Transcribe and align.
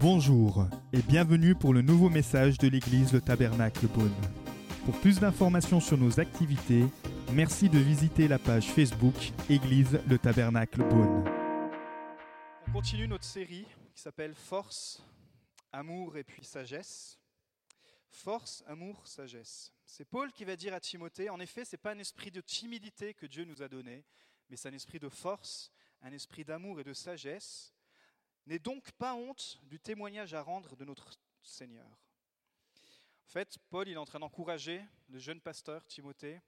Bonjour 0.00 0.66
et 0.94 1.02
bienvenue 1.02 1.54
pour 1.54 1.74
le 1.74 1.82
nouveau 1.82 2.08
message 2.08 2.56
de 2.56 2.68
l'église 2.68 3.12
Le 3.12 3.20
Tabernacle 3.20 3.86
Beaune. 3.86 4.14
Pour 4.86 4.98
plus 4.98 5.20
d'informations 5.20 5.78
sur 5.78 5.98
nos 5.98 6.18
activités, 6.18 6.86
merci 7.34 7.68
de 7.68 7.78
visiter 7.78 8.26
la 8.26 8.38
page 8.38 8.70
Facebook 8.70 9.14
Église 9.50 10.00
Le 10.08 10.16
Tabernacle 10.16 10.88
Beaune. 10.88 11.22
On 12.66 12.72
continue 12.72 13.06
notre 13.08 13.26
série 13.26 13.66
qui 13.94 14.00
s'appelle 14.00 14.34
Force, 14.34 15.04
amour 15.70 16.16
et 16.16 16.24
puis 16.24 16.46
sagesse. 16.46 17.20
Force, 18.08 18.64
amour, 18.66 19.06
sagesse. 19.06 19.70
C'est 19.84 20.08
Paul 20.08 20.32
qui 20.32 20.46
va 20.46 20.56
dire 20.56 20.72
à 20.72 20.80
Timothée, 20.80 21.28
en 21.28 21.40
effet, 21.40 21.66
ce 21.66 21.76
n'est 21.76 21.78
pas 21.78 21.92
un 21.92 21.98
esprit 21.98 22.30
de 22.30 22.40
timidité 22.40 23.12
que 23.12 23.26
Dieu 23.26 23.44
nous 23.44 23.60
a 23.60 23.68
donné, 23.68 24.06
mais 24.48 24.56
c'est 24.56 24.70
un 24.70 24.72
esprit 24.72 24.98
de 24.98 25.10
force, 25.10 25.70
un 26.00 26.12
esprit 26.12 26.46
d'amour 26.46 26.80
et 26.80 26.84
de 26.84 26.94
sagesse. 26.94 27.74
N'aie 28.50 28.58
donc 28.58 28.90
pas 28.90 29.14
honte 29.14 29.60
du 29.62 29.78
témoignage 29.78 30.34
à 30.34 30.42
rendre 30.42 30.74
de 30.74 30.84
notre 30.84 31.08
Seigneur. 31.40 31.86
En 31.86 33.28
fait, 33.28 33.56
Paul 33.70 33.86
il 33.86 33.92
est 33.92 33.96
en 33.96 34.04
train 34.04 34.18
d'encourager 34.18 34.84
le 35.08 35.20
jeune 35.20 35.40
pasteur 35.40 35.86
Timothée 35.86 36.40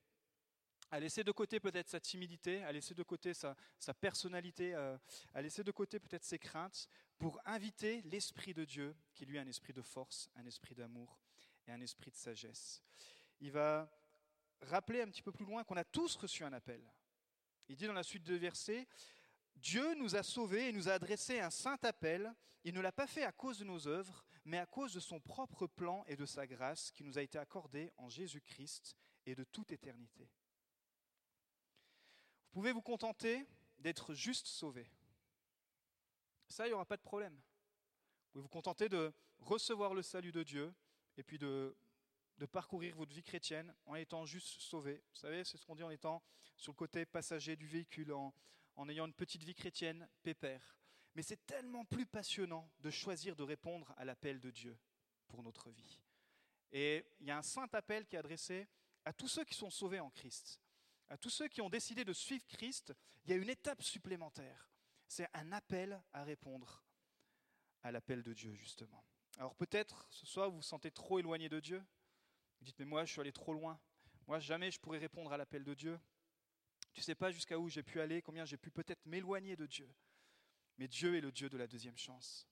à 0.90 0.98
laisser 0.98 1.22
de 1.22 1.30
côté 1.30 1.60
peut-être 1.60 1.88
sa 1.88 2.00
timidité, 2.00 2.64
à 2.64 2.72
laisser 2.72 2.92
de 2.92 3.04
côté 3.04 3.32
sa, 3.34 3.54
personnalité, 4.00 4.74
euh, 4.74 4.98
à 5.32 5.42
laisser 5.42 5.62
de 5.62 5.70
côté 5.70 6.00
peut-être 6.00 6.24
ses 6.24 6.40
craintes, 6.40 6.88
pour 7.18 7.40
inviter 7.44 8.02
l'Esprit 8.02 8.52
de 8.52 8.64
Dieu, 8.64 8.96
qui 9.14 9.24
lui 9.24 9.36
est 9.36 9.40
un 9.40 9.46
esprit 9.46 9.72
de 9.72 9.80
force, 9.80 10.28
un 10.34 10.44
esprit 10.44 10.74
d'amour 10.74 11.20
et 11.68 11.70
un 11.70 11.80
esprit 11.80 12.10
de 12.10 12.16
sagesse. 12.16 12.82
Il 13.40 13.52
va 13.52 13.88
rappeler 14.62 15.02
un 15.02 15.08
petit 15.08 15.22
peu 15.22 15.30
plus 15.30 15.46
loin 15.46 15.62
qu'on 15.62 15.76
a 15.76 15.84
tous 15.84 16.16
reçu 16.16 16.42
un 16.42 16.52
appel. 16.52 16.82
Il 17.68 17.76
dit 17.76 17.86
dans 17.86 17.92
la 17.92 18.02
suite 18.02 18.24
de 18.24 18.34
versets, 18.34 18.88
Dieu 19.56 19.94
nous 19.94 20.16
a 20.16 20.22
sauvés 20.22 20.68
et 20.68 20.72
nous 20.72 20.88
a 20.88 20.94
adressé 20.94 21.40
un 21.40 21.50
saint 21.50 21.78
appel. 21.82 22.32
Il 22.64 22.74
ne 22.74 22.80
l'a 22.80 22.92
pas 22.92 23.06
fait 23.06 23.24
à 23.24 23.32
cause 23.32 23.58
de 23.58 23.64
nos 23.64 23.86
œuvres, 23.86 24.24
mais 24.44 24.58
à 24.58 24.66
cause 24.66 24.92
de 24.92 25.00
son 25.00 25.20
propre 25.20 25.66
plan 25.66 26.04
et 26.06 26.16
de 26.16 26.26
sa 26.26 26.46
grâce 26.46 26.90
qui 26.90 27.04
nous 27.04 27.18
a 27.18 27.22
été 27.22 27.38
accordée 27.38 27.92
en 27.96 28.08
Jésus-Christ 28.08 28.96
et 29.26 29.34
de 29.34 29.44
toute 29.44 29.72
éternité. 29.72 30.28
Vous 32.52 32.60
pouvez 32.60 32.72
vous 32.72 32.82
contenter 32.82 33.46
d'être 33.78 34.14
juste 34.14 34.46
sauvé. 34.46 34.86
Ça, 36.48 36.66
il 36.66 36.70
n'y 36.70 36.74
aura 36.74 36.84
pas 36.84 36.96
de 36.96 37.02
problème. 37.02 37.34
Vous 37.34 38.32
pouvez 38.32 38.42
vous 38.42 38.48
contenter 38.48 38.88
de 38.88 39.12
recevoir 39.40 39.94
le 39.94 40.02
salut 40.02 40.32
de 40.32 40.42
Dieu 40.42 40.74
et 41.16 41.22
puis 41.22 41.38
de, 41.38 41.74
parcourir 42.50 42.96
votre 42.96 43.14
vie 43.14 43.22
chrétienne 43.22 43.72
en 43.86 43.94
étant 43.94 44.26
juste 44.26 44.60
sauvé. 44.60 45.02
Vous 45.12 45.20
savez, 45.20 45.44
c'est 45.44 45.56
ce 45.56 45.64
qu'on 45.64 45.76
dit 45.76 45.82
en 45.84 45.90
étant 45.90 46.22
sur 46.56 46.72
le 46.72 46.76
côté 46.76 47.06
passager 47.06 47.54
du 47.54 47.66
véhicule, 47.66 48.12
en, 48.12 48.34
en 48.76 48.88
ayant 48.88 49.06
une 49.06 49.14
petite 49.14 49.44
vie 49.44 49.54
chrétienne 49.54 50.08
pépère. 50.22 50.76
Mais 51.14 51.22
c'est 51.22 51.44
tellement 51.46 51.84
plus 51.84 52.06
passionnant 52.06 52.70
de 52.80 52.90
choisir 52.90 53.36
de 53.36 53.42
répondre 53.42 53.92
à 53.96 54.04
l'appel 54.04 54.40
de 54.40 54.50
Dieu 54.50 54.78
pour 55.28 55.42
notre 55.42 55.70
vie. 55.70 56.00
Et 56.72 57.04
il 57.20 57.26
y 57.26 57.30
a 57.30 57.36
un 57.36 57.42
saint 57.42 57.68
appel 57.72 58.06
qui 58.06 58.16
est 58.16 58.18
adressé 58.18 58.66
à 59.04 59.12
tous 59.12 59.28
ceux 59.28 59.44
qui 59.44 59.54
sont 59.54 59.70
sauvés 59.70 60.00
en 60.00 60.10
Christ, 60.10 60.60
à 61.08 61.18
tous 61.18 61.30
ceux 61.30 61.48
qui 61.48 61.60
ont 61.60 61.68
décidé 61.68 62.04
de 62.04 62.12
suivre 62.12 62.46
Christ. 62.46 62.94
Il 63.24 63.30
y 63.30 63.34
a 63.34 63.36
une 63.36 63.50
étape 63.50 63.82
supplémentaire. 63.82 64.70
C'est 65.06 65.28
un 65.34 65.52
appel 65.52 66.02
à 66.12 66.24
répondre 66.24 66.82
à 67.82 67.92
l'appel 67.92 68.22
de 68.22 68.32
Dieu, 68.32 68.54
justement. 68.54 69.04
Alors 69.38 69.54
peut-être 69.54 70.06
ce 70.10 70.26
soir 70.26 70.50
vous 70.50 70.56
vous 70.56 70.62
sentez 70.62 70.90
trop 70.90 71.18
éloigné 71.18 71.48
de 71.48 71.60
Dieu. 71.60 71.84
Vous 72.58 72.64
dites, 72.64 72.78
mais 72.78 72.84
moi 72.84 73.04
je 73.04 73.12
suis 73.12 73.20
allé 73.20 73.32
trop 73.32 73.52
loin. 73.52 73.78
Moi 74.26 74.38
jamais 74.38 74.70
je 74.70 74.78
pourrais 74.78 74.98
répondre 74.98 75.32
à 75.32 75.36
l'appel 75.36 75.64
de 75.64 75.74
Dieu. 75.74 75.98
Tu 76.92 77.00
ne 77.00 77.04
sais 77.04 77.14
pas 77.14 77.30
jusqu'à 77.30 77.58
où 77.58 77.68
j'ai 77.68 77.82
pu 77.82 78.00
aller, 78.00 78.22
combien 78.22 78.44
j'ai 78.44 78.56
pu 78.56 78.70
peut-être 78.70 79.04
m'éloigner 79.06 79.56
de 79.56 79.66
Dieu. 79.66 79.90
Mais 80.78 80.88
Dieu 80.88 81.16
est 81.16 81.20
le 81.20 81.32
Dieu 81.32 81.48
de 81.48 81.56
la 81.56 81.66
deuxième 81.66 81.96
chance. 81.96 82.46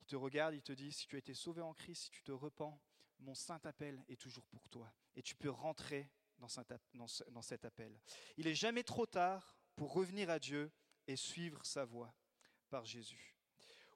Il 0.00 0.06
te 0.06 0.16
regarde, 0.16 0.54
il 0.54 0.62
te 0.62 0.72
dit, 0.72 0.92
si 0.92 1.06
tu 1.06 1.16
as 1.16 1.18
été 1.18 1.34
sauvé 1.34 1.62
en 1.62 1.74
Christ, 1.74 2.04
si 2.04 2.10
tu 2.10 2.22
te 2.22 2.32
repens, 2.32 2.80
mon 3.20 3.34
saint 3.34 3.60
appel 3.64 4.02
est 4.08 4.20
toujours 4.20 4.46
pour 4.46 4.68
toi. 4.68 4.92
Et 5.16 5.22
tu 5.22 5.34
peux 5.34 5.50
rentrer 5.50 6.10
dans 6.38 6.48
cet 6.48 7.64
appel. 7.64 8.00
Il 8.36 8.46
n'est 8.46 8.54
jamais 8.54 8.84
trop 8.84 9.06
tard 9.06 9.56
pour 9.74 9.92
revenir 9.92 10.30
à 10.30 10.38
Dieu 10.38 10.70
et 11.06 11.16
suivre 11.16 11.64
sa 11.64 11.84
voie 11.84 12.14
par 12.70 12.84
Jésus. 12.84 13.36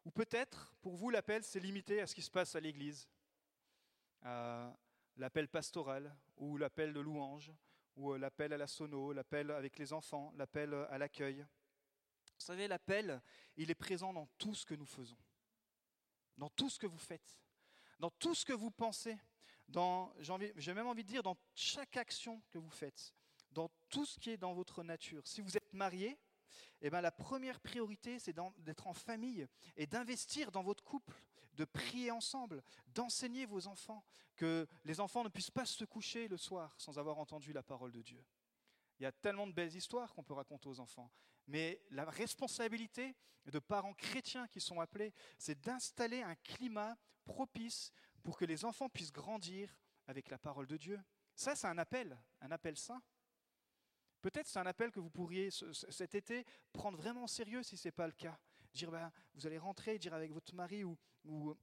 Ou 0.05 0.11
peut-être, 0.11 0.75
pour 0.83 0.97
vous, 0.97 1.11
l'appel, 1.11 1.45
c'est 1.45 1.61
limité 1.61 2.01
à 2.01 2.07
ce 2.07 2.15
qui 2.15 2.23
se 2.23 2.31
passe 2.31 2.57
à 2.57 2.61
l'Église, 2.61 3.09
l'appel 5.17 5.49
pastoral 5.49 6.17
ou 6.37 6.57
l'appel 6.57 6.93
de 6.93 7.01
louange, 7.01 7.53
ou 7.97 8.13
euh, 8.13 8.19
l'appel 8.19 8.53
à 8.53 8.57
la 8.57 8.67
sono, 8.67 9.13
l'appel 9.13 9.51
avec 9.51 9.79
les 9.79 9.93
enfants, 9.93 10.33
l'appel 10.37 10.73
euh, 10.73 10.91
à 10.91 10.99
l'accueil. 10.99 11.45
Vous 12.39 12.47
savez, 12.47 12.67
l'appel, 12.69 13.21
il 13.57 13.71
est 13.71 13.77
présent 13.77 14.13
dans 14.13 14.27
tout 14.39 14.55
ce 14.55 14.65
que 14.67 14.75
nous 14.75 14.87
faisons, 14.87 15.19
dans 16.37 16.51
tout 16.51 16.71
ce 16.71 16.79
que 16.79 16.87
vous 16.87 16.99
faites, 16.99 17.41
dans 17.99 18.11
tout 18.11 18.35
ce 18.35 18.45
que 18.45 18.53
vous 18.53 18.71
pensez, 18.71 19.17
dans, 19.69 20.13
j'ai 20.57 20.75
même 20.75 20.87
envie 20.87 21.05
de 21.05 21.09
dire, 21.09 21.23
dans 21.23 21.37
chaque 21.55 21.97
action 21.97 22.43
que 22.51 22.59
vous 22.59 22.71
faites, 22.71 23.15
dans 23.53 23.71
tout 23.89 24.05
ce 24.05 24.19
qui 24.19 24.31
est 24.31 24.37
dans 24.37 24.55
votre 24.55 24.83
nature. 24.83 25.27
Si 25.27 25.41
vous 25.41 25.57
êtes 25.57 25.73
marié, 25.73 26.19
eh 26.81 26.91
bien, 26.91 27.01
la 27.01 27.13
première 27.13 27.61
priorité, 27.61 28.19
c'est 28.19 28.35
d'être 28.59 28.87
en 28.87 28.93
famille 28.93 29.47
et 29.77 29.87
d'investir 29.87 30.51
dans 30.51 30.63
votre 30.63 30.83
couple, 30.83 31.23
de 31.63 31.65
prier 31.65 32.11
ensemble, 32.11 32.61
d'enseigner 32.89 33.47
vos 33.47 33.69
enfants, 33.69 34.05
que 34.35 34.67
les 34.85 34.99
enfants 34.99 35.23
ne 35.23 35.29
puissent 35.29 35.53
pas 35.53 35.65
se 35.65 35.85
coucher 35.85 36.27
le 36.27 36.37
soir 36.37 36.75
sans 36.77 36.99
avoir 36.99 37.19
entendu 37.19 37.53
la 37.53 37.63
parole 37.63 37.93
de 37.93 38.03
Dieu. 38.03 38.25
Il 38.99 39.05
y 39.05 39.07
a 39.07 39.13
tellement 39.13 39.47
de 39.47 39.53
belles 39.53 39.77
histoires 39.77 40.13
qu'on 40.13 40.25
peut 40.25 40.35
raconter 40.35 40.69
aux 40.69 40.81
enfants. 40.81 41.09
Mais 41.47 41.81
la 41.91 42.05
responsabilité 42.05 43.15
de 43.47 43.61
parents 43.61 43.95
chrétiens 43.95 44.49
qui 44.49 44.61
sont 44.61 44.81
appelés, 44.81 45.15
c'est 45.39 45.61
d'installer 45.61 46.23
un 46.23 46.35
climat 46.35 46.97
propice 47.25 47.93
pour 48.25 48.37
que 48.37 48.45
les 48.45 48.65
enfants 48.65 48.89
puissent 48.89 49.13
grandir 49.13 49.73
avec 50.09 50.29
la 50.31 50.39
parole 50.39 50.67
de 50.67 50.77
Dieu. 50.77 51.01
Ça, 51.37 51.55
c'est 51.55 51.69
un 51.69 51.79
appel, 51.79 52.19
un 52.41 52.51
appel 52.51 52.77
saint. 52.77 53.03
Peut-être 54.21 54.49
c'est 54.49 54.59
un 54.59 54.67
appel 54.67 54.91
que 54.91 55.01
vous 55.01 55.11
pourriez 55.11 55.51
cet 55.51 56.17
été 56.17 56.45
prendre 56.73 56.99
vraiment 56.99 57.25
au 57.25 57.29
sérieux 57.29 57.63
si 57.63 57.77
ce 57.77 57.87
n'est 57.87 57.93
pas 57.93 58.09
le 58.09 58.13
cas. 58.13 58.37
Dire, 58.73 58.91
ben, 58.91 59.13
vous 59.35 59.47
allez 59.47 59.59
rentrer, 59.59 59.99
dire 59.99 60.15
avec 60.15 60.33
votre 60.33 60.55
mari 60.55 60.83
ou, 60.83 60.97
ou 61.25 61.55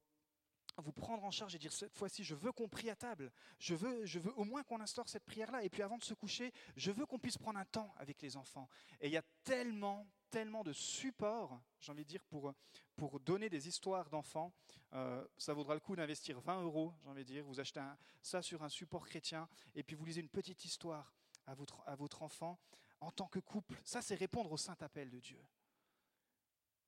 vous 0.80 0.92
prendre 0.92 1.24
en 1.24 1.30
charge 1.30 1.54
et 1.54 1.58
dire 1.58 1.72
cette 1.72 1.96
fois-ci, 1.96 2.24
je 2.24 2.34
veux 2.34 2.52
qu'on 2.52 2.68
prie 2.68 2.90
à 2.90 2.96
table. 2.96 3.30
Je 3.58 3.74
veux, 3.74 4.04
je 4.06 4.18
veux 4.18 4.32
au 4.34 4.44
moins 4.44 4.62
qu'on 4.62 4.80
instaure 4.80 5.08
cette 5.08 5.24
prière-là. 5.24 5.64
Et 5.64 5.68
puis 5.68 5.82
avant 5.82 5.98
de 5.98 6.04
se 6.04 6.14
coucher, 6.14 6.52
je 6.76 6.90
veux 6.90 7.06
qu'on 7.06 7.18
puisse 7.18 7.38
prendre 7.38 7.58
un 7.58 7.64
temps 7.64 7.92
avec 7.96 8.20
les 8.22 8.36
enfants. 8.36 8.68
Et 9.00 9.08
il 9.08 9.12
y 9.12 9.16
a 9.16 9.24
tellement, 9.44 10.06
tellement 10.30 10.62
de 10.64 10.72
support, 10.72 11.60
j'ai 11.80 11.92
envie 11.92 12.04
de 12.04 12.08
dire, 12.08 12.24
pour, 12.24 12.54
pour 12.96 13.20
donner 13.20 13.48
des 13.48 13.68
histoires 13.68 14.08
d'enfants. 14.10 14.52
Euh, 14.92 15.26
ça 15.36 15.54
vaudra 15.54 15.74
le 15.74 15.80
coup 15.80 15.96
d'investir 15.96 16.40
20 16.40 16.62
euros, 16.62 16.94
j'ai 17.02 17.08
envie 17.08 17.24
de 17.24 17.32
dire. 17.32 17.44
Vous 17.44 17.60
achetez 17.60 17.82
ça 18.22 18.42
sur 18.42 18.62
un 18.62 18.68
support 18.68 19.06
chrétien 19.06 19.48
et 19.74 19.82
puis 19.82 19.96
vous 19.96 20.04
lisez 20.04 20.20
une 20.20 20.28
petite 20.28 20.64
histoire 20.64 21.14
à 21.46 21.54
votre, 21.54 21.82
à 21.86 21.94
votre 21.96 22.22
enfant 22.22 22.58
en 23.00 23.10
tant 23.10 23.26
que 23.26 23.38
couple. 23.38 23.80
Ça, 23.84 24.02
c'est 24.02 24.14
répondre 24.14 24.52
au 24.52 24.56
saint 24.56 24.76
appel 24.80 25.10
de 25.10 25.20
Dieu. 25.20 25.42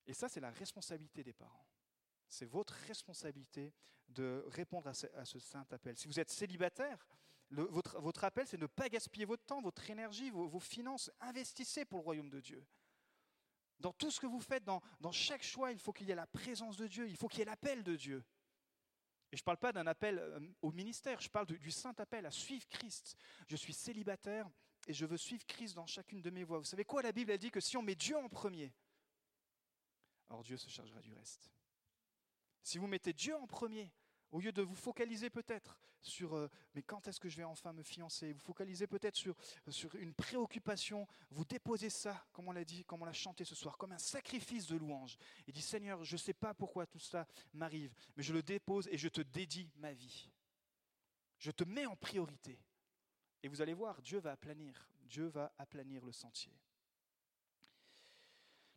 Et 0.07 0.15
ça, 0.15 0.29
c'est 0.29 0.41
la 0.41 0.51
responsabilité 0.51 1.23
des 1.23 1.33
parents. 1.33 1.65
C'est 2.33 2.47
votre 2.47 2.73
responsabilité 2.87 3.75
de 4.09 4.43
répondre 4.49 4.89
à 4.89 4.95
ce, 4.95 5.39
saint 5.39 5.67
appel. 5.71 5.99
Si 5.99 6.09
vous 6.09 6.19
êtes 6.19 6.31
célibataire, 6.31 7.07
votre, 7.51 8.25
appel, 8.25 8.47
c'est 8.47 8.57
de 8.57 8.63
ne 8.63 8.69
pas 8.69 8.89
gaspiller 8.89 9.27
votre 9.27 9.45
temps, 9.45 9.61
votre 9.61 9.91
énergie, 9.91 10.31
vos, 10.31 10.59
finances. 10.59 11.11
Investissez 11.21 11.85
pour 11.85 11.99
le 11.99 12.05
royaume 12.05 12.31
de 12.31 12.41
Dieu. 12.41 12.67
Dans 13.81 13.93
tout 13.93 14.11
ce 14.11 14.19
que 14.19 14.27
vous 14.27 14.41
faites, 14.41 14.65
dans, 14.65 14.81
chaque 15.13 15.43
choix, 15.43 15.73
il 15.73 15.79
faut 15.79 15.93
qu'il 15.93 16.09
y 16.09 16.11
ait 16.11 16.15
la 16.15 16.27
présence 16.27 16.79
de 16.79 16.87
Dieu, 16.87 17.07
il 17.07 17.19
faut 17.19 17.29
qu'il 17.29 17.41
y 17.41 17.43
ait 17.43 17.45
l'appel 17.45 17.85
de 17.85 17.97
Dieu. 17.97 18.25
Et 19.31 19.37
je 19.37 19.43
ne 19.43 19.45
parle 19.45 19.59
pas 19.59 19.73
d'un 19.73 19.87
appel 19.87 20.19
euh, 20.19 20.41
au 20.63 20.73
ministère, 20.73 21.21
je 21.21 21.29
parle 21.29 21.47
du 21.47 21.71
saint 21.71 21.95
appel 21.99 22.25
à 22.25 22.31
suivre 22.31 22.67
Christ. 22.71 23.15
Je 23.47 23.57
suis 23.57 23.75
célibataire 23.75 24.49
et 24.87 24.95
je 24.95 25.05
veux 25.05 25.19
suivre 25.19 25.45
Christ 25.45 25.75
dans 25.75 25.87
chacune 25.87 26.23
de 26.23 26.31
mes 26.31 26.45
voies. 26.45 26.59
Vous 26.59 26.65
savez 26.65 26.87
quoi? 26.87 27.03
La 27.03 27.13
Bible 27.13 27.31
a 27.33 27.37
dit 27.37 27.51
que 27.51 27.61
si 27.61 27.77
on 27.77 27.83
met 27.83 27.95
Dieu 27.95 28.17
en 28.17 28.31
premier, 28.31 28.73
alors 30.31 30.43
Dieu 30.43 30.57
se 30.57 30.71
chargera 30.71 31.03
du 31.03 31.13
reste. 31.13 31.53
Si 32.63 32.79
vous 32.79 32.87
mettez 32.87 33.13
Dieu 33.13 33.35
en 33.37 33.47
premier, 33.47 33.93
au 34.31 34.41
lieu 34.41 34.53
de 34.53 34.63
vous 34.63 34.75
focaliser 34.75 35.31
peut-être 35.31 35.79
sur 36.01 36.35
euh, 36.35 36.49
mais 36.75 36.83
quand 36.83 37.07
est-ce 37.07 37.21
que 37.21 37.29
je 37.29 37.37
vais 37.37 37.45
enfin 37.45 37.73
me 37.73 37.83
fiancer, 37.83 38.33
vous 38.33 38.41
focalisez 38.41 38.87
peut-être 38.87 39.17
sur, 39.17 39.37
sur 39.69 39.95
une 39.95 40.15
préoccupation, 40.15 41.07
vous 41.31 41.45
déposez 41.45 41.91
ça, 41.91 42.27
comme 42.33 42.49
on 42.49 42.53
l'a 42.53 42.65
dit, 42.65 42.85
comme 42.85 43.03
on 43.03 43.05
l'a 43.05 43.13
chanté 43.13 43.45
ce 43.45 43.55
soir, 43.55 43.79
comme 43.79 43.93
un 43.93 43.99
sacrifice 43.99 44.67
de 44.67 44.77
louange. 44.77 45.17
Et 45.47 45.53
dit 45.53 45.63
Seigneur, 45.63 46.03
je 46.03 46.15
ne 46.15 46.19
sais 46.19 46.35
pas 46.35 46.55
pourquoi 46.55 46.87
tout 46.87 46.99
cela 46.99 47.27
m'arrive, 47.53 47.95
mais 48.17 48.23
je 48.23 48.33
le 48.33 48.43
dépose 48.43 48.89
et 48.89 48.99
je 48.99 49.09
te 49.09 49.21
dédie 49.21 49.71
ma 49.77 49.93
vie. 49.93 50.31
Je 51.39 51.51
te 51.51 51.65
mets 51.65 51.87
en 51.87 51.97
priorité. 51.97 52.59
Et 53.43 53.49
vous 53.49 53.61
allez 53.61 53.75
voir, 53.75 54.01
Dieu 54.03 54.19
va 54.19 54.33
aplanir, 54.33 54.89
Dieu 55.03 55.27
va 55.27 55.53
aplanir 55.59 56.05
le 56.05 56.13
sentier. 56.13 56.53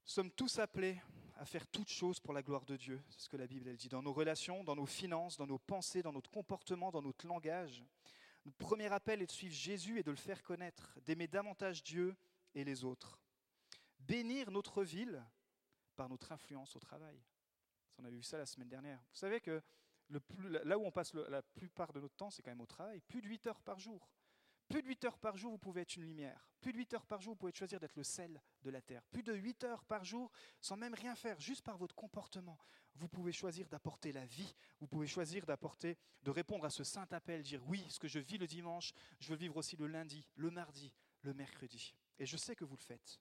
Nous 0.03 0.11
sommes 0.11 0.31
tous 0.31 0.59
appelés 0.59 1.01
à 1.35 1.45
faire 1.45 1.67
toutes 1.67 1.89
choses 1.89 2.19
pour 2.19 2.33
la 2.33 2.41
gloire 2.41 2.65
de 2.65 2.77
Dieu. 2.77 3.01
C'est 3.09 3.21
ce 3.21 3.29
que 3.29 3.37
la 3.37 3.47
Bible 3.47 3.67
elle 3.67 3.77
dit. 3.77 3.89
Dans 3.89 4.01
nos 4.01 4.13
relations, 4.13 4.63
dans 4.63 4.75
nos 4.75 4.85
finances, 4.85 5.37
dans 5.37 5.47
nos 5.47 5.59
pensées, 5.59 6.01
dans 6.01 6.13
notre 6.13 6.31
comportement, 6.31 6.91
dans 6.91 7.01
notre 7.01 7.27
langage. 7.27 7.83
Notre 8.45 8.57
premier 8.57 8.91
appel 8.91 9.21
est 9.21 9.25
de 9.27 9.31
suivre 9.31 9.53
Jésus 9.53 9.99
et 9.99 10.03
de 10.03 10.11
le 10.11 10.17
faire 10.17 10.43
connaître, 10.43 10.97
d'aimer 11.05 11.27
davantage 11.27 11.83
Dieu 11.83 12.15
et 12.53 12.63
les 12.63 12.83
autres. 12.83 13.19
Bénir 13.99 14.51
notre 14.51 14.83
ville 14.83 15.23
par 15.95 16.09
notre 16.09 16.31
influence 16.31 16.75
au 16.75 16.79
travail. 16.79 17.19
On 17.97 18.05
avait 18.05 18.17
vu 18.17 18.23
ça 18.23 18.37
la 18.37 18.45
semaine 18.45 18.69
dernière. 18.69 18.99
Vous 19.11 19.17
savez 19.17 19.41
que 19.41 19.61
là 20.63 20.77
où 20.77 20.85
on 20.85 20.91
passe 20.91 21.13
la 21.13 21.41
plupart 21.41 21.91
de 21.91 21.99
notre 21.99 22.15
temps, 22.15 22.29
c'est 22.29 22.43
quand 22.43 22.51
même 22.51 22.61
au 22.61 22.67
travail, 22.67 23.01
plus 23.01 23.21
de 23.21 23.27
8 23.27 23.47
heures 23.47 23.61
par 23.61 23.79
jour. 23.79 24.07
Plus 24.67 24.81
de 24.81 24.87
8 24.87 25.05
heures 25.05 25.19
par 25.19 25.37
jour, 25.37 25.51
vous 25.51 25.57
pouvez 25.57 25.81
être 25.81 25.95
une 25.95 26.03
lumière. 26.03 26.49
Plus 26.59 26.73
de 26.73 26.77
8 26.77 26.93
heures 26.95 27.05
par 27.05 27.21
jour, 27.21 27.33
vous 27.33 27.39
pouvez 27.39 27.53
choisir 27.53 27.79
d'être 27.79 27.95
le 27.95 28.03
sel 28.03 28.41
de 28.63 28.69
la 28.71 28.81
terre. 28.81 29.03
Plus 29.11 29.21
de 29.21 29.33
8 29.33 29.63
heures 29.63 29.85
par 29.85 30.03
jour, 30.03 30.31
sans 30.59 30.75
même 30.75 30.95
rien 30.95 31.15
faire, 31.15 31.39
juste 31.39 31.61
par 31.61 31.77
votre 31.77 31.93
comportement, 31.93 32.57
vous 32.95 33.07
pouvez 33.07 33.31
choisir 33.31 33.67
d'apporter 33.69 34.11
la 34.11 34.25
vie. 34.25 34.55
Vous 34.79 34.87
pouvez 34.87 35.07
choisir 35.07 35.45
d'apporter, 35.45 35.97
de 36.23 36.31
répondre 36.31 36.65
à 36.65 36.69
ce 36.69 36.83
saint 36.83 37.07
appel, 37.11 37.43
dire 37.43 37.61
oui, 37.67 37.85
ce 37.89 37.99
que 37.99 38.07
je 38.07 38.19
vis 38.19 38.37
le 38.37 38.47
dimanche, 38.47 38.93
je 39.19 39.29
veux 39.29 39.35
vivre 39.35 39.57
aussi 39.57 39.75
le 39.75 39.87
lundi, 39.87 40.27
le 40.35 40.49
mardi, 40.49 40.93
le 41.21 41.33
mercredi. 41.33 41.93
Et 42.17 42.25
je 42.25 42.37
sais 42.37 42.55
que 42.55 42.65
vous 42.65 42.77
le 42.77 42.81
faites. 42.81 43.19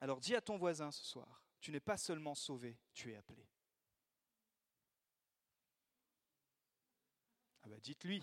Alors 0.00 0.20
dis 0.20 0.34
à 0.34 0.40
ton 0.40 0.56
voisin 0.56 0.90
ce 0.90 1.04
soir, 1.04 1.44
tu 1.60 1.70
n'es 1.70 1.80
pas 1.80 1.96
seulement 1.96 2.34
sauvé, 2.34 2.78
tu 2.92 3.12
es 3.12 3.16
appelé. 3.16 3.46
Ah 7.62 7.68
bah 7.68 7.80
dites-lui, 7.80 8.22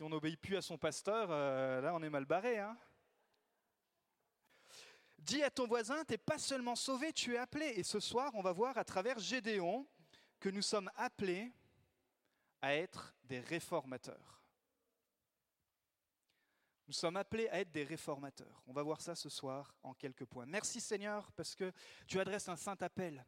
on 0.00 0.08
n'obéit 0.08 0.40
plus 0.40 0.56
à 0.56 0.62
son 0.62 0.78
pasteur, 0.78 1.28
euh, 1.30 1.80
là 1.80 1.94
on 1.94 2.02
est 2.02 2.10
mal 2.10 2.24
barré. 2.24 2.58
Hein 2.58 2.76
Dis 5.18 5.42
à 5.42 5.50
ton 5.50 5.66
voisin, 5.66 6.04
tu 6.04 6.12
n'es 6.12 6.18
pas 6.18 6.38
seulement 6.38 6.76
sauvé, 6.76 7.12
tu 7.12 7.34
es 7.34 7.38
appelé. 7.38 7.66
Et 7.76 7.82
ce 7.82 8.00
soir, 8.00 8.32
on 8.34 8.42
va 8.42 8.52
voir 8.52 8.78
à 8.78 8.84
travers 8.84 9.18
Gédéon 9.18 9.86
que 10.38 10.48
nous 10.48 10.62
sommes 10.62 10.90
appelés 10.96 11.52
à 12.62 12.74
être 12.74 13.14
des 13.24 13.40
réformateurs. 13.40 14.40
Nous 16.88 16.94
sommes 16.94 17.16
appelés 17.16 17.48
à 17.50 17.60
être 17.60 17.70
des 17.70 17.84
réformateurs. 17.84 18.62
On 18.66 18.72
va 18.72 18.82
voir 18.82 19.00
ça 19.00 19.14
ce 19.14 19.28
soir 19.28 19.74
en 19.82 19.94
quelques 19.94 20.24
points. 20.24 20.46
Merci 20.46 20.80
Seigneur 20.80 21.30
parce 21.32 21.54
que 21.54 21.72
tu 22.06 22.18
adresses 22.18 22.48
un 22.48 22.56
saint 22.56 22.76
appel 22.80 23.24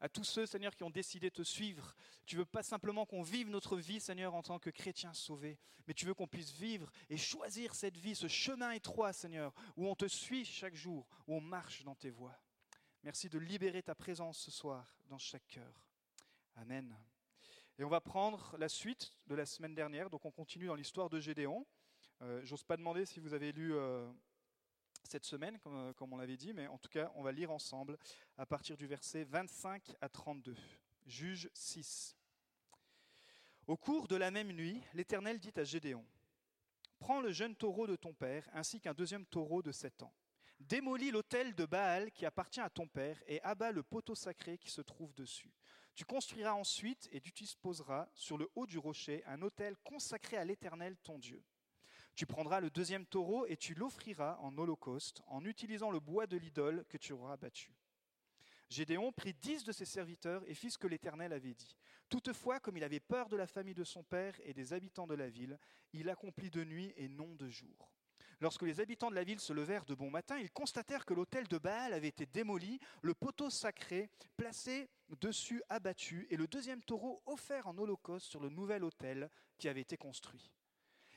à 0.00 0.08
tous 0.08 0.24
ceux, 0.24 0.46
Seigneur, 0.46 0.74
qui 0.74 0.84
ont 0.84 0.90
décidé 0.90 1.30
de 1.30 1.34
te 1.34 1.42
suivre. 1.42 1.94
Tu 2.26 2.36
veux 2.36 2.44
pas 2.44 2.62
simplement 2.62 3.06
qu'on 3.06 3.22
vive 3.22 3.48
notre 3.48 3.76
vie, 3.76 4.00
Seigneur, 4.00 4.34
en 4.34 4.42
tant 4.42 4.58
que 4.58 4.70
chrétiens 4.70 5.14
sauvés, 5.14 5.58
mais 5.86 5.94
tu 5.94 6.06
veux 6.06 6.14
qu'on 6.14 6.26
puisse 6.26 6.52
vivre 6.52 6.90
et 7.08 7.16
choisir 7.16 7.74
cette 7.74 7.96
vie, 7.96 8.14
ce 8.14 8.28
chemin 8.28 8.72
étroit, 8.72 9.12
Seigneur, 9.12 9.52
où 9.76 9.86
on 9.86 9.94
te 9.94 10.08
suit 10.08 10.44
chaque 10.44 10.74
jour, 10.74 11.06
où 11.26 11.34
on 11.34 11.40
marche 11.40 11.84
dans 11.84 11.94
tes 11.94 12.10
voies. 12.10 12.36
Merci 13.02 13.28
de 13.28 13.38
libérer 13.38 13.82
ta 13.82 13.94
présence 13.94 14.38
ce 14.38 14.50
soir 14.50 14.96
dans 15.08 15.18
chaque 15.18 15.46
cœur. 15.46 15.72
Amen. 16.56 16.96
Et 17.78 17.84
on 17.84 17.88
va 17.88 18.00
prendre 18.00 18.56
la 18.58 18.68
suite 18.68 19.12
de 19.26 19.34
la 19.34 19.46
semaine 19.46 19.74
dernière, 19.74 20.10
donc 20.10 20.24
on 20.24 20.30
continue 20.30 20.66
dans 20.66 20.74
l'histoire 20.74 21.10
de 21.10 21.20
Gédéon. 21.20 21.66
Euh, 22.22 22.40
j'ose 22.44 22.64
pas 22.64 22.76
demander 22.76 23.04
si 23.04 23.20
vous 23.20 23.34
avez 23.34 23.52
lu 23.52 23.74
euh, 23.74 24.10
cette 25.06 25.24
semaine, 25.24 25.58
euh, 25.66 25.92
comme, 25.94 26.12
on 26.12 26.16
l'avait 26.16 26.36
dit, 26.36 26.52
mais 26.52 26.66
en 26.66 26.78
tout 26.78 26.88
cas, 26.88 27.10
on 27.14 27.22
va 27.22 27.32
lire 27.32 27.50
ensemble 27.50 27.98
à 28.36 28.46
partir 28.46 28.76
du 28.76 28.86
verset 28.86 29.24
25 29.24 29.96
à 30.00 30.08
32. 30.08 30.54
Juge 31.06 31.48
6. 31.54 32.16
Au 33.66 33.76
cours 33.76 34.08
de 34.08 34.16
la 34.16 34.30
même 34.30 34.52
nuit, 34.52 34.82
l'Éternel 34.94 35.38
dit 35.38 35.52
à 35.56 35.64
Gédéon 35.64 36.04
Prends 36.98 37.20
le 37.20 37.32
jeune 37.32 37.54
taureau 37.54 37.86
de 37.86 37.96
ton 37.96 38.12
père, 38.12 38.48
ainsi 38.52 38.80
qu'un 38.80 38.94
deuxième 38.94 39.26
taureau 39.26 39.62
de 39.62 39.72
sept 39.72 40.02
ans. 40.02 40.12
Démolis 40.60 41.10
l'autel 41.10 41.54
de 41.54 41.66
Baal 41.66 42.10
qui 42.12 42.24
appartient 42.24 42.60
à 42.60 42.70
ton 42.70 42.88
père 42.88 43.22
et 43.26 43.42
abat 43.42 43.72
le 43.72 43.82
poteau 43.82 44.14
sacré 44.14 44.56
qui 44.56 44.70
se 44.70 44.80
trouve 44.80 45.14
dessus. 45.14 45.52
Tu 45.94 46.04
construiras 46.04 46.52
ensuite 46.52 47.08
et 47.12 47.20
tu 47.20 47.30
disposeras 47.32 48.08
sur 48.14 48.38
le 48.38 48.50
haut 48.54 48.66
du 48.66 48.78
rocher 48.78 49.22
un 49.26 49.42
autel 49.42 49.76
consacré 49.78 50.36
à 50.36 50.44
l'Éternel 50.44 50.96
ton 50.98 51.18
Dieu. 51.18 51.42
Tu 52.16 52.24
prendras 52.24 52.60
le 52.60 52.70
deuxième 52.70 53.04
taureau 53.04 53.44
et 53.46 53.58
tu 53.58 53.74
l'offriras 53.74 54.38
en 54.40 54.56
holocauste 54.56 55.22
en 55.26 55.44
utilisant 55.44 55.90
le 55.90 56.00
bois 56.00 56.26
de 56.26 56.38
l'idole 56.38 56.86
que 56.88 56.96
tu 56.96 57.12
auras 57.12 57.36
battu. 57.36 57.70
Gédéon 58.70 59.12
prit 59.12 59.34
dix 59.34 59.64
de 59.64 59.70
ses 59.70 59.84
serviteurs 59.84 60.42
et 60.48 60.54
fit 60.54 60.70
ce 60.70 60.78
que 60.78 60.86
l'Éternel 60.86 61.34
avait 61.34 61.52
dit. 61.52 61.76
Toutefois, 62.08 62.58
comme 62.58 62.78
il 62.78 62.84
avait 62.84 63.00
peur 63.00 63.28
de 63.28 63.36
la 63.36 63.46
famille 63.46 63.74
de 63.74 63.84
son 63.84 64.02
père 64.02 64.34
et 64.44 64.54
des 64.54 64.72
habitants 64.72 65.06
de 65.06 65.14
la 65.14 65.28
ville, 65.28 65.58
il 65.92 66.08
accomplit 66.08 66.50
de 66.50 66.64
nuit 66.64 66.94
et 66.96 67.10
non 67.10 67.34
de 67.34 67.50
jour. 67.50 67.92
Lorsque 68.40 68.62
les 68.62 68.80
habitants 68.80 69.10
de 69.10 69.14
la 69.14 69.24
ville 69.24 69.40
se 69.40 69.52
levèrent 69.52 69.84
de 69.84 69.94
bon 69.94 70.10
matin, 70.10 70.38
ils 70.38 70.50
constatèrent 70.50 71.04
que 71.04 71.14
l'autel 71.14 71.46
de 71.48 71.58
Baal 71.58 71.92
avait 71.92 72.08
été 72.08 72.24
démoli, 72.24 72.80
le 73.02 73.12
poteau 73.12 73.50
sacré 73.50 74.08
placé 74.38 74.88
dessus 75.20 75.62
abattu 75.68 76.26
et 76.30 76.36
le 76.36 76.48
deuxième 76.48 76.82
taureau 76.82 77.22
offert 77.26 77.66
en 77.66 77.76
holocauste 77.76 78.26
sur 78.26 78.40
le 78.40 78.48
nouvel 78.48 78.84
autel 78.84 79.30
qui 79.58 79.68
avait 79.68 79.82
été 79.82 79.98
construit. 79.98 80.55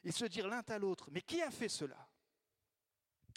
Ils 0.03 0.13
se 0.13 0.25
dirent 0.25 0.47
l'un 0.47 0.61
à 0.67 0.77
l'autre, 0.79 1.09
mais 1.11 1.21
qui 1.21 1.41
a 1.41 1.51
fait 1.51 1.69
cela? 1.69 2.09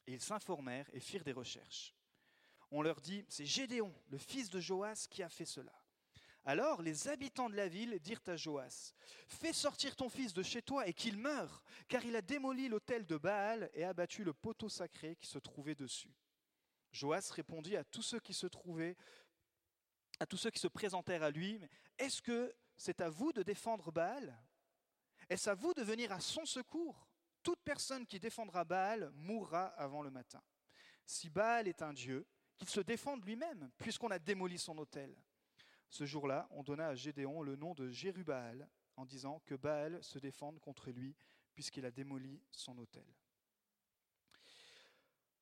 Et 0.06 0.14
ils 0.14 0.20
s'informèrent 0.20 0.88
et 0.92 1.00
firent 1.00 1.24
des 1.24 1.32
recherches. 1.32 1.94
On 2.70 2.82
leur 2.82 3.00
dit, 3.00 3.24
c'est 3.28 3.46
Gédéon, 3.46 3.94
le 4.08 4.18
fils 4.18 4.48
de 4.48 4.60
Joas, 4.60 5.06
qui 5.10 5.22
a 5.22 5.28
fait 5.28 5.44
cela. 5.44 5.72
Alors 6.44 6.82
les 6.82 7.06
habitants 7.06 7.48
de 7.48 7.54
la 7.54 7.68
ville 7.68 7.98
dirent 8.00 8.22
à 8.26 8.36
Joas, 8.36 8.94
Fais 9.28 9.52
sortir 9.52 9.94
ton 9.94 10.08
fils 10.08 10.32
de 10.32 10.42
chez 10.42 10.62
toi 10.62 10.86
et 10.88 10.92
qu'il 10.92 11.16
meure, 11.16 11.62
car 11.88 12.04
il 12.04 12.16
a 12.16 12.22
démoli 12.22 12.68
l'autel 12.68 13.06
de 13.06 13.16
Baal 13.16 13.70
et 13.74 13.84
abattu 13.84 14.24
le 14.24 14.32
poteau 14.32 14.68
sacré 14.68 15.16
qui 15.16 15.28
se 15.28 15.38
trouvait 15.38 15.76
dessus. 15.76 16.12
Joas 16.90 17.30
répondit 17.32 17.76
à 17.76 17.84
tous 17.84 18.02
ceux 18.02 18.20
qui 18.20 18.34
se 18.34 18.46
trouvaient, 18.46 18.96
à 20.18 20.26
tous 20.26 20.36
ceux 20.36 20.50
qui 20.50 20.58
se 20.58 20.68
présentèrent 20.68 21.22
à 21.22 21.30
lui, 21.30 21.60
Est-ce 21.98 22.20
que 22.20 22.52
c'est 22.76 23.00
à 23.00 23.08
vous 23.08 23.32
de 23.32 23.42
défendre 23.42 23.92
Baal? 23.92 24.36
Est-ce 25.32 25.48
à 25.48 25.54
vous 25.54 25.72
de 25.72 25.82
venir 25.82 26.12
à 26.12 26.20
son 26.20 26.44
secours? 26.44 27.08
Toute 27.42 27.60
personne 27.64 28.06
qui 28.06 28.20
défendra 28.20 28.64
Baal 28.64 29.10
mourra 29.14 29.68
avant 29.68 30.02
le 30.02 30.10
matin. 30.10 30.42
Si 31.06 31.30
Baal 31.30 31.68
est 31.68 31.80
un 31.80 31.94
dieu, 31.94 32.26
qu'il 32.58 32.68
se 32.68 32.80
défende 32.80 33.24
lui-même, 33.24 33.70
puisqu'on 33.78 34.10
a 34.10 34.18
démoli 34.18 34.58
son 34.58 34.76
autel. 34.76 35.16
Ce 35.88 36.04
jour-là, 36.04 36.46
on 36.50 36.62
donna 36.62 36.88
à 36.88 36.94
Gédéon 36.94 37.42
le 37.42 37.56
nom 37.56 37.72
de 37.72 37.88
Jérubaal, 37.88 38.68
en 38.96 39.06
disant 39.06 39.40
que 39.46 39.54
Baal 39.54 40.04
se 40.04 40.18
défende 40.18 40.60
contre 40.60 40.90
lui, 40.90 41.16
puisqu'il 41.54 41.86
a 41.86 41.90
démoli 41.90 42.42
son 42.50 42.76
autel. 42.76 43.06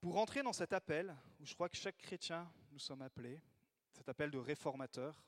Pour 0.01 0.19
entrer 0.19 0.45
dans 0.45 0.53
cet 0.53 0.73
appel, 0.73 1.15
où 1.41 1.45
je 1.45 1.55
crois 1.55 1.69
que 1.69 1.77
chaque 1.77 1.99
chrétien, 1.99 2.51
nous 2.71 2.79
sommes 2.79 3.03
appelés, 3.03 3.43
cet 3.93 4.09
appel 4.09 4.31
de 4.31 4.39
réformateur, 4.39 5.21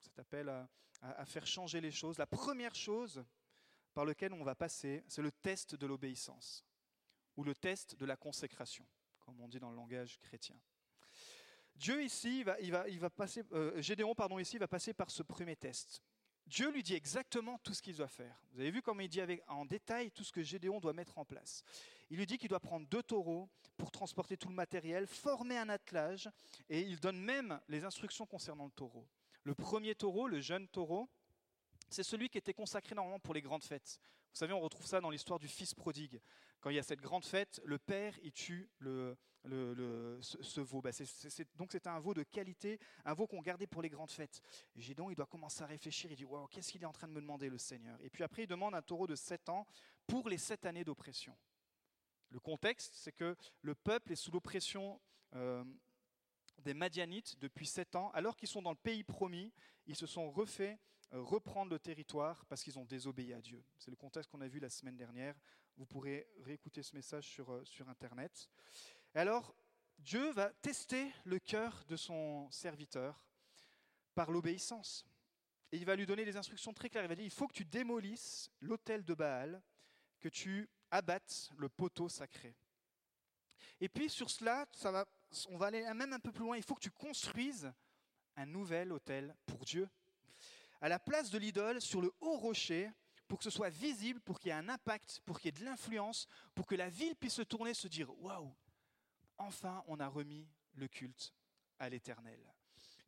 cet 0.00 0.18
appel 0.18 0.48
à, 0.48 0.68
à 1.02 1.26
faire 1.26 1.46
changer 1.46 1.82
les 1.82 1.92
choses, 1.92 2.16
la 2.16 2.26
première 2.26 2.74
chose 2.74 3.22
par 3.96 4.04
lequel 4.04 4.34
on 4.34 4.44
va 4.44 4.54
passer, 4.54 5.02
c'est 5.08 5.22
le 5.22 5.32
test 5.32 5.74
de 5.74 5.86
l'obéissance, 5.86 6.66
ou 7.34 7.42
le 7.42 7.54
test 7.54 7.96
de 7.96 8.04
la 8.04 8.14
consécration, 8.14 8.86
comme 9.20 9.40
on 9.40 9.48
dit 9.48 9.58
dans 9.58 9.70
le 9.70 9.76
langage 9.76 10.18
chrétien. 10.20 10.60
Dieu 11.74 12.04
ici, 12.04 12.44
va, 12.44 12.58
passer, 13.08 13.42
euh, 13.52 13.80
Gédéon 13.80 14.14
pardon, 14.14 14.38
ici 14.38 14.58
va 14.58 14.68
passer 14.68 14.92
par 14.92 15.10
ce 15.10 15.22
premier 15.22 15.56
test. 15.56 16.02
Dieu 16.44 16.70
lui 16.70 16.82
dit 16.82 16.92
exactement 16.92 17.56
tout 17.60 17.72
ce 17.72 17.80
qu'il 17.80 17.96
doit 17.96 18.06
faire. 18.06 18.38
Vous 18.52 18.60
avez 18.60 18.70
vu 18.70 18.82
comment 18.82 19.00
il 19.00 19.08
dit 19.08 19.22
en 19.48 19.64
détail 19.64 20.10
tout 20.10 20.24
ce 20.24 20.32
que 20.32 20.42
Gédéon 20.42 20.78
doit 20.78 20.92
mettre 20.92 21.16
en 21.16 21.24
place. 21.24 21.64
Il 22.10 22.18
lui 22.18 22.26
dit 22.26 22.36
qu'il 22.36 22.50
doit 22.50 22.60
prendre 22.60 22.86
deux 22.88 23.02
taureaux 23.02 23.48
pour 23.78 23.90
transporter 23.90 24.36
tout 24.36 24.50
le 24.50 24.54
matériel, 24.54 25.06
former 25.06 25.56
un 25.56 25.70
attelage, 25.70 26.28
et 26.68 26.82
il 26.82 27.00
donne 27.00 27.18
même 27.18 27.58
les 27.68 27.82
instructions 27.82 28.26
concernant 28.26 28.66
le 28.66 28.72
taureau. 28.72 29.08
Le 29.42 29.54
premier 29.54 29.94
taureau, 29.94 30.28
le 30.28 30.40
jeune 30.42 30.68
taureau, 30.68 31.08
c'est 31.88 32.02
celui 32.02 32.28
qui 32.28 32.38
était 32.38 32.54
consacré 32.54 32.94
normalement 32.94 33.20
pour 33.20 33.34
les 33.34 33.42
grandes 33.42 33.64
fêtes. 33.64 34.00
Vous 34.32 34.38
savez, 34.38 34.52
on 34.52 34.60
retrouve 34.60 34.86
ça 34.86 35.00
dans 35.00 35.10
l'histoire 35.10 35.38
du 35.38 35.48
fils 35.48 35.74
prodigue. 35.74 36.20
Quand 36.60 36.70
il 36.70 36.76
y 36.76 36.78
a 36.78 36.82
cette 36.82 37.00
grande 37.00 37.24
fête, 37.24 37.60
le 37.64 37.78
père, 37.78 38.14
il 38.22 38.32
tue 38.32 38.68
ce, 38.80 40.60
veau. 40.60 40.80
Bah, 40.82 40.90
donc 41.54 41.72
c'était 41.72 41.88
un 41.88 42.00
veau 42.00 42.12
de 42.12 42.22
qualité, 42.22 42.78
un 43.04 43.14
veau 43.14 43.26
qu'on 43.26 43.40
gardait 43.40 43.66
pour 43.66 43.82
les 43.82 43.88
grandes 43.88 44.10
fêtes. 44.10 44.40
Et 44.74 44.80
Gédon, 44.80 45.10
il 45.10 45.14
doit 45.14 45.26
commencer 45.26 45.62
à 45.62 45.66
réfléchir, 45.66 46.10
il 46.10 46.16
dit, 46.16 46.26
qu'est-ce 46.50 46.72
qu'il 46.72 46.82
est 46.82 46.86
en 46.86 46.92
train 46.92 47.08
de 47.08 47.12
me 47.12 47.20
demander, 47.20 47.48
le 47.48 47.58
Seigneur? 47.58 47.98
Et 48.02 48.10
puis 48.10 48.24
après, 48.24 48.42
il 48.42 48.46
demande 48.46 48.74
un 48.74 48.82
taureau 48.82 49.06
de 49.06 49.14
7 49.14 49.48
ans 49.48 49.66
pour 50.06 50.28
les 50.28 50.38
7 50.38 50.66
années 50.66 50.84
d'oppression. 50.84 51.36
Le 52.30 52.40
contexte, 52.40 52.94
c'est 52.96 53.12
que 53.12 53.36
le 53.62 53.74
peuple 53.74 54.12
est 54.12 54.16
sous 54.16 54.32
l'oppression 54.32 55.00
euh, 55.34 55.64
des 56.58 56.74
Madianites 56.74 57.38
depuis 57.38 57.66
7 57.66 57.96
ans, 57.96 58.10
alors 58.12 58.36
qu'ils 58.36 58.48
sont 58.48 58.62
dans 58.62 58.70
le 58.70 58.76
pays 58.76 59.04
promis, 59.04 59.52
ils 59.86 59.96
se 59.96 60.06
sont 60.06 60.30
refaits 60.30 60.78
reprendre 61.12 61.70
le 61.70 61.78
territoire 61.78 62.44
parce 62.46 62.62
qu'ils 62.62 62.78
ont 62.78 62.84
désobéi 62.84 63.32
à 63.32 63.40
Dieu. 63.40 63.62
C'est 63.78 63.90
le 63.90 63.96
contexte 63.96 64.30
qu'on 64.30 64.40
a 64.40 64.48
vu 64.48 64.58
la 64.58 64.70
semaine 64.70 64.96
dernière. 64.96 65.34
Vous 65.76 65.86
pourrez 65.86 66.28
réécouter 66.40 66.82
ce 66.82 66.94
message 66.94 67.28
sur, 67.28 67.52
euh, 67.52 67.64
sur 67.64 67.88
Internet. 67.88 68.48
alors, 69.14 69.54
Dieu 69.98 70.30
va 70.32 70.50
tester 70.60 71.10
le 71.24 71.38
cœur 71.38 71.84
de 71.88 71.96
son 71.96 72.50
serviteur 72.50 73.24
par 74.14 74.30
l'obéissance. 74.30 75.06
Et 75.72 75.78
il 75.78 75.86
va 75.86 75.96
lui 75.96 76.06
donner 76.06 76.24
des 76.24 76.36
instructions 76.36 76.74
très 76.74 76.90
claires. 76.90 77.04
Il 77.04 77.08
va 77.08 77.14
dire, 77.14 77.24
il 77.24 77.30
faut 77.30 77.48
que 77.48 77.54
tu 77.54 77.64
démolisses 77.64 78.50
l'autel 78.60 79.04
de 79.04 79.14
Baal, 79.14 79.62
que 80.20 80.28
tu 80.28 80.68
abattes 80.90 81.50
le 81.56 81.68
poteau 81.68 82.08
sacré. 82.08 82.54
Et 83.80 83.88
puis 83.88 84.08
sur 84.08 84.30
cela, 84.30 84.66
ça 84.72 84.90
va, 84.90 85.06
on 85.48 85.56
va 85.56 85.66
aller 85.66 85.82
même 85.94 86.12
un 86.12 86.20
peu 86.20 86.32
plus 86.32 86.44
loin. 86.44 86.56
Il 86.56 86.62
faut 86.62 86.74
que 86.74 86.80
tu 86.80 86.90
construises 86.90 87.72
un 88.36 88.46
nouvel 88.46 88.92
autel 88.92 89.34
pour 89.46 89.64
Dieu 89.64 89.88
à 90.80 90.88
la 90.88 90.98
place 90.98 91.30
de 91.30 91.38
l'idole 91.38 91.80
sur 91.80 92.00
le 92.00 92.12
haut 92.20 92.36
rocher 92.36 92.90
pour 93.28 93.38
que 93.38 93.44
ce 93.44 93.50
soit 93.50 93.70
visible, 93.70 94.20
pour 94.20 94.38
qu'il 94.38 94.48
y 94.48 94.52
ait 94.52 94.58
un 94.58 94.68
impact, 94.68 95.20
pour 95.24 95.40
qu'il 95.40 95.46
y 95.46 95.48
ait 95.48 95.60
de 95.60 95.64
l'influence, 95.64 96.26
pour 96.54 96.66
que 96.66 96.74
la 96.74 96.88
ville 96.88 97.16
puisse 97.16 97.34
se 97.34 97.42
tourner, 97.42 97.74
se 97.74 97.88
dire 97.88 98.10
Waouh, 98.22 98.54
enfin 99.38 99.82
on 99.86 99.98
a 100.00 100.08
remis 100.08 100.46
le 100.74 100.88
culte 100.88 101.34
à 101.78 101.88
l'éternel. 101.88 102.40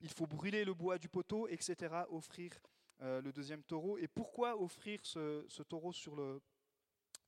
il 0.01 0.11
faut 0.11 0.27
brûler 0.27 0.65
le 0.65 0.75
bois 0.75 0.99
du 0.99 1.09
poteau, 1.09 1.49
etc., 1.49 2.03
offrir 2.11 2.53
euh, 3.01 3.21
le 3.21 3.33
deuxième 3.33 3.63
taureau. 3.63 3.99
Et 3.99 4.09
pourquoi 4.09 4.61
offrir 4.61 5.01
ce, 5.05 5.63
taureau 5.63 5.93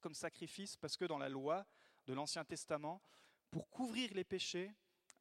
comme 0.00 0.14
sacrifice? 0.14 0.76
Parce 0.76 0.96
que 0.96 1.04
dans 1.04 1.18
la 1.18 1.28
loi 1.28 1.64
de 2.06 2.12
l'Ancien 2.12 2.44
Testament, 2.44 3.00
pour 3.50 3.68
couvrir 3.70 4.12
les 4.14 4.24
péchés, 4.24 4.72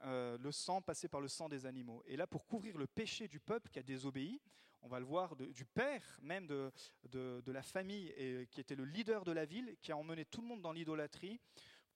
euh, 0.04 0.38
le 0.38 0.52
sang 0.52 0.82
passait 0.82 1.10
par 1.10 1.22
le 1.22 1.28
sang 1.28 1.50
des 1.50 1.66
animaux. 1.66 2.04
Et 2.06 2.16
là, 2.16 2.28
pour 2.28 2.46
couvrir 2.46 2.78
le 2.78 2.88
péché 2.88 3.28
du 3.28 3.40
peuple 3.40 3.70
qui 3.70 3.80
a 3.80 3.84
désobéi, 3.84 4.42
on 4.82 4.88
va 4.88 5.00
le 5.00 5.06
voir, 5.06 5.36
du 5.36 5.66
père 5.66 6.20
même 6.22 6.48
de, 6.48 6.72
de, 7.04 7.52
la 7.52 7.62
famille, 7.62 8.08
et, 8.16 8.48
qui 8.50 8.62
était 8.62 8.76
le 8.76 8.86
leader 8.86 9.26
de 9.26 9.32
la 9.32 9.46
ville, 9.46 9.76
qui 9.82 9.92
a 9.92 9.98
emmené 9.98 10.26
tout 10.26 10.42
le 10.42 10.48
monde 10.48 10.62
dans 10.62 10.72
l'idolâtrie, 10.72 11.40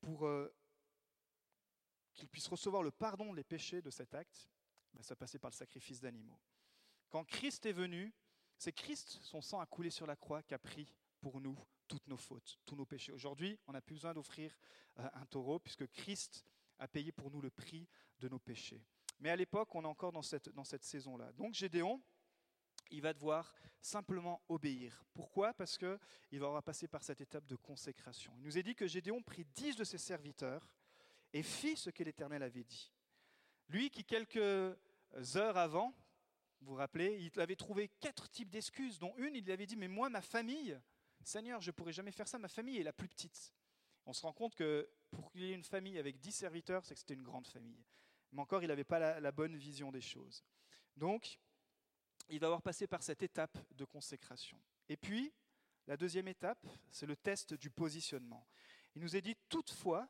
pour 0.02 0.26
euh, 0.26 0.54
qu'il 2.14 2.28
puisse 2.28 2.48
recevoir 2.48 2.84
le 2.84 2.92
pardon 2.92 3.34
des 3.34 3.44
péchés 3.44 3.82
de 3.82 3.90
cet 3.90 4.14
acte, 4.14 4.50
ben, 4.94 5.02
ça 5.02 5.16
passait 5.16 5.40
par 5.40 5.50
le 5.50 5.56
sacrifice 5.56 6.02
d'animaux. 6.02 6.40
Quand 7.10 7.24
Christ 7.24 7.66
est 7.66 7.74
venu, 7.74 8.14
c'est 8.58 8.74
Christ, 8.74 9.20
son 9.22 9.42
sang 9.42 9.60
a 9.60 9.66
coulé 9.66 9.90
sur 9.90 10.06
la 10.06 10.16
croix, 10.16 10.44
qui 10.44 10.54
a 10.54 10.60
pris 10.60 10.94
pour 11.22 11.40
nous 11.40 11.58
toutes 11.88 12.08
nos 12.08 12.18
fautes, 12.18 12.60
tous 12.66 12.76
nos 12.76 12.86
péchés. 12.86 13.12
Aujourd'hui, 13.12 13.60
on 13.68 13.74
n'a 13.74 13.82
plus 13.82 13.96
besoin 13.96 14.14
d'offrir 14.14 14.56
euh, 15.00 15.10
un 15.14 15.26
taureau, 15.26 15.60
puisque 15.60 15.88
Christ 15.88 16.46
a 16.80 16.88
payé 16.88 17.12
pour 17.12 17.32
nous 17.32 17.42
le 17.42 17.50
prix 17.50 17.88
de 18.20 18.30
nos 18.30 18.40
péchés. 18.40 18.84
Mais 19.20 19.30
à 19.30 19.36
l'époque, 19.36 19.74
on 19.76 19.84
est 19.84 19.88
encore 19.88 20.12
dans 20.12 20.22
cette, 20.22 20.50
dans 20.50 20.64
cette 20.64 20.84
saison-là. 20.84 21.32
Donc 21.34 21.54
Gédéon, 21.54 22.02
il 22.92 23.02
va 23.02 23.14
devoir 23.14 23.54
simplement 23.82 24.42
obéir. 24.50 25.04
Pourquoi? 25.14 25.54
Parce 25.54 25.78
qu'il 25.78 26.40
va 26.40 26.48
avoir 26.48 26.64
passé 26.64 26.88
par 26.88 27.04
cette 27.04 27.22
étape 27.22 27.46
de 27.48 27.56
consécration. 27.56 28.34
Il 28.38 28.44
nous 28.44 28.58
est 28.58 28.64
dit 28.64 28.76
que 28.76 28.88
Gédéon 28.88 29.22
prit 29.22 29.46
dix 29.46 29.76
de 29.76 29.84
ses 29.84 29.98
serviteurs 29.98 30.76
et 31.34 31.44
fit 31.44 31.76
ce 31.76 31.90
que 31.90 32.04
l'Éternel 32.04 32.44
avait 32.44 32.64
dit. 32.64 32.92
Lui 33.70 33.90
qui, 33.90 34.04
quelques 34.04 34.38
heures 35.36 35.58
avant, 35.58 35.94
vous 36.62 36.72
vous 36.72 36.78
rappelez, 36.78 37.18
il 37.20 37.40
avait 37.42 37.56
trouvé 37.56 37.90
quatre 38.00 38.30
types 38.30 38.50
d'excuses, 38.50 39.00
dont 39.00 39.14
une, 39.18 39.36
il 39.36 39.44
lui 39.44 39.52
avait 39.52 39.66
dit, 39.66 39.76
mais 39.76 39.88
moi, 39.88 40.10
ma 40.10 40.22
famille, 40.22 40.80
Seigneur, 41.24 41.62
je 41.62 41.70
ne 41.70 41.74
pourrais 41.74 41.94
jamais 41.94 42.12
faire 42.12 42.28
ça, 42.28 42.38
ma 42.38 42.48
famille 42.48 42.78
est 42.80 42.84
la 42.84 42.94
plus 42.94 43.08
petite. 43.08 43.54
On 44.06 44.14
se 44.14 44.22
rend 44.22 44.34
compte 44.34 44.56
que 44.56 44.90
pour 45.12 45.32
qu'il 45.32 45.42
y 45.42 45.52
ait 45.52 45.56
une 45.56 45.64
famille 45.64 45.98
avec 45.98 46.20
dix 46.20 46.32
serviteurs, 46.32 46.86
c'est 46.86 46.94
que 46.94 47.00
c'était 47.00 47.14
une 47.14 47.24
grande 47.24 47.48
famille. 47.48 47.84
Mais 48.32 48.42
encore, 48.42 48.64
il 48.64 48.68
n'avait 48.68 48.84
pas 48.84 49.00
la, 49.00 49.20
la 49.20 49.32
bonne 49.32 49.56
vision 49.56 49.92
des 49.92 50.02
choses. 50.02 50.44
Donc, 50.98 51.40
il 52.30 52.40
va 52.40 52.48
avoir 52.48 52.62
passé 52.62 52.88
par 52.88 53.04
cette 53.04 53.24
étape 53.24 53.58
de 53.76 53.86
consécration. 53.86 54.60
Et 54.90 54.98
puis, 54.98 55.34
la 55.88 55.98
deuxième 55.98 56.28
étape, 56.28 56.66
c'est 56.92 57.06
le 57.06 57.16
test 57.16 57.54
du 57.54 57.70
positionnement. 57.70 58.48
Il 58.96 59.02
nous 59.02 59.16
est 59.16 59.22
dit, 59.22 59.36
toutefois, 59.50 60.10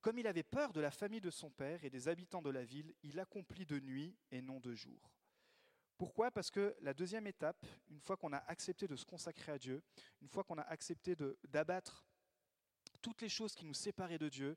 comme 0.00 0.18
il 0.18 0.26
avait 0.26 0.42
peur 0.42 0.72
de 0.72 0.80
la 0.80 0.90
famille 0.90 1.20
de 1.20 1.30
son 1.30 1.50
père 1.50 1.84
et 1.84 1.90
des 1.90 2.08
habitants 2.08 2.42
de 2.42 2.50
la 2.50 2.64
ville, 2.64 2.94
il 3.02 3.20
accomplit 3.20 3.66
de 3.66 3.78
nuit 3.80 4.16
et 4.30 4.42
non 4.42 4.60
de 4.60 4.74
jour. 4.74 5.12
Pourquoi? 5.96 6.30
Parce 6.30 6.50
que 6.50 6.76
la 6.80 6.94
deuxième 6.94 7.26
étape, 7.26 7.64
une 7.88 8.00
fois 8.00 8.16
qu'on 8.16 8.32
a 8.32 8.38
accepté 8.38 8.88
de 8.88 8.96
se 8.96 9.04
consacrer 9.04 9.52
à 9.52 9.58
Dieu, 9.58 9.82
une 10.20 10.28
fois 10.28 10.42
qu'on 10.42 10.58
a 10.58 10.62
accepté 10.62 11.14
d'abattre 11.44 12.04
toutes 13.02 13.20
les 13.20 13.28
choses 13.28 13.54
qui 13.54 13.66
nous 13.66 13.74
séparaient 13.74 14.18
de 14.18 14.28
Dieu, 14.28 14.56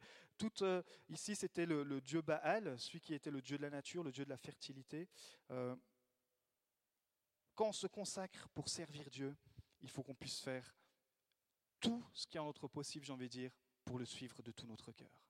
euh, 0.62 0.84
ici 1.10 1.36
c'était 1.36 1.66
le, 1.66 2.00
dieu 2.02 2.22
Baal, 2.22 2.80
celui 2.80 3.02
qui 3.02 3.14
était 3.14 3.32
le 3.32 3.42
dieu 3.42 3.58
de 3.58 3.64
la 3.64 3.70
nature, 3.70 4.04
le 4.04 4.12
dieu 4.12 4.24
de 4.24 4.30
la 4.30 4.38
fertilité, 4.38 5.10
euh, 5.52 5.76
quand 7.56 7.70
on 7.70 7.74
se 7.74 7.88
consacre 7.88 8.48
pour 8.50 8.70
servir 8.70 9.10
Dieu, 9.10 9.36
il 9.82 9.90
faut 9.90 10.04
qu'on 10.04 10.16
puisse 10.16 10.40
faire 10.40 10.76
tout 11.80 12.06
ce 12.14 12.28
qui 12.28 12.38
est 12.38 12.40
en 12.40 12.46
notre 12.46 12.68
possible, 12.68 13.06
j'ai 13.06 13.14
envie 13.14 13.28
de 13.28 13.32
dire, 13.32 13.52
pour 13.84 13.98
le 13.98 14.06
suivre 14.06 14.42
de 14.42 14.52
tout 14.52 14.68
notre 14.68 14.92
cœur. 14.92 15.26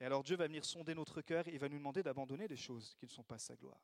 Et 0.00 0.04
alors 0.04 0.22
Dieu 0.22 0.36
va 0.36 0.46
venir 0.46 0.64
sonder 0.64 0.94
notre 0.94 1.20
cœur 1.22 1.48
et 1.48 1.58
va 1.58 1.68
nous 1.68 1.78
demander 1.78 2.02
d'abandonner 2.02 2.46
des 2.46 2.56
choses 2.56 2.94
qui 2.94 3.06
ne 3.06 3.10
sont 3.10 3.24
pas 3.24 3.38
sa 3.38 3.56
gloire. 3.56 3.80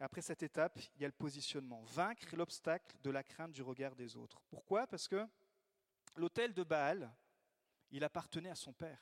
Après 0.00 0.22
cette 0.22 0.44
étape, 0.44 0.78
il 0.94 1.02
y 1.02 1.04
a 1.04 1.08
le 1.08 1.12
positionnement. 1.12 1.82
Vaincre 1.82 2.36
l'obstacle 2.36 2.96
de 3.02 3.10
la 3.10 3.24
crainte 3.24 3.50
du 3.50 3.62
regard 3.62 3.96
des 3.96 4.16
autres. 4.16 4.40
Pourquoi? 4.48 4.86
Parce 4.86 5.08
que 5.08 5.26
l'hôtel 6.18 6.52
de 6.52 6.62
Baal, 6.62 7.10
il 7.90 8.04
appartenait 8.04 8.50
à 8.50 8.54
son 8.54 8.72
père, 8.72 9.00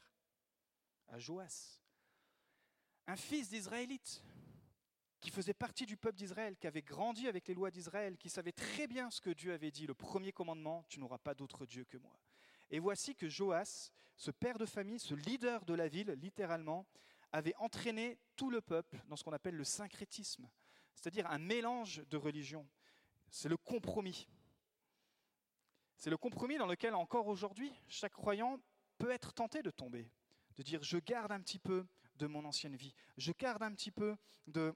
à 1.09 1.19
Joas, 1.19 1.81
un 3.07 3.17
fils 3.17 3.49
d'Israélite 3.49 4.23
qui 5.21 5.31
faisait 5.31 5.55
partie 5.55 5.87
du 5.87 5.97
peuple 5.97 6.19
d'Israël, 6.19 6.57
qui 6.57 6.67
avait 6.67 6.83
grandi 6.83 7.27
avec 7.27 7.49
les 7.49 7.55
lois 7.55 7.71
d'Israël, 7.71 8.17
qui 8.17 8.29
savait 8.29 8.53
très 8.53 8.87
bien 8.87 9.11
ce 9.11 9.21
que 9.21 9.31
Dieu 9.31 9.53
avait 9.53 9.71
dit, 9.71 9.87
le 9.87 9.95
premier 9.95 10.33
commandement, 10.33 10.85
tu 10.89 11.01
n'auras 11.01 11.19
pas 11.19 11.35
d'autre 11.35 11.67
Dieu 11.67 11.85
que 11.85 11.97
moi. 11.97 12.17
Et 12.71 12.79
voici 12.79 13.15
que 13.15 13.29
Joas, 13.29 13.91
ce 14.17 14.31
père 14.31 14.59
de 14.59 14.67
famille, 14.67 15.01
ce 15.01 15.15
leader 15.15 15.65
de 15.65 15.75
la 15.75 15.89
ville, 15.89 16.11
littéralement, 16.13 16.87
avait 17.33 17.55
entraîné 17.57 18.19
tout 18.37 18.51
le 18.51 18.61
peuple 18.61 19.03
dans 19.09 19.17
ce 19.17 19.25
qu'on 19.25 19.33
appelle 19.33 19.57
le 19.57 19.65
syncrétisme, 19.65 20.49
c'est-à-dire 20.95 21.31
un 21.31 21.39
mélange 21.39 22.03
de 22.09 22.17
religions. 22.17 22.69
C'est 23.31 23.49
le 23.49 23.57
compromis. 23.57 24.29
C'est 25.97 26.11
le 26.11 26.17
compromis 26.17 26.59
dans 26.59 26.67
lequel 26.67 26.95
encore 26.95 27.27
aujourd'hui, 27.27 27.73
chaque 27.89 28.13
croyant 28.13 28.61
peut 28.99 29.11
être 29.11 29.33
tenté 29.33 29.63
de 29.63 29.71
tomber, 29.71 30.11
de 30.57 30.63
dire 30.63 30.83
je 30.83 30.99
garde 30.99 31.33
un 31.33 31.41
petit 31.41 31.59
peu 31.59 31.87
de 32.17 32.27
mon 32.27 32.45
ancienne 32.45 32.77
vie, 32.77 32.95
je 33.17 33.33
garde 33.33 33.63
un 33.63 33.73
petit 33.73 33.91
peu 33.91 34.17
de, 34.47 34.75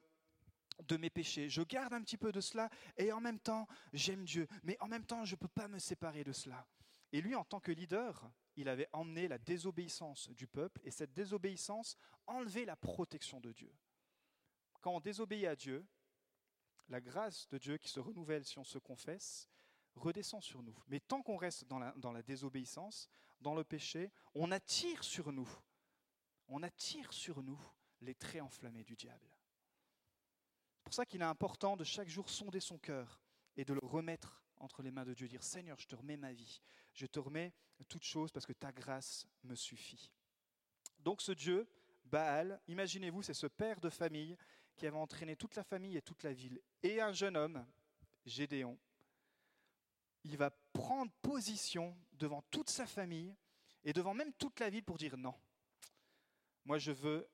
de 0.87 0.97
mes 0.97 1.11
péchés. 1.11 1.49
Je 1.49 1.63
garde 1.63 1.93
un 1.93 2.03
petit 2.03 2.17
peu 2.17 2.33
de 2.33 2.41
cela 2.41 2.71
et 2.97 3.13
en 3.13 3.21
même 3.21 3.39
temps, 3.39 3.67
j'aime 3.93 4.25
Dieu. 4.25 4.47
Mais 4.63 4.77
en 4.81 4.89
même 4.89 5.05
temps, 5.05 5.25
je 5.25 5.35
ne 5.35 5.39
peux 5.39 5.49
pas 5.49 5.69
me 5.69 5.79
séparer 5.79 6.25
de 6.25 6.33
cela. 6.33 6.67
Et 7.13 7.21
lui, 7.21 7.35
en 7.35 7.45
tant 7.45 7.61
que 7.61 7.73
leader, 7.73 8.31
il 8.57 8.69
avait 8.69 8.89
emmené 8.93 9.29
la 9.29 9.39
désobéissance 9.39 10.31
du 10.31 10.47
peuple 10.47 10.81
et 10.85 10.91
cette 10.91 11.13
désobéissance 11.13 11.97
enlevait 12.27 12.65
la 12.65 12.77
protection 12.77 13.41
de 13.41 13.53
Dieu. 13.53 13.73
Quand 14.81 14.95
on 14.95 15.01
désobéit 15.01 15.47
à 15.47 15.57
Dieu, 15.57 15.85
la 16.89 17.01
grâce 17.01 17.49
de 17.49 17.59
Dieu 17.59 17.77
qui 17.79 17.89
se 17.89 18.01
renouvelle 18.01 18.45
si 18.45 18.59
on 18.59 18.65
se 18.65 18.79
confesse 18.79 19.50
redescend 20.01 20.43
sur 20.43 20.63
nous. 20.63 20.77
Mais 20.89 21.01
tant 21.01 21.23
qu'on 21.23 21.37
reste 21.37 21.67
dans 21.67 21.79
la, 21.79 21.93
dans 21.93 22.13
la 22.13 22.23
désobéissance, 22.23 23.09
dans 23.41 23.55
le 23.55 23.65
péché, 23.65 24.11
on 24.35 24.51
attire 24.51 25.05
sur 25.05 25.33
nous, 25.33 25.49
on 26.49 26.63
attire 26.63 27.13
sur 27.13 27.43
nous 27.43 27.61
les 28.01 28.15
traits 28.15 28.43
enflammés 28.43 28.85
du 28.85 28.97
diable. 28.97 29.29
C'est 30.79 30.85
pour 30.85 30.95
ça 30.95 31.07
qu'il 31.07 31.21
est 31.21 31.25
important 31.25 31.77
de 31.77 31.85
chaque 31.85 32.09
jour 32.09 32.29
sonder 32.29 32.61
son 32.61 32.79
cœur 32.79 33.21
et 33.57 33.65
de 33.65 33.75
le 33.75 33.81
remettre 33.83 34.43
entre 34.57 34.83
les 34.83 34.91
mains 34.91 35.05
de 35.05 35.15
Dieu, 35.15 35.29
dire 35.29 35.43
Seigneur, 35.43 35.79
je 35.79 35.87
te 35.87 35.95
remets 35.95 36.17
ma 36.17 36.33
vie, 36.33 36.61
je 36.93 37.07
te 37.07 37.19
remets 37.19 37.53
toute 37.89 38.05
chose 38.05 38.31
parce 38.31 38.47
que 38.47 38.53
ta 38.53 38.73
grâce 38.73 39.27
me 39.45 39.55
suffit. 39.55 40.11
Donc 40.99 41.23
ce 41.23 41.33
Dieu, 41.33 41.69
Baal, 42.05 42.61
imaginez-vous, 42.69 43.23
c'est 43.23 43.35
ce 43.35 43.47
père 43.47 43.81
de 43.81 43.89
famille 43.89 44.37
qui 44.77 44.87
avait 44.87 44.97
entraîné 44.97 45.37
toute 45.37 45.57
la 45.57 45.63
famille 45.63 45.97
et 45.97 46.03
toute 46.03 46.23
la 46.23 46.33
ville. 46.33 46.61
Et 46.83 47.01
un 47.01 47.13
jeune 47.13 47.37
homme, 47.37 47.67
Gédéon, 48.25 48.79
il 50.25 50.37
va 50.37 50.51
prendre 50.73 51.11
position 51.23 51.97
devant 52.13 52.43
toute 52.51 52.71
sa 52.71 52.87
famille 52.87 53.35
et 53.85 53.93
devant 53.93 54.15
même 54.15 54.33
toute 54.35 54.61
la 54.61 54.71
ville 54.71 54.85
pour 54.85 54.99
dire 54.99 55.17
non. 55.17 55.35
Moi, 56.65 56.79
je 56.79 56.93
veux 56.93 57.29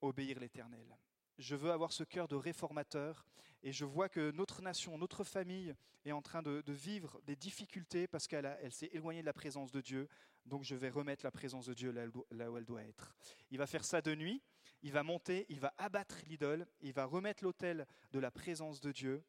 obéir 0.00 0.40
l'Éternel 0.40 0.96
je 1.40 1.56
veux 1.56 1.72
avoir 1.72 1.92
ce 1.92 2.04
cœur 2.04 2.28
de 2.28 2.36
réformateur 2.36 3.24
et 3.62 3.72
je 3.72 3.84
vois 3.84 4.08
que 4.08 4.30
notre 4.32 4.62
nation, 4.62 4.96
notre 4.98 5.24
famille 5.24 5.74
est 6.04 6.12
en 6.12 6.22
train 6.22 6.42
de, 6.42 6.62
vivre 6.68 7.20
des 7.26 7.36
difficultés 7.36 8.06
parce 8.06 8.26
qu'elle 8.26 8.58
elle 8.62 8.72
s'est 8.72 8.90
éloignée 8.92 9.20
de 9.20 9.26
la 9.26 9.32
présence 9.32 9.72
de 9.72 9.80
Dieu. 9.80 10.08
Donc 10.46 10.64
je 10.64 10.74
vais 10.74 10.90
remettre 10.90 11.24
la 11.24 11.30
présence 11.30 11.66
de 11.66 11.74
Dieu 11.74 11.90
là, 11.90 12.06
où 12.06 12.56
elle 12.56 12.64
doit 12.64 12.82
être. 12.82 13.14
Il 13.50 13.58
va 13.58 13.66
faire 13.66 13.84
ça 13.84 14.02
de 14.02 14.14
nuit, 14.14 14.42
il 14.82 14.92
va 14.92 15.02
monter, 15.02 15.46
il 15.48 15.60
va 15.60 15.74
abattre 15.78 16.16
l'idole, 16.26 16.66
il 16.80 16.92
va 16.92 17.06
remettre 17.06 17.42
l'autel 17.42 17.86
de 18.12 18.18
la 18.18 18.30
présence 18.30 18.80
de 18.80 18.92
Dieu. 18.92 19.24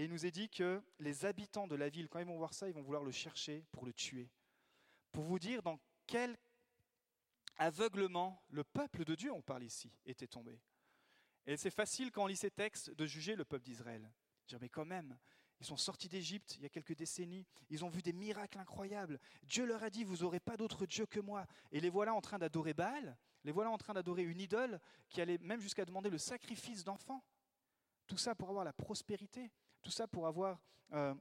Et 0.00 0.04
il 0.04 0.10
nous 0.10 0.24
est 0.24 0.30
dit 0.30 0.48
que 0.48 0.82
les 0.98 1.26
habitants 1.26 1.66
de 1.66 1.74
la 1.74 1.90
ville, 1.90 2.08
quand 2.08 2.20
ils 2.20 2.24
vont 2.24 2.38
voir 2.38 2.54
ça, 2.54 2.66
ils 2.66 2.72
vont 2.72 2.80
vouloir 2.80 3.04
le 3.04 3.10
chercher 3.10 3.66
pour 3.70 3.84
le 3.84 3.92
tuer. 3.92 4.30
Pour 5.12 5.24
vous 5.24 5.38
dire 5.38 5.60
dans 5.62 5.78
quel 6.06 6.38
aveuglement 7.58 8.42
le 8.48 8.64
peuple 8.64 9.04
de 9.04 9.14
Dieu, 9.14 9.30
on 9.30 9.42
parle 9.42 9.62
ici, 9.62 9.92
était 10.06 10.26
tombé. 10.26 10.58
Et 11.44 11.58
c'est 11.58 11.70
facile 11.70 12.10
quand 12.12 12.24
on 12.24 12.28
lit 12.28 12.36
ces 12.38 12.50
textes 12.50 12.88
de 12.88 13.04
juger 13.04 13.36
le 13.36 13.44
peuple 13.44 13.66
d'Israël. 13.66 14.10
Dire, 14.48 14.56
mais 14.58 14.70
quand 14.70 14.86
même, 14.86 15.18
ils 15.60 15.66
sont 15.66 15.76
sortis 15.76 16.08
d'Égypte 16.08 16.54
il 16.56 16.62
y 16.62 16.66
a 16.66 16.70
quelques 16.70 16.96
décennies, 16.96 17.44
ils 17.68 17.84
ont 17.84 17.90
vu 17.90 18.00
des 18.00 18.14
miracles 18.14 18.56
incroyables. 18.56 19.20
Dieu 19.42 19.66
leur 19.66 19.82
a 19.82 19.90
dit, 19.90 20.04
vous 20.04 20.22
n'aurez 20.22 20.40
pas 20.40 20.56
d'autre 20.56 20.86
Dieu 20.86 21.04
que 21.04 21.20
moi. 21.20 21.46
Et 21.72 21.80
les 21.80 21.90
voilà 21.90 22.14
en 22.14 22.22
train 22.22 22.38
d'adorer 22.38 22.72
Baal, 22.72 23.18
les 23.44 23.52
voilà 23.52 23.68
en 23.70 23.76
train 23.76 23.92
d'adorer 23.92 24.22
une 24.22 24.40
idole 24.40 24.80
qui 25.10 25.20
allait 25.20 25.36
même 25.42 25.60
jusqu'à 25.60 25.84
demander 25.84 26.08
le 26.08 26.16
sacrifice 26.16 26.84
d'enfants. 26.84 27.22
Tout 28.06 28.16
ça 28.16 28.34
pour 28.34 28.48
avoir 28.48 28.64
la 28.64 28.72
prospérité, 28.72 29.52
tout 29.82 29.90
ça 29.90 30.06
pour 30.06 30.26
avoir 30.26 30.60
euh, 30.92 31.14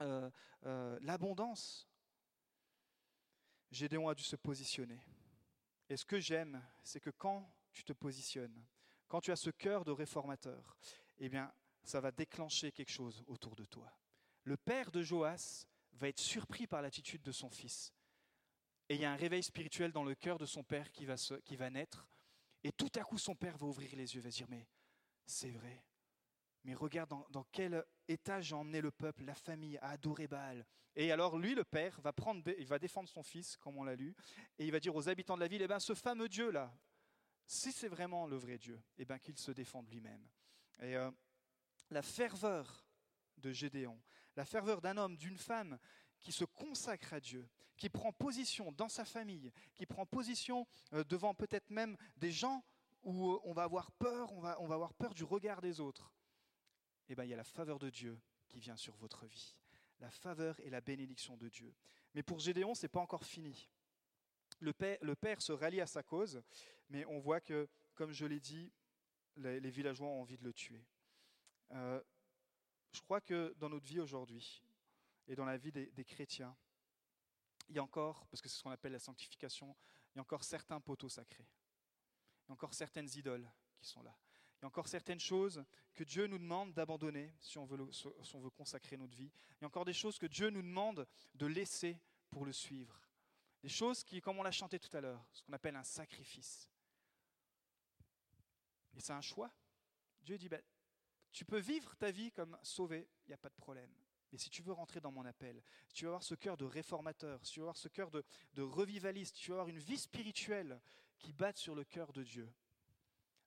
euh, 0.00 0.30
euh, 0.64 0.98
l'abondance. 1.02 1.88
Gédéon 3.70 4.08
a 4.08 4.14
dû 4.14 4.22
se 4.22 4.36
positionner. 4.36 5.00
Et 5.88 5.96
ce 5.96 6.04
que 6.04 6.18
j'aime, 6.18 6.62
c'est 6.82 7.00
que 7.00 7.10
quand 7.10 7.52
tu 7.72 7.84
te 7.84 7.92
positionnes, 7.92 8.64
quand 9.08 9.20
tu 9.20 9.32
as 9.32 9.36
ce 9.36 9.50
cœur 9.50 9.84
de 9.84 9.92
réformateur, 9.92 10.76
eh 11.18 11.28
bien, 11.28 11.52
ça 11.82 12.00
va 12.00 12.10
déclencher 12.10 12.72
quelque 12.72 12.90
chose 12.90 13.24
autour 13.26 13.54
de 13.54 13.64
toi. 13.64 13.92
Le 14.44 14.56
père 14.56 14.90
de 14.90 15.02
Joas 15.02 15.66
va 15.92 16.08
être 16.08 16.20
surpris 16.20 16.66
par 16.66 16.82
l'attitude 16.82 17.22
de 17.22 17.32
son 17.32 17.50
fils. 17.50 17.92
Et 18.88 18.94
il 18.94 19.00
y 19.00 19.04
a 19.04 19.12
un 19.12 19.16
réveil 19.16 19.42
spirituel 19.42 19.92
dans 19.92 20.04
le 20.04 20.14
cœur 20.14 20.38
de 20.38 20.46
son 20.46 20.62
père 20.62 20.90
qui 20.92 21.04
va, 21.04 21.16
qui 21.44 21.56
va 21.56 21.70
naître. 21.70 22.08
Et 22.62 22.72
tout 22.72 22.90
à 22.96 23.02
coup, 23.02 23.18
son 23.18 23.34
père 23.34 23.56
va 23.56 23.66
ouvrir 23.66 23.94
les 23.96 24.14
yeux, 24.14 24.20
va 24.20 24.30
dire, 24.30 24.46
mais 24.48 24.66
C'est 25.26 25.50
vrai. 25.50 25.84
Mais 26.66 26.74
regarde 26.74 27.14
dans, 27.30 27.44
quel 27.52 27.84
état 28.08 28.40
j'ai 28.40 28.56
emmené 28.56 28.80
le 28.80 28.90
peuple, 28.90 29.22
la 29.22 29.36
famille, 29.36 29.78
à 29.78 29.90
adorer 29.90 30.26
Baal. 30.26 30.66
Et 30.96 31.12
alors 31.12 31.38
lui, 31.38 31.54
le 31.54 31.62
père, 31.62 32.00
va, 32.00 32.12
prendre, 32.12 32.42
il 32.58 32.66
va 32.66 32.80
défendre 32.80 33.08
son 33.08 33.22
fils, 33.22 33.56
comme 33.56 33.76
on 33.76 33.84
l'a 33.84 33.94
lu, 33.94 34.16
et 34.58 34.64
il 34.66 34.72
va 34.72 34.80
dire 34.80 34.96
aux 34.96 35.08
habitants 35.08 35.36
de 35.36 35.40
la 35.42 35.46
ville, 35.46 35.62
eh 35.62 35.68
ben, 35.68 35.78
ce 35.78 35.94
fameux 35.94 36.28
Dieu-là, 36.28 36.76
si 37.46 37.70
c'est 37.70 37.86
vraiment 37.86 38.26
le 38.26 38.36
vrai 38.36 38.58
Dieu, 38.58 38.82
eh 38.98 39.04
ben, 39.04 39.16
qu'il 39.20 39.38
se 39.38 39.52
défende 39.52 39.88
lui-même. 39.88 40.26
Et 40.80 40.96
euh, 40.96 41.08
la 41.90 42.02
ferveur 42.02 42.84
de 43.38 43.52
Gédéon, 43.52 44.02
la 44.34 44.44
ferveur 44.44 44.80
d'un 44.80 44.96
homme, 44.96 45.16
d'une 45.16 45.38
femme 45.38 45.78
qui 46.18 46.32
se 46.32 46.44
consacre 46.44 47.12
à 47.12 47.20
Dieu, 47.20 47.48
qui 47.76 47.88
prend 47.90 48.12
position 48.12 48.72
dans 48.72 48.88
sa 48.88 49.04
famille, 49.04 49.52
qui 49.76 49.86
prend 49.86 50.04
position 50.04 50.66
euh, 50.94 51.04
devant 51.04 51.32
peut-être 51.32 51.70
même 51.70 51.96
des 52.16 52.32
gens 52.32 52.64
où 53.04 53.30
euh, 53.30 53.40
on 53.44 53.52
va 53.52 53.62
avoir 53.62 53.92
peur, 53.92 54.32
on 54.32 54.40
va, 54.40 54.60
on 54.60 54.66
va 54.66 54.74
avoir 54.74 54.94
peur 54.94 55.14
du 55.14 55.22
regard 55.22 55.60
des 55.60 55.78
autres, 55.78 56.12
eh 57.08 57.14
bien, 57.14 57.24
il 57.24 57.30
y 57.30 57.34
a 57.34 57.36
la 57.36 57.44
faveur 57.44 57.78
de 57.78 57.90
Dieu 57.90 58.18
qui 58.48 58.58
vient 58.58 58.76
sur 58.76 58.94
votre 58.96 59.26
vie. 59.26 59.56
La 60.00 60.10
faveur 60.10 60.58
et 60.60 60.70
la 60.70 60.80
bénédiction 60.80 61.36
de 61.36 61.48
Dieu. 61.48 61.74
Mais 62.14 62.22
pour 62.22 62.38
Gédéon, 62.38 62.74
ce 62.74 62.82
n'est 62.82 62.88
pas 62.88 63.00
encore 63.00 63.24
fini. 63.24 63.68
Le 64.60 64.72
père, 64.72 65.42
se 65.42 65.52
rallie 65.52 65.80
à 65.80 65.86
sa 65.86 66.02
cause, 66.02 66.42
mais 66.88 67.04
on 67.06 67.18
voit 67.18 67.40
que, 67.40 67.68
comme 67.94 68.12
je 68.12 68.26
l'ai 68.26 68.40
dit, 68.40 68.72
les, 69.36 69.70
villageois 69.70 70.08
ont 70.08 70.20
envie 70.20 70.38
de 70.38 70.44
le 70.44 70.52
tuer. 70.52 70.84
Euh, 71.72 72.00
je 72.92 73.00
crois 73.02 73.20
que 73.20 73.54
dans 73.58 73.68
notre 73.68 73.86
vie 73.86 74.00
aujourd'hui, 74.00 74.62
et 75.28 75.34
dans 75.34 75.44
la 75.44 75.56
vie 75.56 75.72
des, 75.72 75.86
des, 75.86 76.04
chrétiens, 76.04 76.56
il 77.68 77.74
y 77.74 77.78
a 77.78 77.82
encore, 77.82 78.26
parce 78.28 78.40
que 78.40 78.48
c'est 78.48 78.56
ce 78.56 78.62
qu'on 78.62 78.70
appelle 78.70 78.92
la 78.92 78.98
sanctification, 78.98 79.76
il 80.14 80.16
y 80.16 80.18
a 80.20 80.22
encore 80.22 80.44
certains 80.44 80.80
poteaux 80.80 81.08
sacrés. 81.08 81.48
Il 82.44 82.48
y 82.48 82.50
a 82.50 82.54
encore 82.54 82.72
certaines 82.72 83.10
idoles 83.14 83.50
qui 83.76 83.86
sont 83.86 84.02
là. 84.02 84.16
Il 84.58 84.62
y 84.62 84.64
a 84.64 84.68
encore 84.68 84.88
certaines 84.88 85.20
choses 85.20 85.62
que 85.94 86.04
Dieu 86.04 86.26
nous 86.26 86.38
demande 86.38 86.72
d'abandonner 86.72 87.34
si 87.40 87.58
on, 87.58 87.66
veut 87.66 88.50
consacrer 88.50 88.96
notre 88.96 89.16
vie. 89.16 89.30
Il 89.58 89.62
y 89.62 89.64
a 89.64 89.66
encore 89.66 89.84
des 89.84 89.92
choses 89.92 90.18
que 90.18 90.26
Dieu 90.26 90.50
nous 90.50 90.62
demande 90.62 91.06
de 91.34 91.46
laisser 91.46 91.98
pour 92.30 92.44
le 92.44 92.52
suivre. 92.52 92.98
Des 93.62 93.68
choses 93.68 94.02
qui, 94.02 94.20
comme 94.20 94.38
on 94.38 94.42
l'a 94.42 94.52
chanté 94.52 94.78
tout 94.78 94.94
à 94.96 95.00
l'heure, 95.00 95.26
ce 95.32 95.42
qu'on 95.42 95.52
appelle 95.52 95.76
un 95.76 95.84
sacrifice. 95.84 96.70
Et 98.96 99.00
c'est 99.00 99.12
un 99.12 99.20
choix. 99.20 99.52
Dieu 100.22 100.38
dit, 100.38 100.48
ben, 100.48 100.62
tu 101.32 101.44
peux 101.44 101.58
vivre 101.58 101.94
ta 101.96 102.10
vie 102.10 102.32
comme 102.32 102.56
sauvé, 102.62 103.08
il 103.26 103.28
n'y 103.28 103.34
a 103.34 103.38
pas 103.38 103.50
de 103.50 103.54
problème. 103.54 103.90
Mais 104.32 104.38
si 104.38 104.48
tu 104.50 104.62
veux 104.62 104.72
rentrer 104.72 105.00
dans 105.00 105.12
mon 105.12 105.24
appel, 105.24 105.62
si 105.88 105.94
tu 105.94 106.04
veux 106.04 106.10
avoir 106.10 106.22
ce 106.22 106.34
cœur 106.34 106.56
de 106.56 106.64
réformateur, 106.64 107.44
si 107.44 107.52
tu 107.52 107.60
veux 107.60 107.64
avoir 107.64 107.76
ce 107.76 107.88
cœur 107.88 108.10
de, 108.10 108.24
de 108.54 108.62
revivaliste, 108.62 109.36
si 109.36 109.42
tu 109.42 109.50
veux 109.50 109.56
avoir 109.56 109.68
une 109.68 109.78
vie 109.78 109.98
spirituelle 109.98 110.80
qui 111.18 111.32
batte 111.32 111.58
sur 111.58 111.74
le 111.74 111.84
cœur 111.84 112.12
de 112.12 112.22
Dieu, 112.22 112.50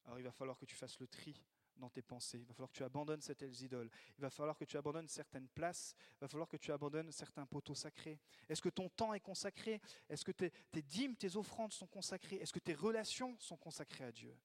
alors 0.10 0.20
il 0.20 0.24
va 0.24 0.32
falloir 0.32 0.58
que 0.58 0.66
tu 0.66 0.75
fasses 0.75 1.00
le 1.00 1.08
tri 1.08 1.39
dans 1.75 1.88
tes 1.92 2.01
pensées. 2.01 2.39
Il 2.39 2.46
va 2.46 2.54
falloir 2.56 2.72
que 2.72 2.78
tu 2.78 2.84
abandonnes 2.84 3.22
cette 3.22 3.44
idoles. 3.62 3.92
Il 4.18 4.22
va 4.22 4.32
falloir 4.32 4.58
que 4.58 4.66
tu 4.66 4.75
abandonnes 4.75 5.08
certaines 5.08 5.48
places. 5.48 5.96
Il 6.16 6.22
va 6.22 6.28
falloir 6.28 6.50
que 6.50 6.58
tu 6.58 6.72
abandonnes 6.72 7.12
certains 7.12 7.46
poteaux 7.46 7.75
sacrés. 7.75 8.20
Est-ce 8.50 8.60
que 8.60 8.70
ton 8.70 8.89
temps 8.89 9.13
est 9.13 9.20
consacré? 9.20 9.80
Est-ce 10.10 10.25
que 10.25 10.32
tes, 10.32 10.50
tes, 10.72 10.82
dîmes, 10.82 11.16
tes 11.16 11.36
offrandes 11.36 11.74
sont 11.74 11.86
consacrées? 11.86 12.38
Est-ce 12.38 12.51
que 12.51 12.58
tes 12.58 12.74
relations 12.74 13.38
sont 13.38 13.56
consacrées 13.56 14.06
à 14.06 14.12
Dieu? 14.12 14.36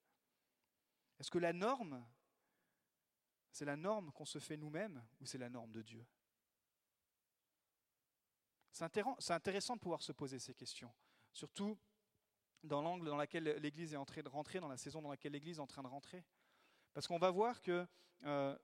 Est-ce 1.18 1.30
que 1.30 1.38
la 1.38 1.54
norme, 1.54 2.04
c'est 3.50 3.64
la 3.64 3.76
norme 3.76 4.12
qu'on 4.12 4.26
se 4.26 4.38
fait 4.38 4.58
nous-mêmes 4.58 5.02
ou 5.18 5.24
c'est 5.24 5.38
la 5.38 5.48
norme 5.48 5.72
de 5.72 5.80
Dieu? 5.80 6.04
C'est 8.70 8.84
intéressant 9.32 9.76
de 9.76 9.80
pouvoir 9.80 10.02
se 10.02 10.12
poser 10.12 10.38
ces 10.38 10.52
questions. 10.52 10.92
Surtout 11.32 11.78
dans 12.64 12.82
l'angle 12.82 13.06
dans 13.06 13.16
lequel 13.16 13.44
l'Église 13.60 13.94
est 13.94 13.96
en 13.96 14.04
train 14.04 14.22
de 14.22 14.28
rentrer, 14.28 14.60
dans 14.60 14.68
la 14.68 14.76
saison 14.76 15.02
dans 15.02 15.10
laquelle 15.10 15.32
l'Église 15.32 15.58
est 15.58 15.62
en 15.62 15.66
train 15.66 15.82
de 15.82 15.88
rentrer. 15.88 16.24
Parce 16.92 17.06
qu'on 17.06 17.18
va 17.18 17.30
voir 17.30 17.60
que 17.60 17.86
euh, 18.24 18.56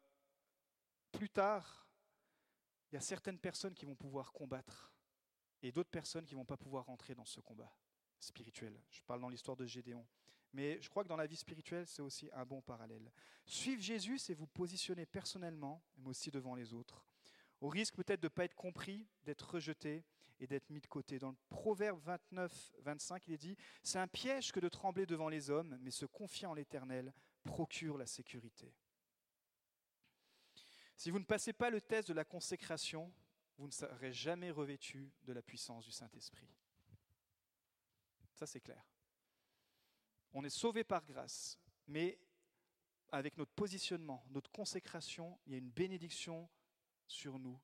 plus 1.13 1.31
tard, 1.31 1.89
il 2.91 2.95
y 2.95 2.99
a 2.99 3.01
certaines 3.01 3.39
personnes 3.39 3.75
qui 3.75 3.85
vont 3.85 3.95
pouvoir 3.95 4.33
combattre 4.33 4.93
et 5.63 5.73
d'autres 5.73 5.91
personnes 5.91 6.25
qui 6.25 6.35
ne 6.35 6.41
vont 6.41 6.45
pas 6.45 6.57
pouvoir 6.57 6.87
rentrer 6.87 7.15
dans 7.15 7.25
ce 7.25 7.41
combat 7.41 7.73
spirituel. 8.19 8.81
Je 8.91 9.03
parle 9.03 9.21
dans 9.21 9.29
l'histoire 9.29 9.57
de 9.57 9.67
Gédéon. 9.67 10.07
Mais 10.53 10.81
je 10.81 10.89
crois 10.89 11.05
que 11.05 11.09
dans 11.09 11.17
la 11.17 11.27
vie 11.27 11.37
spirituelle, 11.37 11.87
c'est 11.87 12.03
aussi 12.03 12.29
un 12.33 12.45
bon 12.45 12.61
parallèle. 12.61 13.13
Suivre 13.47 13.83
Jésus, 13.83 14.19
c'est 14.19 14.35
vous 14.35 14.49
positionner 14.49 15.07
personnellement, 15.07 15.85
mais 15.97 16.09
aussi 16.09 16.31
devant 16.31 16.55
les 16.57 16.75
autres, 16.75 17.05
au 17.61 17.69
risque 17.69 17.95
peut-être 17.95 18.21
de 18.21 18.27
ne 18.27 18.31
pas 18.31 18.45
être 18.45 18.57
compris, 18.57 19.07
d'être 19.23 19.55
rejeté, 19.55 20.05
et 20.41 20.47
d'être 20.47 20.71
mis 20.71 20.81
de 20.81 20.87
côté. 20.87 21.19
Dans 21.19 21.31
le 21.31 21.37
Proverbe 21.51 22.01
29, 22.01 22.73
25, 22.81 23.29
il 23.29 23.35
est 23.35 23.39
dit 23.39 23.57
C'est 23.83 23.99
un 23.99 24.09
piège 24.09 24.51
que 24.51 24.61
de 24.61 24.69
trembler 24.69 25.07
devant 25.07 25.29
les 25.29 25.51
hommes, 25.51 25.79
mais 25.81 25.91
se 25.91 26.07
confier 26.07 26.47
en 26.47 26.55
l'Éternel 26.55 27.13
procure 27.45 27.97
la 27.97 28.07
sécurité. 28.07 28.75
Si 30.97 31.11
vous 31.11 31.19
ne 31.19 31.25
passez 31.25 31.53
pas 31.53 31.71
le 31.71 31.81
test 31.81 32.09
de 32.09 32.15
la 32.15 32.25
consécration, 32.25 33.13
vous 33.59 33.67
ne 33.67 33.73
serez 33.73 34.13
jamais 34.13 34.51
revêtu 34.51 35.13
de 35.25 35.33
la 35.33 35.43
puissance 35.43 35.85
du 35.85 35.93
Saint-Esprit. 35.93 36.49
Ça, 38.35 38.47
c'est 38.47 38.61
clair. 38.61 38.83
On 40.33 40.45
est 40.45 40.51
sauvé 40.51 40.85
par 40.85 41.05
grâce, 41.05 41.59
mais 41.87 42.19
avec 43.13 43.37
notre 43.37 43.53
positionnement, 43.53 44.25
notre 44.31 44.51
consécration, 44.51 45.39
il 45.47 45.53
y 45.53 45.55
a 45.57 45.59
une 45.59 45.71
bénédiction 45.71 46.49
sur 47.07 47.39
nous 47.39 47.61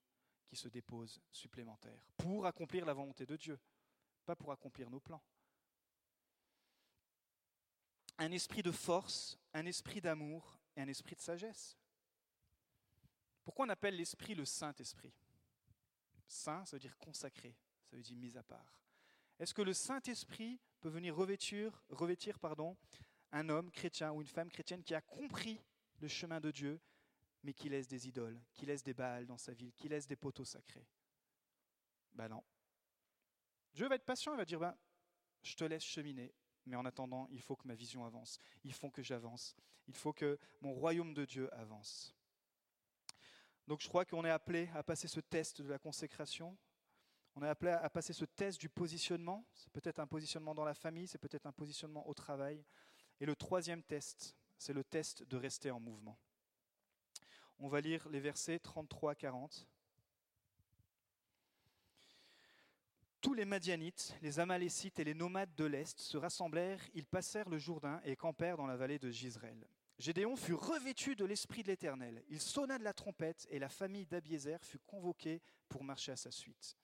qui 0.47 0.55
se 0.55 0.67
dépose 0.69 1.21
supplémentaire 1.31 2.01
pour 2.17 2.45
accomplir 2.45 2.85
la 2.85 2.93
volonté 2.93 3.25
de 3.25 3.35
Dieu, 3.35 3.59
pas 4.25 4.35
pour 4.35 4.51
accomplir 4.51 4.89
nos 4.89 4.99
plans. 4.99 5.21
Un 8.17 8.31
esprit 8.31 8.63
de 8.63 8.71
force, 8.71 9.37
un 9.53 9.65
esprit 9.65 10.01
d'amour 10.01 10.59
et 10.75 10.81
un 10.81 10.87
esprit 10.87 11.15
de 11.15 11.21
sagesse. 11.21 11.77
Pourquoi 13.43 13.65
on 13.65 13.69
appelle 13.69 13.95
l'esprit 13.95 14.35
le 14.35 14.45
Saint-Esprit? 14.45 15.13
Saint, 16.27 16.65
ça 16.65 16.75
veut 16.75 16.81
dire 16.81 16.97
consacré, 16.97 17.55
ça 17.89 17.95
veut 17.95 18.01
dire 18.01 18.17
mis 18.17 18.37
à 18.37 18.43
part. 18.43 18.81
Est-ce 19.39 19.53
que 19.53 19.61
le 19.61 19.73
Saint-Esprit 19.73 20.59
peut 20.79 20.89
venir 20.89 21.15
revêtir, 21.15 21.83
revêtir 21.89 22.39
pardon, 22.39 22.75
un 23.31 23.49
homme 23.49 23.71
chrétien 23.71 24.11
ou 24.11 24.21
une 24.21 24.27
femme 24.27 24.49
chrétienne 24.49 24.83
qui 24.83 24.95
a 24.95 25.01
compris 25.01 25.61
le 25.99 26.07
chemin 26.07 26.39
de 26.39 26.51
Dieu 26.51 26.79
mais 27.47 27.53
qui 27.53 27.69
laisse 27.69 27.87
des 27.87 28.09
idoles, 28.09 28.37
qui 28.53 28.65
laisse 28.65 28.83
des 28.83 28.93
Baals 28.93 29.25
dans 29.25 29.37
sa 29.37 29.53
ville, 29.53 29.71
qui 29.71 29.87
laisse 29.87 30.05
des 30.05 30.17
poteaux 30.17 30.43
sacrés. 30.43 30.85
Ben 32.11 32.27
non. 32.27 32.43
Dieu 33.73 33.87
va 33.87 33.95
être 33.95 34.03
patient, 34.03 34.33
il 34.33 34.37
va 34.37 34.43
dire, 34.43 34.59
ben, 34.59 34.75
je 35.43 35.55
te 35.55 35.63
laisse 35.63 35.85
cheminer, 35.85 36.33
mais 36.65 36.75
en 36.75 36.83
attendant, 36.83 37.25
il 37.31 37.39
faut 37.39 37.55
que 37.55 37.65
ma 37.65 37.73
vision 37.73 38.03
avance, 38.03 38.37
il 38.65 38.73
faut 38.73 38.89
que 38.89 39.01
j'avance, 39.01 39.55
il 39.87 39.95
faut 39.95 40.11
que 40.11 40.37
mon 40.59 40.73
royaume 40.73 41.13
de 41.13 41.23
Dieu 41.23 41.49
avance. 41.53 42.13
Donc 43.65 43.79
je 43.79 43.87
crois 43.87 44.03
qu'on 44.03 44.25
est 44.25 44.29
appelé 44.29 44.69
à 44.73 44.83
passer 44.83 45.07
ce 45.07 45.21
test 45.21 45.61
de 45.61 45.69
la 45.69 45.79
consécration, 45.79 46.57
on 47.33 47.43
est 47.43 47.47
appelé 47.47 47.71
à 47.71 47.89
passer 47.89 48.11
ce 48.11 48.25
test 48.25 48.59
du 48.59 48.67
positionnement, 48.67 49.47
c'est 49.53 49.71
peut-être 49.71 49.99
un 49.99 50.07
positionnement 50.07 50.53
dans 50.53 50.65
la 50.65 50.73
famille, 50.73 51.07
c'est 51.07 51.17
peut-être 51.17 51.45
un 51.45 51.53
positionnement 51.53 52.05
au 52.09 52.13
travail. 52.13 52.65
Et 53.21 53.25
le 53.25 53.37
troisième 53.37 53.83
test, 53.83 54.35
c'est 54.57 54.73
le 54.73 54.83
test 54.83 55.23
de 55.23 55.37
rester 55.37 55.71
en 55.71 55.79
mouvement. 55.79 56.19
On 57.59 57.69
va 57.69 57.81
lire 57.81 58.07
les 58.09 58.19
versets 58.19 58.59
33 58.59 59.11
à 59.11 59.15
40. 59.15 59.67
Tous 63.19 63.33
les 63.33 63.45
Madianites, 63.45 64.15
les 64.21 64.39
Amalécites 64.39 64.99
et 64.99 65.03
les 65.03 65.15
nomades 65.15 65.55
de 65.55 65.65
l'Est 65.65 65.99
se 65.99 66.17
rassemblèrent, 66.17 66.87
ils 66.93 67.07
passèrent 67.07 67.49
le 67.49 67.57
Jourdain 67.57 67.99
et 68.05 68.15
campèrent 68.15 68.57
dans 68.57 68.67
la 68.67 68.77
vallée 68.77 68.99
de 68.99 69.09
Gisraël. 69.09 69.67
Gédéon 69.97 70.35
fut 70.35 70.53
revêtu 70.53 71.15
de 71.15 71.25
l'Esprit 71.25 71.63
de 71.63 71.69
l'Éternel. 71.69 72.23
Il 72.29 72.39
sonna 72.39 72.77
de 72.77 72.83
la 72.83 72.93
trompette 72.93 73.47
et 73.49 73.57
la 73.57 73.69
famille 73.69 74.05
d'Abiézer 74.05 74.63
fut 74.63 74.79
convoquée 74.79 75.41
pour 75.67 75.83
marcher 75.83 76.11
à 76.11 76.15
sa 76.15 76.29
suite. 76.29 76.77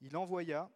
Il 0.00 0.16
envoya, 0.16 0.70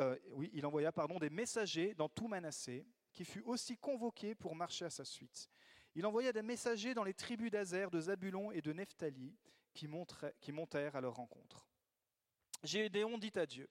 euh, 0.00 0.18
il 0.52 0.66
envoya 0.66 0.90
pardon, 0.90 1.20
des 1.20 1.30
messagers 1.30 1.94
dans 1.94 2.08
tout 2.08 2.26
Manassé, 2.26 2.84
qui 3.12 3.24
fut 3.24 3.42
aussi 3.42 3.76
convoqué 3.76 4.34
pour 4.34 4.56
marcher 4.56 4.86
à 4.86 4.90
sa 4.90 5.04
suite. 5.04 5.48
Il 5.94 6.06
envoya 6.06 6.32
des 6.32 6.42
messagers 6.42 6.94
dans 6.94 7.04
les 7.04 7.14
tribus 7.14 7.50
d'Azer, 7.50 7.90
de 7.90 8.00
Zabulon 8.00 8.50
et 8.50 8.62
de 8.62 8.72
Nephtali, 8.72 9.36
qui, 9.74 9.86
montèrent 9.86 10.96
à 10.96 11.00
leur 11.00 11.14
rencontre. 11.14 11.66
Gédéon 12.62 13.18
dit 13.18 13.32
à 13.34 13.46
Dieu, 13.46 13.68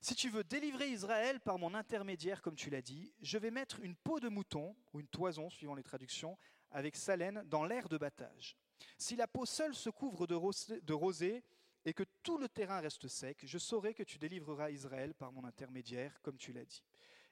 Si 0.00 0.14
tu 0.14 0.30
veux 0.30 0.44
délivrer 0.44 0.90
Israël 0.90 1.40
par 1.40 1.58
mon 1.58 1.74
intermédiaire, 1.74 2.40
comme 2.42 2.56
tu 2.56 2.70
l'as 2.70 2.82
dit, 2.82 3.12
je 3.20 3.38
vais 3.38 3.50
mettre 3.50 3.80
une 3.80 3.96
peau 3.96 4.20
de 4.20 4.28
mouton, 4.28 4.76
ou 4.92 5.00
une 5.00 5.08
toison, 5.08 5.50
suivant 5.50 5.74
les 5.74 5.82
traductions, 5.82 6.38
avec 6.70 6.96
sa 6.96 7.16
laine, 7.16 7.42
dans 7.46 7.64
l'air 7.64 7.88
de 7.88 7.98
battage. 7.98 8.56
Si 8.96 9.16
la 9.16 9.26
peau 9.26 9.44
seule 9.44 9.74
se 9.74 9.90
couvre 9.90 10.26
de 10.26 10.92
rosée 10.92 11.44
et 11.84 11.94
que 11.94 12.04
tout 12.22 12.38
le 12.38 12.48
terrain 12.48 12.80
reste 12.80 13.08
sec, 13.08 13.40
je 13.44 13.58
saurai 13.58 13.94
que 13.94 14.02
tu 14.02 14.18
délivreras 14.18 14.70
Israël 14.70 15.14
par 15.14 15.32
mon 15.32 15.44
intermédiaire, 15.44 16.20
comme 16.22 16.36
tu 16.36 16.52
l'as 16.52 16.64
dit. 16.64 16.84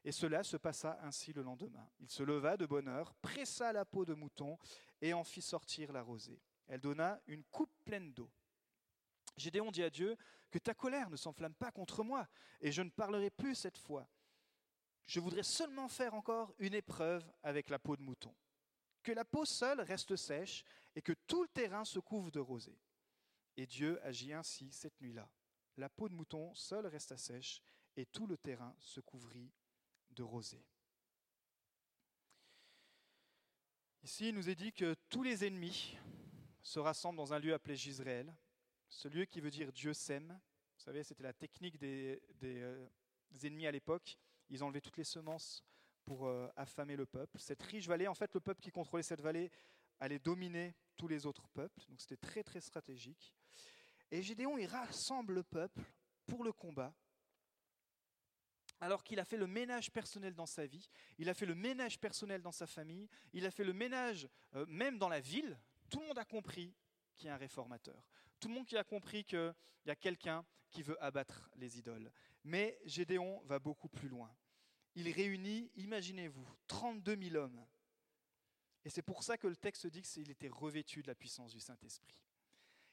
Et 0.06 0.12
cela 0.12 0.44
se 0.44 0.56
passa 0.56 1.00
ainsi 1.02 1.32
le 1.32 1.42
lendemain. 1.42 1.90
Il 1.98 2.08
se 2.08 2.22
leva 2.22 2.56
de 2.56 2.64
bonne 2.64 2.86
heure, 2.86 3.12
pressa 3.16 3.72
la 3.72 3.84
peau 3.84 4.04
de 4.04 4.14
mouton 4.14 4.56
et 5.00 5.12
en 5.12 5.24
fit 5.24 5.42
sortir 5.42 5.92
la 5.92 6.00
rosée. 6.00 6.40
Elle 6.68 6.80
donna 6.80 7.20
une 7.26 7.42
coupe 7.42 7.72
pleine 7.84 8.12
d'eau. 8.12 8.30
Gédéon 9.36 9.72
dit 9.72 9.82
à 9.82 9.90
Dieu, 9.90 10.16
que 10.52 10.60
ta 10.60 10.74
colère 10.74 11.10
ne 11.10 11.16
s'enflamme 11.16 11.56
pas 11.56 11.72
contre 11.72 12.04
moi, 12.04 12.28
et 12.60 12.70
je 12.70 12.82
ne 12.82 12.88
parlerai 12.88 13.30
plus 13.30 13.56
cette 13.56 13.78
fois. 13.78 14.08
Je 15.06 15.18
voudrais 15.18 15.42
seulement 15.42 15.88
faire 15.88 16.14
encore 16.14 16.54
une 16.60 16.74
épreuve 16.74 17.28
avec 17.42 17.68
la 17.68 17.80
peau 17.80 17.96
de 17.96 18.02
mouton. 18.02 18.32
que 19.02 19.10
la 19.10 19.24
peau 19.24 19.44
seule 19.44 19.80
reste 19.80 20.14
sèche 20.14 20.64
et 20.94 21.02
que 21.02 21.14
tout 21.26 21.42
le 21.42 21.48
terrain 21.48 21.84
se 21.84 21.98
couvre 21.98 22.30
de 22.30 22.38
rosée. 22.38 22.78
Et 23.56 23.66
Dieu 23.66 24.00
agit 24.04 24.32
ainsi 24.32 24.70
cette 24.70 25.00
nuit-là. 25.00 25.28
La 25.76 25.88
peau 25.88 26.08
de 26.08 26.14
mouton 26.14 26.54
seule 26.54 26.86
resta 26.86 27.16
sèche 27.16 27.60
et 27.96 28.06
tout 28.06 28.28
le 28.28 28.36
terrain 28.36 28.74
se 28.78 29.00
couvrit 29.00 29.52
de 30.16 30.22
rosée. 30.22 30.64
Ici, 34.02 34.28
il 34.28 34.34
nous 34.34 34.48
est 34.48 34.54
dit 34.54 34.72
que 34.72 34.94
tous 35.08 35.22
les 35.22 35.44
ennemis 35.44 35.96
se 36.62 36.78
rassemblent 36.78 37.16
dans 37.16 37.32
un 37.32 37.38
lieu 37.38 37.54
appelé 37.54 37.76
Gisraël, 37.76 38.34
ce 38.88 39.08
lieu 39.08 39.24
qui 39.24 39.40
veut 39.40 39.50
dire 39.50 39.72
Dieu 39.72 39.92
sème. 39.92 40.38
Vous 40.76 40.84
savez, 40.84 41.02
c'était 41.02 41.22
la 41.22 41.32
technique 41.32 41.78
des, 41.78 42.20
euh, 42.42 42.88
ennemis 43.42 43.66
à 43.66 43.72
l'époque. 43.72 44.18
Ils 44.48 44.62
enlevaient 44.62 44.80
toutes 44.80 44.96
les 44.96 45.04
semences 45.04 45.64
pour 46.04 46.26
euh, 46.26 46.48
affamer 46.56 46.96
le 46.96 47.04
peuple. 47.04 47.38
Cette 47.38 47.62
riche 47.62 47.88
vallée, 47.88 48.06
en 48.06 48.14
fait, 48.14 48.32
le 48.32 48.40
peuple 48.40 48.60
qui 48.60 48.70
contrôlait 48.70 49.02
cette 49.02 49.20
vallée 49.20 49.50
allait 49.98 50.18
dominer 50.18 50.74
tous 50.96 51.08
les 51.08 51.26
autres 51.26 51.48
peuples. 51.48 51.80
Donc 51.88 52.00
c'était 52.00 52.16
très 52.16 52.42
très 52.42 52.60
stratégique. 52.60 53.34
Et 54.10 54.22
Gédéon, 54.22 54.56
il 54.56 54.66
rassemble 54.66 55.34
le 55.34 55.42
peuple 55.42 55.82
pour 56.26 56.44
le 56.44 56.52
combat 56.52 56.94
alors 58.80 59.02
qu'il 59.02 59.18
a 59.20 59.24
fait 59.24 59.36
le 59.36 59.46
ménage 59.46 59.90
personnel 59.90 60.34
dans 60.34 60.46
sa 60.46 60.66
vie, 60.66 60.88
il 61.18 61.28
a 61.28 61.34
fait 61.34 61.46
le 61.46 61.54
ménage 61.54 61.98
personnel 61.98 62.42
dans 62.42 62.52
sa 62.52 62.66
famille, 62.66 63.08
il 63.32 63.46
a 63.46 63.50
fait 63.50 63.64
le 63.64 63.72
ménage 63.72 64.28
euh, 64.54 64.66
même 64.68 64.98
dans 64.98 65.08
la 65.08 65.20
ville, 65.20 65.58
tout 65.88 66.00
le 66.00 66.06
monde 66.06 66.18
a 66.18 66.24
compris 66.24 66.74
qu'il 67.14 67.26
y 67.26 67.30
a 67.30 67.34
un 67.34 67.38
réformateur. 67.38 68.08
Tout 68.40 68.48
le 68.48 68.54
monde 68.54 68.66
qui 68.66 68.76
a 68.76 68.84
compris 68.84 69.24
qu'il 69.24 69.54
y 69.86 69.90
a 69.90 69.96
quelqu'un 69.96 70.44
qui 70.70 70.82
veut 70.82 71.02
abattre 71.02 71.48
les 71.56 71.78
idoles. 71.78 72.12
Mais 72.44 72.78
Gédéon 72.84 73.40
va 73.44 73.58
beaucoup 73.58 73.88
plus 73.88 74.08
loin. 74.08 74.34
Il 74.94 75.10
réunit, 75.10 75.70
imaginez-vous, 75.76 76.46
32 76.66 77.16
000 77.30 77.36
hommes. 77.36 77.64
Et 78.84 78.90
c'est 78.90 79.02
pour 79.02 79.22
ça 79.22 79.36
que 79.36 79.46
le 79.46 79.56
texte 79.56 79.86
dit 79.86 80.02
qu'il 80.02 80.30
était 80.30 80.48
revêtu 80.48 81.02
de 81.02 81.08
la 81.08 81.14
puissance 81.14 81.52
du 81.52 81.60
Saint-Esprit. 81.60 82.22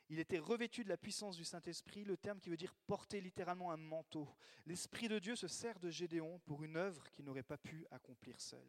Il 0.09 0.19
était 0.19 0.39
revêtu 0.39 0.83
de 0.83 0.89
la 0.89 0.97
puissance 0.97 1.37
du 1.37 1.45
Saint-Esprit, 1.45 2.03
le 2.03 2.17
terme 2.17 2.39
qui 2.39 2.49
veut 2.49 2.57
dire 2.57 2.75
porter 2.87 3.21
littéralement 3.21 3.71
un 3.71 3.77
manteau. 3.77 4.27
L'Esprit 4.65 5.07
de 5.07 5.19
Dieu 5.19 5.35
se 5.35 5.47
sert 5.47 5.79
de 5.79 5.89
Gédéon 5.89 6.39
pour 6.39 6.63
une 6.63 6.75
œuvre 6.75 7.09
qu'il 7.11 7.25
n'aurait 7.25 7.43
pas 7.43 7.57
pu 7.57 7.85
accomplir 7.89 8.39
seul. 8.39 8.65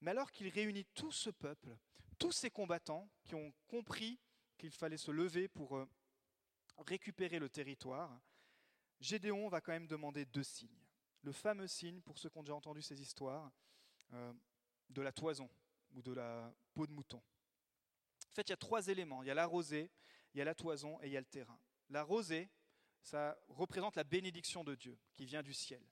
Mais 0.00 0.10
alors 0.10 0.30
qu'il 0.30 0.48
réunit 0.48 0.84
tout 0.94 1.10
ce 1.10 1.30
peuple, 1.30 1.76
tous 2.18 2.32
ces 2.32 2.50
combattants 2.50 3.08
qui 3.24 3.34
ont 3.34 3.52
compris 3.66 4.20
qu'il 4.56 4.70
fallait 4.70 4.96
se 4.96 5.10
lever 5.10 5.48
pour 5.48 5.76
euh, 5.76 5.88
récupérer 6.78 7.38
le 7.38 7.48
territoire, 7.48 8.20
Gédéon 9.00 9.48
va 9.48 9.60
quand 9.60 9.72
même 9.72 9.86
demander 9.86 10.24
deux 10.26 10.42
signes. 10.42 10.84
Le 11.22 11.32
fameux 11.32 11.66
signe, 11.66 12.00
pour 12.02 12.18
ceux 12.18 12.28
qui 12.28 12.38
ont 12.38 12.42
déjà 12.42 12.54
entendu 12.54 12.82
ces 12.82 13.00
histoires, 13.00 13.50
euh, 14.12 14.32
de 14.90 15.02
la 15.02 15.12
toison 15.12 15.48
ou 15.92 16.02
de 16.02 16.12
la 16.12 16.52
peau 16.74 16.86
de 16.86 16.92
mouton. 16.92 17.18
En 17.18 18.34
fait, 18.34 18.42
il 18.42 18.50
y 18.50 18.52
a 18.52 18.56
trois 18.56 18.86
éléments. 18.88 19.22
Il 19.22 19.26
y 19.26 19.30
a 19.30 19.34
la 19.34 19.46
rosée, 19.46 19.90
il 20.34 20.38
y 20.38 20.40
a 20.40 20.44
la 20.44 20.54
toison 20.54 21.00
et 21.02 21.06
il 21.06 21.12
y 21.12 21.16
a 21.16 21.20
le 21.20 21.26
terrain. 21.26 21.58
La 21.90 22.02
rosée, 22.02 22.50
ça 23.02 23.38
représente 23.48 23.96
la 23.96 24.04
bénédiction 24.04 24.64
de 24.64 24.74
Dieu 24.74 24.98
qui 25.12 25.24
vient 25.24 25.42
du 25.42 25.54
ciel. 25.54 25.82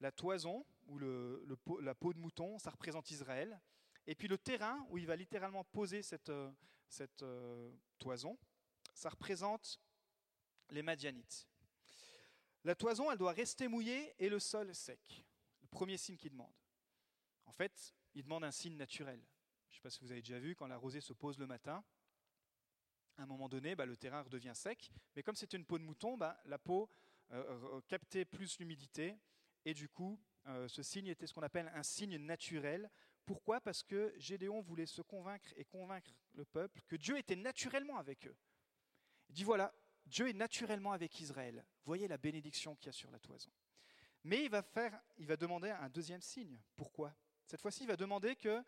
La 0.00 0.10
toison, 0.10 0.66
ou 0.86 0.98
la 0.98 1.94
peau 1.94 2.12
de 2.12 2.18
mouton, 2.18 2.58
ça 2.58 2.70
représente 2.70 3.10
Israël. 3.10 3.60
Et 4.06 4.14
puis 4.14 4.28
le 4.28 4.38
terrain, 4.38 4.84
où 4.90 4.98
il 4.98 5.06
va 5.06 5.14
littéralement 5.14 5.64
poser 5.64 6.02
cette, 6.02 6.30
euh, 6.30 6.50
euh, 7.22 7.72
toison, 7.98 8.38
ça 8.94 9.10
représente 9.10 9.80
les 10.70 10.82
Madianites. 10.82 11.46
La 12.64 12.74
toison, 12.74 13.10
elle 13.10 13.18
doit 13.18 13.32
rester 13.32 13.68
mouillée 13.68 14.14
et 14.18 14.28
le 14.28 14.38
sol 14.38 14.74
sec. 14.74 15.24
Le 15.62 15.68
premier 15.68 15.96
signe 15.96 16.16
qu'il 16.16 16.32
demande. 16.32 16.52
En 17.46 17.52
fait, 17.52 17.94
il 18.14 18.22
demande 18.22 18.44
un 18.44 18.50
signe 18.50 18.76
naturel. 18.76 19.20
Je 19.68 19.74
ne 19.74 19.76
sais 19.76 19.82
pas 19.82 19.90
si 19.90 20.00
vous 20.00 20.10
avez 20.10 20.22
déjà 20.22 20.38
vu, 20.38 20.54
quand 20.54 20.66
la 20.66 20.76
rosée 20.76 21.00
se 21.00 21.12
pose 21.12 21.38
le 21.38 21.46
matin, 21.46 21.84
à 23.20 23.24
un 23.24 23.26
moment 23.26 23.48
donné, 23.48 23.74
bah, 23.74 23.86
le 23.86 23.96
terrain 23.96 24.22
redevient 24.22 24.52
sec. 24.54 24.90
Mais 25.14 25.22
comme 25.22 25.36
c'était 25.36 25.56
une 25.56 25.64
peau 25.64 25.78
de 25.78 25.84
mouton, 25.84 26.16
bah, 26.16 26.40
la 26.46 26.58
peau 26.58 26.88
euh, 27.32 27.80
captait 27.86 28.24
plus 28.24 28.58
l'humidité. 28.58 29.16
Et 29.64 29.74
du 29.74 29.88
coup, 29.88 30.18
euh, 30.46 30.66
ce 30.68 30.82
signe 30.82 31.08
était 31.08 31.26
ce 31.26 31.34
qu'on 31.34 31.42
appelle 31.42 31.70
un 31.74 31.82
signe 31.82 32.16
naturel. 32.16 32.90
Pourquoi? 33.26 33.60
Parce 33.60 33.82
que 33.82 34.12
Gédéon 34.16 34.60
voulait 34.60 34.86
se 34.86 35.02
convaincre 35.02 35.52
et 35.56 35.64
convaincre 35.64 36.10
le 36.32 36.44
peuple 36.44 36.80
que 36.88 36.96
Dieu 36.96 37.18
était 37.18 37.36
naturellement 37.36 37.98
avec 37.98 38.26
eux. 38.26 38.36
Il 39.28 39.34
dit 39.34 39.44
voilà, 39.44 39.72
Dieu 40.06 40.28
est 40.28 40.32
naturellement 40.34 40.92
avec 40.92 41.20
Israël. 41.20 41.64
Voyez 41.84 42.08
la 42.08 42.18
bénédiction 42.18 42.74
qu'il 42.76 42.86
y 42.86 42.88
a 42.88 42.92
sur 42.92 43.10
la 43.10 43.18
toison. 43.20 43.50
Mais 44.24 44.44
il 44.44 44.50
va, 44.50 44.62
faire, 44.62 45.00
il 45.18 45.26
va 45.26 45.36
demander 45.36 45.70
un 45.70 45.88
deuxième 45.88 46.20
signe. 46.22 46.58
Pourquoi? 46.74 47.14
Cette 47.46 47.60
fois-ci, 47.60 47.84
il 47.84 47.86
va 47.86 47.96
demander 47.96 48.34
que 48.34 48.62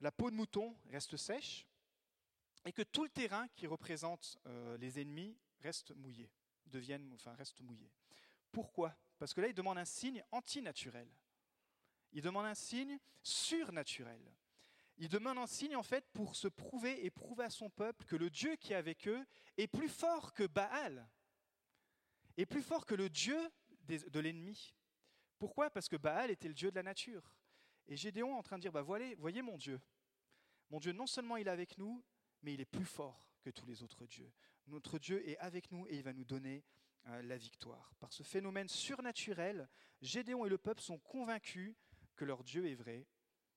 la 0.00 0.12
peau 0.12 0.30
de 0.30 0.36
mouton 0.36 0.76
reste 0.90 1.16
sèche 1.16 1.66
et 2.66 2.72
que 2.72 2.82
tout 2.82 3.04
le 3.04 3.10
terrain 3.10 3.48
qui 3.54 3.66
représente 3.66 4.38
euh, 4.46 4.76
les 4.78 5.00
ennemis 5.00 5.36
reste 5.60 5.94
mouillé, 5.94 6.30
devienne, 6.66 7.12
enfin 7.14 7.32
reste 7.34 7.60
mouillé. 7.60 7.90
Pourquoi? 8.50 8.96
Parce 9.18 9.32
que 9.32 9.40
là, 9.40 9.48
il 9.48 9.54
demande 9.54 9.78
un 9.78 9.84
signe 9.84 10.22
antinaturel. 10.32 11.08
Il 12.12 12.22
demande 12.22 12.46
un 12.46 12.54
signe 12.54 12.98
surnaturel. 13.22 14.20
Il 14.98 15.08
demande 15.08 15.38
un 15.38 15.46
signe 15.46 15.76
en 15.76 15.82
fait 15.82 16.06
pour 16.12 16.34
se 16.34 16.48
prouver 16.48 17.04
et 17.04 17.10
prouver 17.10 17.44
à 17.44 17.50
son 17.50 17.68
peuple 17.68 18.04
que 18.06 18.16
le 18.16 18.30
Dieu 18.30 18.56
qui 18.56 18.72
est 18.72 18.76
avec 18.76 19.06
eux 19.06 19.24
est 19.58 19.66
plus 19.66 19.88
fort 19.88 20.32
que 20.32 20.44
Baal, 20.44 21.06
est 22.36 22.46
plus 22.46 22.62
fort 22.62 22.86
que 22.86 22.94
le 22.94 23.08
Dieu 23.10 23.38
de 23.84 24.20
l'ennemi. 24.20 24.74
Pourquoi? 25.38 25.70
Parce 25.70 25.88
que 25.88 25.96
Baal 25.96 26.30
était 26.30 26.48
le 26.48 26.54
Dieu 26.54 26.70
de 26.70 26.76
la 26.76 26.82
nature. 26.82 27.34
Et 27.86 27.96
Gédéon 27.96 28.30
est 28.30 28.38
en 28.38 28.42
train 28.42 28.56
de 28.56 28.62
dire, 28.62 28.72
bah, 28.72 28.82
voyez, 28.82 29.14
voyez 29.16 29.42
mon 29.42 29.56
Dieu. 29.56 29.80
Mon 30.70 30.80
Dieu, 30.80 30.92
non 30.92 31.06
seulement 31.06 31.36
il 31.36 31.46
est 31.46 31.50
avec 31.50 31.78
nous, 31.78 32.02
mais 32.46 32.54
il 32.54 32.60
est 32.60 32.64
plus 32.64 32.84
fort 32.84 33.28
que 33.42 33.50
tous 33.50 33.66
les 33.66 33.82
autres 33.82 34.06
dieux. 34.06 34.32
Notre 34.68 35.00
Dieu 35.00 35.28
est 35.28 35.36
avec 35.38 35.72
nous 35.72 35.84
et 35.88 35.96
il 35.96 36.02
va 36.04 36.12
nous 36.12 36.24
donner 36.24 36.64
euh, 37.08 37.20
la 37.22 37.36
victoire. 37.36 37.92
Par 37.98 38.12
ce 38.12 38.22
phénomène 38.22 38.68
surnaturel, 38.68 39.68
Gédéon 40.00 40.46
et 40.46 40.48
le 40.48 40.56
peuple 40.56 40.80
sont 40.80 40.98
convaincus 40.98 41.74
que 42.14 42.24
leur 42.24 42.44
Dieu 42.44 42.68
est 42.68 42.76
vrai 42.76 43.08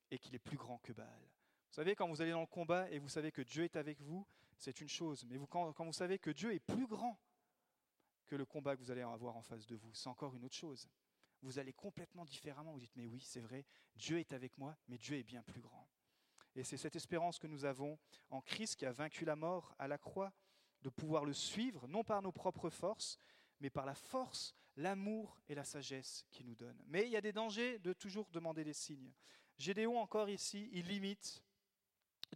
et 0.10 0.18
qu'il 0.18 0.34
est 0.34 0.40
plus 0.40 0.58
grand 0.58 0.80
que 0.80 0.92
Baal. 0.92 1.22
Vous 1.22 1.76
savez, 1.76 1.96
quand 1.96 2.08
vous 2.08 2.20
allez 2.20 2.32
dans 2.32 2.42
le 2.42 2.48
combat 2.48 2.90
et 2.90 2.98
vous 2.98 3.10
savez 3.10 3.32
que 3.32 3.44
Dieu 3.44 3.64
est 3.64 3.76
avec 3.76 4.02
vous, 4.02 4.26
c'est 4.58 4.82
une 4.82 4.90
chose. 4.90 5.24
Mais 5.26 5.38
quand 5.48 5.86
vous 5.86 5.94
savez 5.94 6.18
que 6.18 6.32
Dieu 6.32 6.52
est 6.52 6.60
plus 6.60 6.88
grand 6.88 7.20
que 8.26 8.36
le 8.36 8.46
combat 8.46 8.76
que 8.76 8.82
vous 8.82 8.90
allez 8.90 9.02
avoir 9.02 9.38
en 9.38 9.44
face 9.44 9.68
de 9.68 9.76
vous, 9.76 9.94
c'est 9.94 10.10
encore 10.10 10.36
une 10.36 10.46
autre 10.46 10.56
chose. 10.56 10.90
Vous 11.44 11.60
allez 11.60 11.74
complètement 11.74 12.26
différemment. 12.26 12.74
Vous 12.74 12.80
dites, 12.80 12.96
mais 12.96 13.06
oui, 13.06 13.22
c'est 13.22 13.40
vrai, 13.40 13.66
Dieu 13.96 14.18
est 14.18 14.34
avec 14.34 14.58
moi, 14.58 14.76
mais 14.88 14.98
Dieu 14.98 15.16
est 15.16 15.24
bien 15.24 15.44
plus 15.44 15.62
grand. 15.62 15.88
Et 16.56 16.64
c'est 16.64 16.78
cette 16.78 16.96
espérance 16.96 17.40
que 17.40 17.48
nous 17.48 17.66
avons 17.66 17.98
en 18.30 18.42
Christ 18.42 18.76
qui 18.76 18.86
a 18.86 18.92
vaincu 18.92 19.26
la 19.26 19.36
mort 19.36 19.76
à 19.80 19.88
la 19.88 19.98
croix, 19.98 20.34
de 20.82 20.90
pouvoir 20.90 21.26
le 21.26 21.34
suivre, 21.34 21.88
non 21.88 22.04
par 22.04 22.22
nos 22.22 22.32
propres 22.32 22.70
forces, 22.70 23.18
mais 23.60 23.70
par 23.70 23.86
la 23.86 23.96
force, 23.96 24.56
l'amour 24.78 25.40
et 25.50 25.56
la 25.56 25.64
sagesse 25.64 26.26
qu'il 26.32 26.46
nous 26.46 26.56
donne. 26.56 26.82
Mais 26.88 27.06
il 27.06 27.12
y 27.12 27.18
a 27.18 27.22
des 27.22 27.34
dangers 27.34 27.80
de 27.80 27.94
toujours 27.94 28.30
demander 28.32 28.64
des 28.64 28.74
signes. 28.74 29.14
Gédéon, 29.58 30.00
encore 30.00 30.30
ici, 30.30 30.70
il 30.72 30.88
limite 30.88 31.44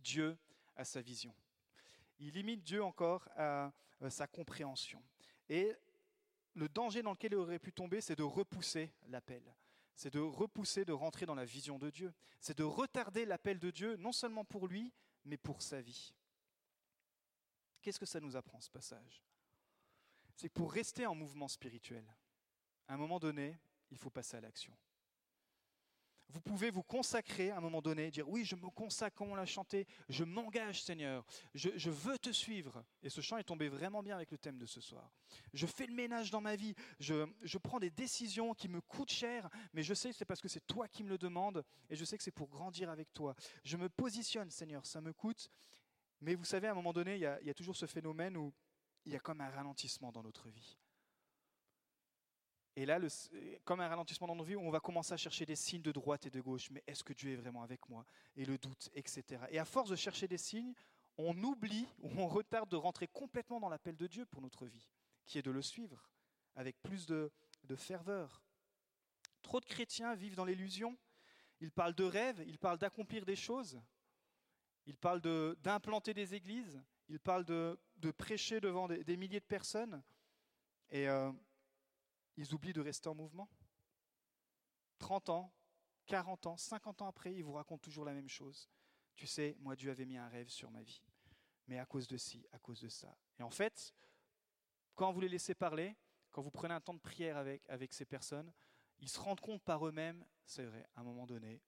Dieu 0.01 0.37
à 0.75 0.83
sa 0.83 1.01
vision. 1.01 1.33
Il 2.19 2.33
limite 2.33 2.63
Dieu 2.63 2.83
encore 2.83 3.27
à 3.37 3.71
sa 4.09 4.27
compréhension. 4.27 5.01
Et 5.49 5.73
le 6.53 6.67
danger 6.69 7.01
dans 7.01 7.11
lequel 7.11 7.31
il 7.31 7.37
aurait 7.37 7.59
pu 7.59 7.71
tomber, 7.71 8.01
c'est 8.01 8.15
de 8.15 8.23
repousser 8.23 8.91
l'appel. 9.07 9.43
C'est 9.95 10.13
de 10.13 10.19
repousser, 10.19 10.85
de 10.85 10.93
rentrer 10.93 11.25
dans 11.25 11.35
la 11.35 11.45
vision 11.45 11.77
de 11.77 11.89
Dieu. 11.89 12.13
C'est 12.39 12.57
de 12.57 12.63
retarder 12.63 13.25
l'appel 13.25 13.59
de 13.59 13.71
Dieu, 13.71 13.95
non 13.97 14.11
seulement 14.11 14.43
pour 14.43 14.67
lui, 14.67 14.91
mais 15.25 15.37
pour 15.37 15.61
sa 15.61 15.81
vie. 15.81 16.13
Qu'est-ce 17.81 17.99
que 17.99 18.05
ça 18.05 18.19
nous 18.19 18.35
apprend, 18.35 18.61
ce 18.61 18.71
passage? 18.71 19.23
C'est 20.35 20.49
que 20.49 20.53
pour 20.53 20.71
rester 20.71 21.05
en 21.05 21.15
mouvement 21.15 21.47
spirituel, 21.47 22.05
à 22.87 22.95
un 22.95 22.97
moment 22.97 23.19
donné, 23.19 23.57
il 23.91 23.97
faut 23.97 24.09
passer 24.09 24.37
à 24.37 24.41
l'action. 24.41 24.75
Vous 26.33 26.41
pouvez 26.41 26.71
vous 26.71 26.81
consacrer 26.81 27.51
à 27.51 27.57
un 27.57 27.61
moment 27.61 27.81
donné, 27.81 28.09
dire 28.09 28.27
oui, 28.27 28.43
je 28.43 28.55
me 28.55 28.67
consacre 28.71 29.21
on 29.21 29.35
l'a 29.35 29.45
chanté, 29.45 29.85
je 30.09 30.23
m'engage 30.23 30.81
Seigneur, 30.81 31.23
je, 31.53 31.89
veux 31.91 32.17
te 32.17 32.31
suivre. 32.31 32.83
Et 33.03 33.09
ce 33.09 33.21
chant 33.21 33.37
est 33.37 33.43
tombé 33.43 33.69
vraiment 33.69 34.01
bien 34.01 34.15
avec 34.15 34.31
le 34.31 34.39
thème 34.39 34.57
de 34.57 34.65
ce 34.65 34.81
soir. 34.81 35.11
Je 35.53 35.67
fais 35.67 35.85
le 35.85 35.93
ménage 35.93 36.31
dans 36.31 36.41
ma 36.41 36.55
vie, 36.55 36.73
je, 36.99 37.27
je 37.43 37.57
prends 37.59 37.79
des 37.79 37.91
décisions 37.91 38.55
qui 38.55 38.67
me 38.67 38.81
coûtent 38.81 39.11
cher, 39.11 39.47
mais 39.73 39.83
je 39.83 39.93
sais 39.93 40.09
que 40.09 40.15
c'est 40.15 40.25
parce 40.25 40.41
que 40.41 40.47
c'est 40.47 40.65
toi 40.65 40.87
qui 40.87 41.03
me 41.03 41.09
le 41.09 41.19
demandes 41.19 41.63
et 41.91 41.95
je 41.95 42.03
sais 42.03 42.17
que 42.17 42.23
c'est 42.23 42.31
pour 42.31 42.49
grandir 42.49 42.89
avec 42.89 43.13
toi. 43.13 43.35
Je 43.63 43.77
me 43.77 43.87
positionne 43.87 44.49
Seigneur, 44.49 44.87
ça 44.87 45.01
me 45.01 45.13
coûte. 45.13 45.51
Mais 46.19 46.33
vous 46.33 46.45
savez, 46.45 46.67
à 46.67 46.71
un 46.71 46.75
moment 46.75 46.93
donné, 46.93 47.15
il 47.15 47.21
y 47.21 47.49
a 47.49 47.53
toujours 47.53 47.75
ce 47.75 47.85
phénomène 47.85 48.37
où 48.37 48.51
il 49.05 49.13
y 49.13 49.15
a 49.15 49.19
comme 49.19 49.41
un 49.41 49.49
ralentissement 49.49 50.11
dans 50.11 50.23
notre 50.23 50.49
vie. 50.49 50.77
Et 52.75 52.85
là, 52.85 52.99
comme 53.65 53.81
un 53.81 53.87
ralentissement 53.87 54.27
dans 54.27 54.35
nos 54.35 54.43
vies, 54.43 54.55
on 54.55 54.71
va 54.71 54.79
commencer 54.79 55.13
à 55.13 55.17
chercher 55.17 55.45
des 55.45 55.55
signes 55.55 55.83
de 55.83 55.91
droite 55.91 56.25
et 56.25 56.31
de 56.31 56.41
gauche. 56.41 56.71
Mais 56.71 56.83
est-ce 56.87 57.03
que 57.03 57.13
Dieu 57.13 57.31
est 57.31 57.35
vraiment 57.35 57.61
avec 57.61 57.87
moi 57.87 58.05
Et 58.35 58.45
le 58.45 58.57
doute, 58.57 58.89
etc. 58.95 59.43
Et 59.51 59.59
à 59.59 59.65
force 59.65 59.89
de 59.89 59.95
chercher 59.95 60.27
des 60.27 60.39
signes, 60.39 60.73
on 61.17 61.37
oublie 61.43 61.87
ou 62.01 62.09
on 62.17 62.27
retarde 62.27 62.69
de 62.69 62.75
rentrer 62.75 63.07
complètement 63.07 63.59
dans 63.59 63.69
l'appel 63.69 63.95
de 63.95 64.07
Dieu 64.07 64.25
pour 64.25 64.41
notre 64.41 64.65
vie, 64.65 64.89
qui 65.27 65.37
est 65.37 65.43
de 65.43 65.51
le 65.51 65.61
suivre 65.61 66.09
avec 66.55 66.81
plus 66.81 67.05
de, 67.05 67.31
de 67.65 67.75
ferveur. 67.75 68.43
Trop 69.43 69.59
de 69.59 69.65
chrétiens 69.65 70.15
vivent 70.15 70.35
dans 70.35 70.45
l'illusion. 70.45 70.97
Ils 71.59 71.71
parlent 71.71 71.95
de 71.95 72.03
rêves, 72.03 72.43
ils 72.47 72.57
parlent 72.57 72.79
d'accomplir 72.79 73.25
des 73.25 73.35
choses, 73.35 73.79
Il 74.85 74.97
parle 74.97 75.21
d'implanter 75.61 76.13
des 76.13 76.33
églises, 76.33 76.81
il 77.07 77.19
parle 77.19 77.45
de, 77.45 77.77
prêcher 78.17 78.59
devant 78.59 78.87
des, 78.87 79.17
milliers 79.17 79.39
de 79.39 79.45
personnes, 79.45 80.03
et 80.89 81.07
euh, 81.07 81.31
ils 82.37 82.53
oublient 82.53 82.73
de 82.73 82.81
rester 82.81 83.09
en 83.09 83.15
mouvement. 83.15 83.49
30 84.99 85.29
ans, 85.29 85.53
40 86.05 86.47
ans, 86.47 86.57
50 86.57 87.01
ans 87.01 87.07
après, 87.07 87.33
ils 87.33 87.43
vous 87.43 87.53
racontent 87.53 87.81
toujours 87.81 88.05
la 88.05 88.13
même 88.13 88.29
chose. 88.29 88.69
Tu 89.15 89.27
sais, 89.27 89.55
moi, 89.59 89.75
Dieu 89.75 89.91
avait 89.91 90.05
mis 90.05 90.17
un 90.17 90.27
rêve 90.27 90.49
sur 90.49 90.71
ma 90.71 90.81
vie, 90.81 91.03
mais 91.67 91.79
à 91.79 91.85
cause 91.85 92.07
de 92.07 92.17
ci, 92.17 92.45
à 92.51 92.59
cause 92.59 92.81
de 92.81 92.89
ça. 92.89 93.17
Et 93.39 93.43
en 93.43 93.49
fait, 93.49 93.93
quand 94.95 95.11
vous 95.11 95.21
les 95.21 95.29
laissez 95.29 95.55
parler, 95.55 95.95
quand 96.31 96.41
vous 96.41 96.51
prenez 96.51 96.73
un 96.73 96.81
temps 96.81 96.93
de 96.93 96.99
prière 96.99 97.37
avec, 97.37 97.93
ces 97.93 98.05
personnes, 98.05 98.51
ils 98.99 99.09
se 99.09 99.19
rendent 99.19 99.39
compte 99.39 99.61
par 99.63 99.85
eux-mêmes, 99.87 100.25
c'est 100.45 100.65
vrai, 100.65 100.85
à 100.95 101.01
un 101.01 101.03
moment 101.03 101.25
donné, 101.25 101.61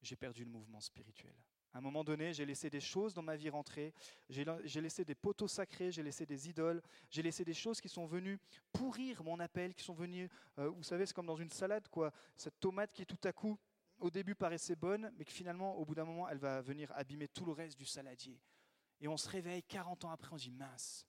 j'ai 0.00 0.16
perdu 0.16 0.44
le 0.44 0.50
mouvement 0.50 0.80
spirituel. 0.80 1.36
À 1.78 1.80
un 1.80 1.84
moment 1.84 2.02
donné, 2.02 2.32
j'ai 2.32 2.44
laissé 2.44 2.68
des 2.68 2.80
choses 2.80 3.14
dans 3.14 3.22
ma 3.22 3.36
vie 3.36 3.48
rentrer, 3.48 3.94
j'ai 4.28 4.80
laissé 4.80 5.04
des 5.04 5.14
poteaux 5.14 5.46
sacrés, 5.46 5.92
j'ai 5.92 6.02
laissé 6.02 6.26
des 6.26 6.48
idoles, 6.48 6.82
j'ai 7.08 7.22
laissé 7.22 7.44
des 7.44 7.54
choses 7.54 7.80
qui 7.80 7.88
sont 7.88 8.04
venues 8.04 8.40
pourrir 8.72 9.22
mon 9.22 9.38
appel, 9.38 9.72
qui 9.76 9.84
sont 9.84 9.94
venues, 9.94 10.28
euh, 10.58 10.70
vous 10.70 10.82
savez, 10.82 11.06
c'est 11.06 11.14
comme 11.14 11.28
dans 11.28 11.36
une 11.36 11.50
salade, 11.50 11.86
quoi. 11.86 12.12
Cette 12.36 12.58
tomate 12.58 12.92
qui 12.92 13.06
tout 13.06 13.20
à 13.22 13.32
coup, 13.32 13.56
au 14.00 14.10
début 14.10 14.34
paraissait 14.34 14.74
bonne, 14.74 15.12
mais 15.16 15.24
que 15.24 15.30
finalement, 15.30 15.76
au 15.76 15.84
bout 15.84 15.94
d'un 15.94 16.04
moment, 16.04 16.28
elle 16.28 16.38
va 16.38 16.60
venir 16.62 16.90
abîmer 16.96 17.28
tout 17.28 17.44
le 17.44 17.52
reste 17.52 17.78
du 17.78 17.86
saladier. 17.86 18.40
Et 19.00 19.06
on 19.06 19.16
se 19.16 19.28
réveille 19.28 19.62
40 19.62 20.04
ans 20.04 20.10
après, 20.10 20.32
on 20.32 20.36
dit 20.36 20.50
mince, 20.50 21.06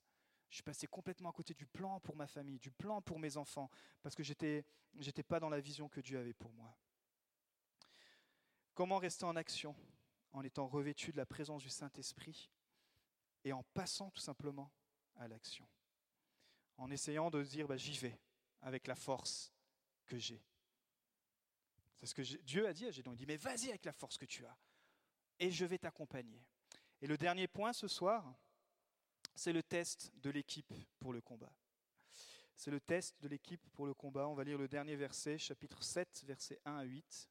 je 0.50 0.54
suis 0.54 0.62
passé 0.62 0.86
complètement 0.86 1.30
à 1.30 1.32
côté 1.32 1.52
du 1.52 1.66
plan 1.66 1.98
pour 1.98 2.14
ma 2.14 2.28
famille, 2.28 2.60
du 2.60 2.70
plan 2.70 3.02
pour 3.02 3.18
mes 3.18 3.36
enfants, 3.36 3.68
parce 4.02 4.14
que 4.14 4.22
j'étais 4.22 4.64
n'étais 4.94 5.24
pas 5.24 5.40
dans 5.40 5.50
la 5.50 5.58
vision 5.58 5.88
que 5.88 6.00
Dieu 6.00 6.20
avait 6.20 6.32
pour 6.32 6.52
moi. 6.52 6.72
Comment 8.72 8.98
rester 8.98 9.24
en 9.24 9.34
action? 9.34 9.74
En 10.32 10.42
étant 10.42 10.66
revêtu 10.66 11.12
de 11.12 11.16
la 11.16 11.26
présence 11.26 11.62
du 11.62 11.70
Saint-Esprit 11.70 12.50
et 13.44 13.52
en 13.52 13.62
passant 13.74 14.10
tout 14.10 14.20
simplement 14.20 14.72
à 15.16 15.28
l'action. 15.28 15.66
En 16.76 16.90
essayant 16.90 17.30
de 17.30 17.42
dire 17.42 17.66
bah, 17.66 17.76
j'y 17.76 17.96
vais 17.98 18.18
avec 18.62 18.86
la 18.86 18.94
force 18.94 19.52
que 20.06 20.18
j'ai. 20.18 20.42
C'est 21.98 22.06
ce 22.06 22.14
que 22.14 22.22
Dieu 22.42 22.66
a 22.66 22.72
dit 22.72 22.86
à 22.86 22.90
Gédon. 22.90 23.12
Il 23.12 23.16
dit 23.16 23.26
mais 23.26 23.36
vas-y 23.36 23.68
avec 23.68 23.84
la 23.84 23.92
force 23.92 24.16
que 24.16 24.26
tu 24.26 24.44
as 24.46 24.56
et 25.38 25.50
je 25.50 25.64
vais 25.64 25.78
t'accompagner. 25.78 26.44
Et 27.00 27.06
le 27.06 27.16
dernier 27.16 27.48
point 27.48 27.72
ce 27.72 27.88
soir, 27.88 28.34
c'est 29.34 29.52
le 29.52 29.62
test 29.62 30.12
de 30.16 30.30
l'équipe 30.30 30.72
pour 30.98 31.12
le 31.12 31.20
combat. 31.20 31.52
C'est 32.54 32.70
le 32.70 32.80
test 32.80 33.18
de 33.22 33.28
l'équipe 33.28 33.66
pour 33.70 33.86
le 33.86 33.94
combat. 33.94 34.28
On 34.28 34.34
va 34.34 34.44
lire 34.44 34.58
le 34.58 34.68
dernier 34.68 34.96
verset, 34.96 35.38
chapitre 35.38 35.82
7, 35.82 36.24
versets 36.26 36.60
1 36.66 36.76
à 36.76 36.82
8. 36.82 37.30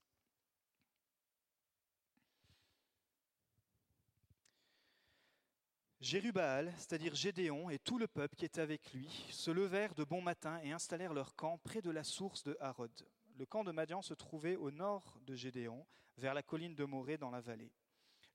Jérubal, 6.01 6.71
c'est-à-dire 6.77 7.13
Gédéon, 7.13 7.69
et 7.69 7.77
tout 7.77 7.97
le 7.97 8.07
peuple 8.07 8.37
qui 8.37 8.45
était 8.45 8.61
avec 8.61 8.93
lui, 8.93 9.09
se 9.31 9.51
levèrent 9.51 9.93
de 9.95 10.05
bon 10.05 10.21
matin 10.21 10.57
et 10.63 10.71
installèrent 10.71 11.13
leur 11.13 11.35
camp 11.35 11.57
près 11.57 11.81
de 11.81 11.91
la 11.91 12.05
source 12.05 12.41
de 12.43 12.55
Harod. 12.61 12.91
Le 13.37 13.45
camp 13.45 13.65
de 13.65 13.73
Madian 13.73 14.01
se 14.01 14.13
trouvait 14.13 14.55
au 14.55 14.71
nord 14.71 15.19
de 15.25 15.35
Gédéon, 15.35 15.85
vers 16.17 16.33
la 16.33 16.41
colline 16.41 16.73
de 16.73 16.85
Morée 16.85 17.17
dans 17.17 17.31
la 17.31 17.41
vallée. 17.41 17.73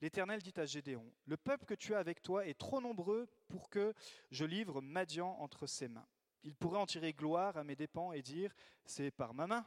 L'Éternel 0.03 0.43
dit 0.43 0.53
à 0.57 0.67
Gédéon, 0.67 1.11
Le 1.25 1.39
peuple 1.39 1.65
que 1.65 1.75
tu 1.75 1.95
as 1.95 1.99
avec 1.99 2.23
toi 2.23 2.47
est 2.47 2.59
trop 2.59 2.83
nombreux 2.83 3.27
pour 3.49 3.71
que 3.71 3.95
je 4.31 4.45
livre 4.45 4.83
Madian 4.83 5.35
entre 5.41 5.67
ses 5.67 5.89
mains. 5.89 6.07
Il 6.43 6.55
pourrait 6.55 6.81
en 6.81 6.87
tirer 6.87 7.15
gloire 7.15 7.57
à 7.57 7.65
mes 7.65 7.77
dépens 7.77 8.13
et 8.13 8.21
dire, 8.21 8.53
C'est 8.85 9.11
par 9.11 9.33
ma 9.33 9.47
main, 9.47 9.65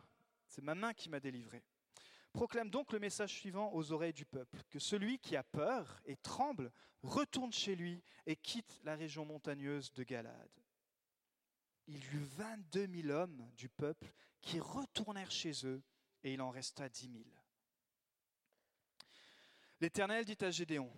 c'est 0.48 0.64
ma 0.64 0.76
main 0.76 0.94
qui 0.94 1.10
m'a 1.10 1.20
délivré. 1.20 1.64
Proclame 2.38 2.70
donc 2.70 2.94
le 2.94 3.00
message 3.00 3.34
suivant 3.34 3.74
aux 3.74 3.92
oreilles 3.92 4.14
du 4.14 4.24
peuple, 4.24 4.62
que 4.70 4.78
celui 4.78 5.18
qui 5.18 5.36
a 5.36 5.42
peur 5.42 6.00
et 6.06 6.18
tremble 6.18 6.72
retourne 7.02 7.52
chez 7.52 7.76
lui 7.76 8.04
et 8.28 8.36
quitte 8.36 8.80
la 8.84 8.96
région 8.96 9.26
montagneuse 9.26 9.92
de 9.94 10.04
Galade. 10.04 10.62
Il 11.88 11.98
y 11.98 12.08
eut 12.16 12.28
22 12.38 12.86
000 13.02 13.10
hommes 13.10 13.50
du 13.58 13.70
peuple 13.70 14.14
qui 14.40 14.60
retournèrent 14.60 15.32
chez 15.32 15.66
eux, 15.66 15.82
et 16.24 16.34
il 16.34 16.42
en 16.44 16.52
resta 16.52 16.88
10 16.88 17.10
000. 17.12 17.24
L'Éternel 19.80 20.24
dit 20.24 20.38
à 20.42 20.52
Gédéon, 20.52 20.94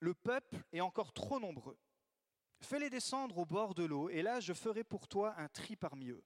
Le 0.00 0.12
peuple 0.12 0.58
est 0.70 0.82
encore 0.82 1.14
trop 1.14 1.40
nombreux. 1.40 1.78
Fais-les 2.60 2.90
descendre 2.90 3.38
au 3.38 3.46
bord 3.46 3.74
de 3.74 3.84
l'eau, 3.84 4.10
et 4.10 4.20
là 4.20 4.38
je 4.38 4.52
ferai 4.52 4.84
pour 4.84 5.08
toi 5.08 5.34
un 5.38 5.48
tri 5.48 5.76
parmi 5.76 6.10
eux. 6.10 6.22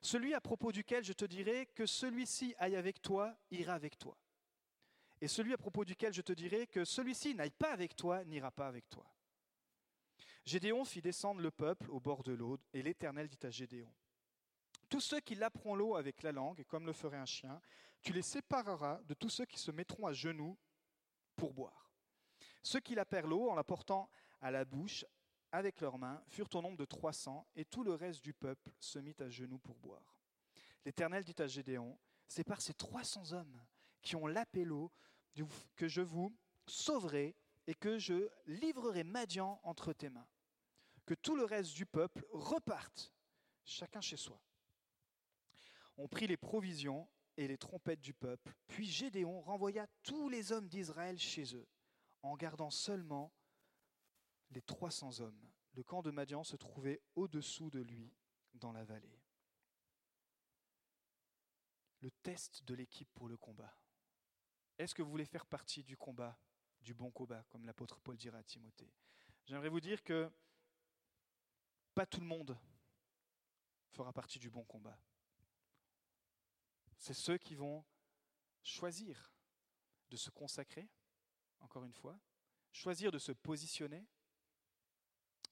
Celui 0.00 0.34
à 0.34 0.40
propos 0.40 0.72
duquel 0.72 1.04
je 1.04 1.12
te 1.12 1.24
dirai 1.24 1.66
que 1.74 1.86
celui-ci 1.86 2.54
aille 2.58 2.76
avec 2.76 3.02
toi, 3.02 3.36
ira 3.50 3.74
avec 3.74 3.98
toi. 3.98 4.16
Et 5.20 5.28
celui 5.28 5.52
à 5.52 5.58
propos 5.58 5.84
duquel 5.84 6.12
je 6.12 6.22
te 6.22 6.32
dirai 6.32 6.66
que 6.66 6.84
celui-ci 6.84 7.34
n'aille 7.34 7.50
pas 7.50 7.72
avec 7.72 7.96
toi, 7.96 8.24
n'ira 8.24 8.52
pas 8.52 8.68
avec 8.68 8.88
toi. 8.88 9.04
Gédéon 10.44 10.84
fit 10.84 11.02
descendre 11.02 11.40
le 11.40 11.50
peuple 11.50 11.90
au 11.90 12.00
bord 12.00 12.22
de 12.22 12.32
l'eau, 12.32 12.58
et 12.72 12.82
l'Éternel 12.82 13.28
dit 13.28 13.44
à 13.46 13.50
Gédéon, 13.50 13.92
Tous 14.88 15.00
ceux 15.00 15.20
qui 15.20 15.34
laperont 15.34 15.74
l'eau 15.74 15.96
avec 15.96 16.22
la 16.22 16.32
langue, 16.32 16.64
comme 16.64 16.86
le 16.86 16.92
ferait 16.92 17.18
un 17.18 17.26
chien, 17.26 17.60
tu 18.00 18.12
les 18.12 18.22
sépareras 18.22 19.00
de 19.04 19.14
tous 19.14 19.28
ceux 19.28 19.44
qui 19.44 19.58
se 19.58 19.72
mettront 19.72 20.06
à 20.06 20.12
genoux 20.12 20.56
pour 21.34 21.52
boire. 21.52 21.92
Ceux 22.62 22.80
qui 22.80 22.94
lapèrent 22.94 23.26
l'eau 23.26 23.50
en 23.50 23.54
la 23.54 23.64
portant 23.64 24.08
à 24.40 24.50
la 24.50 24.64
bouche 24.64 25.04
avec 25.52 25.80
leurs 25.80 25.98
mains, 25.98 26.22
furent 26.26 26.54
au 26.54 26.62
nombre 26.62 26.76
de 26.76 26.84
trois 26.84 27.12
cents, 27.12 27.46
et 27.56 27.64
tout 27.64 27.84
le 27.84 27.94
reste 27.94 28.22
du 28.22 28.32
peuple 28.32 28.70
se 28.80 28.98
mit 28.98 29.16
à 29.20 29.28
genoux 29.28 29.58
pour 29.58 29.78
boire. 29.78 30.20
L'Éternel 30.84 31.24
dit 31.24 31.34
à 31.38 31.46
Gédéon, 31.46 31.98
C'est 32.26 32.44
par 32.44 32.60
ces 32.60 32.74
trois 32.74 33.04
cents 33.04 33.32
hommes 33.32 33.60
qui 34.02 34.16
ont 34.16 34.26
lapé 34.26 34.64
l'eau 34.64 34.92
que 35.76 35.88
je 35.88 36.00
vous 36.00 36.36
sauverai 36.66 37.36
et 37.66 37.74
que 37.74 37.98
je 37.98 38.28
livrerai 38.46 39.04
Madian 39.04 39.60
entre 39.62 39.92
tes 39.92 40.08
mains. 40.08 40.26
Que 41.06 41.14
tout 41.14 41.36
le 41.36 41.44
reste 41.44 41.74
du 41.74 41.86
peuple 41.86 42.26
reparte, 42.30 43.12
chacun 43.64 44.00
chez 44.00 44.16
soi. 44.16 44.40
On 45.96 46.08
prit 46.08 46.26
les 46.26 46.36
provisions 46.36 47.08
et 47.36 47.48
les 47.48 47.58
trompettes 47.58 48.00
du 48.00 48.14
peuple, 48.14 48.52
puis 48.66 48.86
Gédéon 48.86 49.40
renvoya 49.40 49.86
tous 50.02 50.28
les 50.28 50.52
hommes 50.52 50.68
d'Israël 50.68 51.18
chez 51.18 51.54
eux, 51.54 51.66
en 52.22 52.36
gardant 52.36 52.70
seulement 52.70 53.32
les 54.50 54.62
300 54.62 55.20
hommes. 55.20 55.50
Le 55.72 55.82
camp 55.82 56.02
de 56.02 56.10
Madian 56.10 56.44
se 56.44 56.56
trouvait 56.56 57.00
au-dessous 57.14 57.70
de 57.70 57.80
lui, 57.80 58.12
dans 58.54 58.72
la 58.72 58.84
vallée. 58.84 59.20
Le 62.00 62.10
test 62.10 62.64
de 62.64 62.74
l'équipe 62.74 63.10
pour 63.14 63.28
le 63.28 63.36
combat. 63.36 63.76
Est-ce 64.78 64.94
que 64.94 65.02
vous 65.02 65.10
voulez 65.10 65.24
faire 65.24 65.46
partie 65.46 65.82
du 65.82 65.96
combat, 65.96 66.38
du 66.80 66.94
bon 66.94 67.10
combat, 67.10 67.44
comme 67.48 67.64
l'apôtre 67.64 68.00
Paul 68.00 68.16
dira 68.16 68.38
à 68.38 68.42
Timothée? 68.42 68.92
J'aimerais 69.46 69.68
vous 69.68 69.80
dire 69.80 70.02
que 70.02 70.30
pas 71.94 72.06
tout 72.06 72.20
le 72.20 72.26
monde 72.26 72.56
fera 73.90 74.12
partie 74.12 74.38
du 74.38 74.50
bon 74.50 74.64
combat. 74.64 75.00
C'est 76.98 77.14
ceux 77.14 77.38
qui 77.38 77.54
vont 77.54 77.84
choisir 78.62 79.32
de 80.10 80.16
se 80.16 80.30
consacrer, 80.30 80.88
encore 81.60 81.84
une 81.84 81.92
fois, 81.92 82.18
choisir 82.70 83.10
de 83.10 83.18
se 83.18 83.32
positionner, 83.32 84.06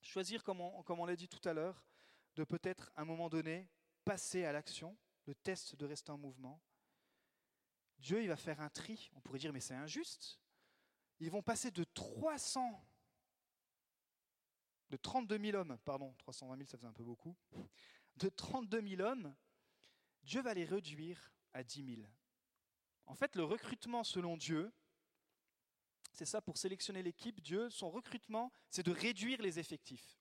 Choisir, 0.06 0.44
comme 0.44 0.60
on, 0.60 1.04
l'a 1.04 1.16
dit 1.16 1.28
tout 1.28 1.46
à 1.48 1.52
l'heure, 1.52 1.84
de 2.36 2.44
peut-être 2.44 2.92
à 2.94 3.02
un 3.02 3.04
moment 3.04 3.28
donné 3.28 3.68
passer 4.04 4.44
à 4.44 4.52
l'action, 4.52 4.96
le 5.26 5.34
test 5.34 5.74
de 5.74 5.84
rester 5.84 6.12
en 6.12 6.16
mouvement. 6.16 6.62
Dieu, 7.98 8.22
il 8.22 8.28
va 8.28 8.36
faire 8.36 8.60
un 8.60 8.68
tri. 8.68 9.10
On 9.14 9.20
pourrait 9.20 9.40
dire, 9.40 9.52
mais 9.52 9.60
c'est 9.60 9.74
injuste. 9.74 10.38
Ils 11.18 11.30
vont 11.30 11.42
passer 11.42 11.72
de 11.72 11.82
300, 11.82 12.86
de 14.90 14.96
32 14.96 15.38
000 15.38 15.56
hommes, 15.56 15.76
pardon, 15.84 16.14
320 16.18 16.56
000, 16.56 16.68
ça 16.68 16.78
faisait 16.78 16.88
un 16.88 16.92
peu 16.92 17.02
beaucoup, 17.02 17.36
de 18.14 18.28
32 18.28 18.80
000 18.96 19.02
hommes, 19.02 19.34
Dieu 20.22 20.40
va 20.40 20.54
les 20.54 20.64
réduire 20.64 21.32
à 21.52 21.64
10 21.64 21.96
000. 21.96 22.08
En 23.06 23.14
fait, 23.16 23.34
le 23.34 23.42
recrutement 23.42 24.04
selon 24.04 24.36
Dieu, 24.36 24.72
c'est 26.16 26.24
ça, 26.24 26.40
pour 26.40 26.57
sélectionner 26.57 27.02
l'équipe, 27.02 27.42
Dieu, 27.42 27.68
son 27.68 27.90
recrutement, 27.90 28.50
c'est 28.70 28.83
de 28.83 28.90
réduire 28.90 29.42
les 29.42 29.59
effectifs. 29.59 30.18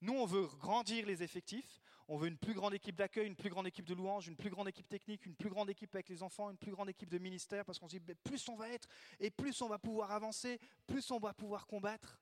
Nous, 0.00 0.14
on 0.14 0.24
veut 0.24 0.46
grandir 0.58 1.04
les 1.04 1.22
effectifs. 1.22 1.82
On 2.08 2.16
veut 2.16 2.28
une 2.28 2.38
plus 2.38 2.54
grande 2.54 2.72
équipe 2.72 2.96
d'accueil, 2.96 3.26
une 3.26 3.36
plus 3.36 3.50
grande 3.50 3.66
équipe 3.66 3.84
de 3.84 3.94
louange, 3.94 4.26
une 4.26 4.36
plus 4.36 4.48
grande 4.48 4.68
équipe 4.68 4.88
technique, 4.88 5.26
une 5.26 5.36
plus 5.36 5.50
grande 5.50 5.68
équipe 5.68 5.94
avec 5.94 6.08
les 6.08 6.22
enfants, 6.22 6.50
une 6.50 6.56
plus 6.56 6.72
grande 6.72 6.88
équipe 6.88 7.10
de 7.10 7.18
ministère, 7.18 7.66
parce 7.66 7.78
qu'on 7.78 7.88
se 7.88 7.98
dit, 7.98 8.14
plus 8.24 8.48
on 8.48 8.56
va 8.56 8.70
être, 8.70 8.88
et 9.20 9.30
plus 9.30 9.60
on 9.60 9.68
va 9.68 9.78
pouvoir 9.78 10.12
avancer, 10.12 10.58
plus 10.86 11.10
on 11.10 11.18
va 11.18 11.34
pouvoir 11.34 11.66
combattre. 11.66 12.18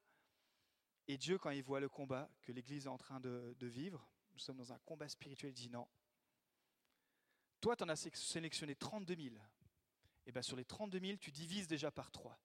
Et 1.06 1.16
Dieu, 1.16 1.38
quand 1.38 1.50
il 1.50 1.62
voit 1.62 1.78
le 1.78 1.88
combat 1.88 2.28
que 2.42 2.50
l'Église 2.50 2.86
est 2.86 2.90
en 2.90 2.98
train 2.98 3.20
de, 3.20 3.54
vivre, 3.60 4.04
nous 4.32 4.40
sommes 4.40 4.56
dans 4.56 4.72
un 4.72 4.78
combat 4.80 5.08
spirituel, 5.08 5.50
il 5.50 5.54
dit 5.54 5.70
non. 5.70 5.86
Toi, 7.60 7.76
tu 7.76 7.84
en 7.84 7.88
as 7.88 8.08
sélectionné 8.14 8.74
32 8.74 9.14
000. 9.14 9.36
Et 10.26 10.32
bien 10.32 10.42
sur 10.42 10.56
les 10.56 10.64
32 10.64 10.98
000, 10.98 11.18
tu 11.18 11.30
divises 11.30 11.68
déjà 11.68 11.92
par 11.92 12.10
3 12.10 12.36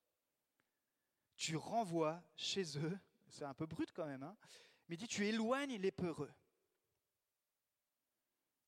tu 1.35 1.55
renvoies 1.55 2.21
chez 2.35 2.77
eux, 2.77 2.97
c'est 3.27 3.43
un 3.43 3.53
peu 3.53 3.65
brut 3.65 3.91
quand 3.93 4.05
même, 4.05 4.23
hein, 4.23 4.35
mais 4.87 4.97
dit 4.97 5.07
tu 5.07 5.25
éloignes 5.25 5.77
les 5.77 5.91
peureux. 5.91 6.31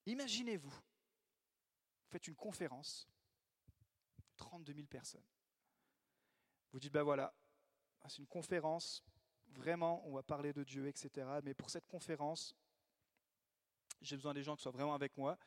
Imaginez-vous, 0.06 0.70
vous 0.70 2.10
faites 2.10 2.28
une 2.28 2.36
conférence, 2.36 3.08
32 4.38 4.74
000 4.74 4.88
personnes. 4.88 5.26
Vous 6.72 6.80
dites, 6.80 6.94
ben 6.94 7.04
voilà, 7.04 7.34
c'est 8.08 8.20
une 8.20 8.28
conférence, 8.28 9.04
vraiment, 9.50 10.06
on 10.08 10.14
va 10.14 10.24
parler 10.24 10.54
de 10.54 10.64
Dieu, 10.64 10.88
etc. 10.88 11.28
Mais 11.44 11.54
pour 11.54 11.70
cette 11.70 11.88
conférence, 11.88 12.56
j'ai 14.02 14.16
besoin 14.16 14.34
des 14.34 14.44
gens 14.44 14.56
qui 14.56 14.62
soient 14.62 14.72
vraiment 14.72 14.94
avec 14.94 15.18
moi. 15.18 15.38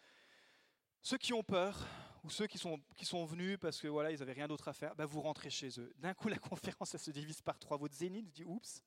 Ceux 1.03 1.19
qui 1.19 1.33
ont 1.33 1.43
peur, 1.43 1.87
ou 2.25 2.31
ceux 2.31 2.47
qui 2.47 2.59
sont, 2.59 2.81
qui 2.97 3.05
sont 3.05 3.25
venus 3.25 3.59
parce 3.61 3.81
que 3.81 3.89
voilà, 3.89 4.11
ils 4.11 4.19
n'avaient 4.19 4.33
rien 4.33 4.49
d'autre 4.49 4.69
à 4.69 4.73
faire, 4.73 4.95
ben 4.95 5.05
vous 5.05 5.21
rentrez 5.21 5.51
chez 5.51 5.69
eux. 5.79 5.93
D'un 5.99 6.15
coup, 6.15 6.29
la 6.29 6.39
conférence, 6.39 6.95
elle 6.95 7.01
se 7.01 7.11
divise 7.11 7.41
par 7.41 7.59
trois. 7.59 7.77
Votre 7.77 7.95
zénith 7.95 8.31
dit, 8.31 8.45
oups, 8.45 8.83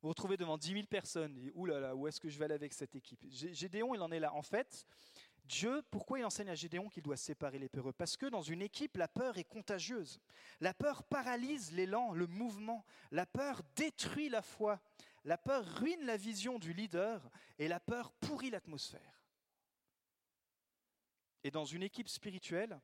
vous 0.00 0.02
vous 0.02 0.08
retrouvez 0.10 0.36
devant 0.36 0.56
10 0.56 0.72
000 0.74 0.86
personnes. 0.86 1.34
Vous 1.34 1.40
dites, 1.40 1.52
ouh 1.54 1.66
là 1.66 1.80
là, 1.80 1.96
où 1.96 2.06
est-ce 2.06 2.20
que 2.20 2.28
je 2.28 2.38
vais 2.38 2.44
aller 2.44 2.54
avec 2.54 2.72
cette 2.72 2.94
équipe? 2.94 3.24
Gédéon, 3.28 3.94
il 3.94 4.00
en 4.00 4.12
est 4.12 4.20
là. 4.20 4.32
En 4.32 4.42
fait, 4.42 4.86
Dieu, 5.44 5.82
pourquoi 5.90 6.20
il 6.20 6.24
enseigne 6.24 6.50
à 6.50 6.54
Gédéon 6.54 6.88
qu'il 6.88 7.02
doit 7.02 7.16
séparer 7.16 7.58
les 7.58 7.68
peureux? 7.68 7.92
Parce 7.92 8.16
que 8.16 8.26
dans 8.26 8.42
une 8.42 8.62
équipe, 8.62 8.96
la 8.96 9.08
peur 9.08 9.38
est 9.38 9.44
contagieuse. 9.44 10.20
La 10.60 10.74
peur 10.74 11.02
paralyse 11.02 11.72
l'élan, 11.72 12.12
le 12.12 12.26
mouvement. 12.26 12.84
La 13.10 13.26
peur 13.26 13.62
détruit 13.74 14.28
la 14.28 14.42
foi. 14.42 14.78
La 15.24 15.36
peur 15.36 15.64
ruine 15.64 16.04
la 16.04 16.16
vision 16.16 16.58
du 16.58 16.72
leader 16.72 17.28
et 17.58 17.66
la 17.66 17.80
peur 17.80 18.12
pourrit 18.12 18.50
l'atmosphère. 18.50 19.17
Et 21.48 21.50
dans 21.50 21.64
une 21.64 21.82
équipe 21.82 22.10
spirituelle, 22.10 22.78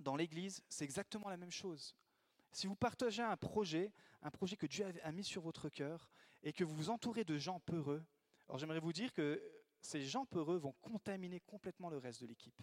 dans 0.00 0.16
l'Église, 0.16 0.64
c'est 0.70 0.86
exactement 0.86 1.28
la 1.28 1.36
même 1.36 1.50
chose. 1.50 1.94
Si 2.52 2.66
vous 2.66 2.74
partagez 2.74 3.22
un 3.22 3.36
projet, 3.36 3.92
un 4.22 4.30
projet 4.30 4.56
que 4.56 4.64
Dieu 4.64 4.86
a 5.02 5.12
mis 5.12 5.24
sur 5.24 5.42
votre 5.42 5.68
cœur, 5.68 6.08
et 6.42 6.54
que 6.54 6.64
vous 6.64 6.74
vous 6.74 6.88
entourez 6.88 7.24
de 7.24 7.36
gens 7.36 7.60
peureux, 7.60 8.02
alors 8.48 8.56
j'aimerais 8.56 8.80
vous 8.80 8.94
dire 8.94 9.12
que 9.12 9.42
ces 9.82 10.00
gens 10.00 10.24
peureux 10.24 10.56
vont 10.56 10.72
contaminer 10.80 11.40
complètement 11.40 11.90
le 11.90 11.98
reste 11.98 12.22
de 12.22 12.26
l'équipe. 12.28 12.62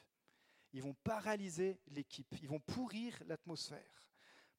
Ils 0.74 0.82
vont 0.82 0.96
paralyser 1.04 1.80
l'équipe, 1.90 2.36
ils 2.42 2.50
vont 2.50 2.60
pourrir 2.60 3.22
l'atmosphère. 3.28 4.10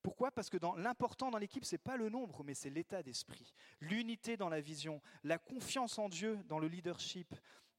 Pourquoi? 0.04 0.30
Parce 0.30 0.50
que 0.50 0.58
l'important 0.76 1.32
dans 1.32 1.38
l'équipe, 1.38 1.64
ce 1.64 1.74
n'est 1.74 1.78
pas 1.78 1.96
le 1.96 2.10
nombre, 2.10 2.44
mais 2.44 2.54
c'est 2.54 2.70
l'état 2.70 3.02
d'esprit, 3.02 3.52
l'unité 3.80 4.36
dans 4.36 4.50
la 4.50 4.60
vision, 4.60 5.02
la 5.24 5.38
confiance 5.38 5.98
en 5.98 6.08
Dieu 6.08 6.38
dans 6.44 6.60
le 6.60 6.68
leadership, 6.68 7.34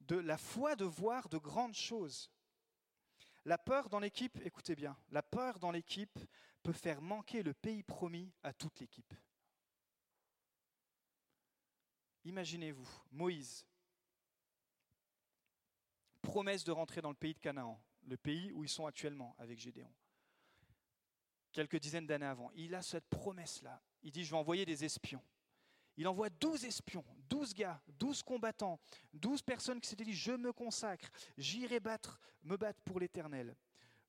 de 0.07 0.15
la 0.15 0.37
foi 0.37 0.75
de 0.75 0.85
voir 0.85 1.29
de 1.29 1.37
grandes 1.37 1.75
choses. 1.75 2.31
La 3.45 3.57
peur 3.57 3.89
dans 3.89 3.99
l'équipe, 3.99 4.39
écoutez 4.43 4.75
bien, 4.75 4.97
la 5.09 5.21
peur 5.21 5.59
dans 5.59 5.71
l'équipe 5.71 6.19
peut 6.63 6.73
faire 6.73 7.01
manquer 7.01 7.43
le 7.43 7.53
pays 7.53 7.83
promis 7.83 8.33
à 8.43 8.53
toute 8.53 8.79
l'équipe. 8.79 9.13
Imaginez-vous, 12.25 12.89
Moïse, 13.11 13.65
promesse 16.21 16.65
de 16.65 16.71
rentrer 16.71 17.01
dans 17.01 17.09
le 17.09 17.15
pays 17.15 17.33
de 17.33 17.39
Canaan, 17.39 17.81
le 18.05 18.17
pays 18.17 18.51
où 18.51 18.65
ils 18.65 18.69
sont 18.69 18.85
actuellement 18.85 19.33
avec 19.39 19.59
Gédéon. 19.59 19.91
Quelques 21.53 21.79
dizaines 21.79 22.05
d'années 22.05 22.25
avant, 22.25 22.51
il 22.53 22.75
a 22.75 22.81
cette 22.81 23.07
promesse-là. 23.07 23.81
Il 24.03 24.11
dit, 24.11 24.25
je 24.25 24.31
vais 24.31 24.37
envoyer 24.37 24.65
des 24.65 24.83
espions. 24.83 25.23
Il 25.97 26.07
envoie 26.07 26.29
12 26.29 26.65
espions, 26.65 27.03
12 27.27 27.53
gars, 27.55 27.81
12 27.99 28.21
combattants, 28.23 28.79
12 29.13 29.41
personnes 29.41 29.81
qui 29.81 29.89
s'étaient 29.89 30.03
dit, 30.03 30.13
je 30.13 30.31
me 30.31 30.53
consacre, 30.53 31.09
j'irai 31.37 31.79
battre, 31.79 32.19
me 32.43 32.55
battre 32.55 32.79
pour 32.85 32.99
l'éternel. 32.99 33.55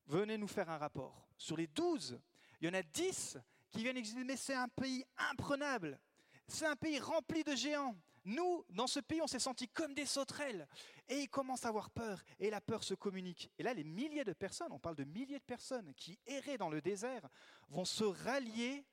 Venez 0.05 0.37
nous 0.37 0.47
faire 0.47 0.69
un 0.69 0.77
rapport. 0.77 1.27
Sur 1.37 1.57
les 1.57 1.67
12, 1.67 2.19
il 2.61 2.67
y 2.67 2.69
en 2.69 2.73
a 2.73 2.83
10 2.83 3.37
qui 3.71 3.83
viennent 3.83 4.01
dire, 4.01 4.25
mais 4.25 4.37
c'est 4.37 4.53
un 4.55 4.67
pays 4.67 5.03
imprenable. 5.17 5.99
C'est 6.47 6.65
un 6.65 6.75
pays 6.75 6.99
rempli 6.99 7.43
de 7.43 7.55
géants. 7.55 7.95
Nous, 8.25 8.65
dans 8.69 8.87
ce 8.87 8.99
pays, 8.99 9.21
on 9.21 9.27
s'est 9.27 9.39
sentis 9.39 9.67
comme 9.67 9.93
des 9.93 10.05
sauterelles. 10.05 10.67
Et 11.07 11.21
ils 11.21 11.29
commencent 11.29 11.65
à 11.65 11.69
avoir 11.69 11.89
peur. 11.89 12.23
Et 12.39 12.49
la 12.49 12.61
peur 12.61 12.83
se 12.83 12.93
communique. 12.93 13.49
Et 13.57 13.63
là, 13.63 13.73
les 13.73 13.83
milliers 13.83 14.23
de 14.23 14.33
personnes, 14.33 14.71
on 14.71 14.79
parle 14.79 14.95
de 14.95 15.03
milliers 15.03 15.39
de 15.39 15.43
personnes 15.43 15.93
qui 15.95 16.19
erraient 16.25 16.57
dans 16.57 16.69
le 16.69 16.81
désert, 16.81 17.27
vont 17.69 17.85
se 17.85 18.03
rallier 18.03 18.85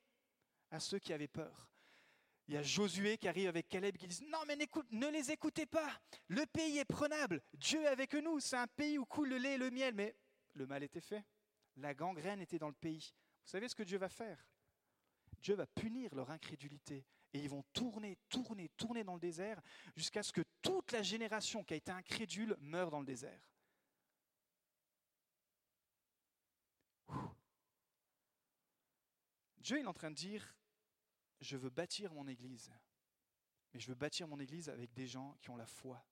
à 0.71 0.81
ceux 0.81 0.99
qui 0.99 1.13
avaient 1.13 1.29
peur. 1.29 1.71
Il 2.49 2.55
y 2.55 2.57
a 2.57 2.63
Josué 2.63 3.19
qui 3.19 3.27
arrive 3.27 3.49
avec 3.49 3.69
Caleb 3.69 3.97
qui 3.97 4.07
dit 4.07 4.25
Non, 4.29 4.39
mais 4.47 4.57
ne 4.57 5.09
les 5.09 5.31
écoutez 5.33 5.67
pas. 5.67 5.91
Le 6.29 6.47
pays 6.47 6.79
est 6.79 6.85
prenable. 6.85 7.43
Dieu 7.55 7.83
est 7.83 7.89
avec 7.89 8.15
nous. 8.15 8.39
C'est 8.39 8.57
un 8.57 8.69
pays 8.69 8.99
où 8.99 9.05
coule 9.05 9.31
le 9.31 9.39
lait 9.39 9.55
et 9.55 9.59
le 9.59 9.71
miel. 9.71 9.95
Mais 9.95 10.15
le 10.55 10.67
mal 10.67 10.83
était 10.85 11.01
fait. 11.01 11.25
La 11.77 11.93
gangrène 11.93 12.41
était 12.41 12.59
dans 12.59 12.69
le 12.69 12.75
pays. 12.75 13.13
Vous 13.45 13.51
savez 13.51 13.69
ce 13.69 13.75
que 13.75 13.83
Dieu 13.83 13.99
va 13.99 14.09
faire? 14.09 14.47
Dieu 15.41 15.55
va 15.55 15.67
punir 15.67 16.15
leur 16.15 16.31
incrédulité. 16.31 17.05
Et 17.33 17.41
ils 17.41 17.51
vont 17.51 17.65
tourner, 17.73 18.17
tourner, 18.29 18.69
tourner 18.77 19.03
dans 19.03 19.15
le 19.15 19.21
désert 19.21 19.61
jusqu'à 19.97 20.23
ce 20.23 20.33
que 20.33 20.43
toute 20.63 20.93
la 20.93 21.03
génération 21.03 21.65
qui 21.65 21.75
a 21.75 21.77
été 21.77 21.91
incrédule 21.91 22.57
meure 22.61 22.91
dans 22.91 23.01
le 23.01 23.07
désert. 23.07 23.51
Dieu 29.59 29.79
est 29.79 29.87
en 29.87 29.93
train 29.93 30.11
de 30.11 30.15
dire, 30.15 30.56
je 31.41 31.57
veux 31.57 31.71
bâtir 31.71 32.13
mon 32.13 32.27
Église, 32.27 32.71
mais 33.73 33.81
je 33.81 33.89
veux 33.89 33.95
bâtir 33.95 34.29
mon 34.29 34.39
Église 34.39 34.69
avec 34.69 34.93
des 34.93 35.07
gens 35.07 35.37
qui 35.41 35.51
ont 35.51 35.57
la 35.57 35.67
foi. 35.67 36.05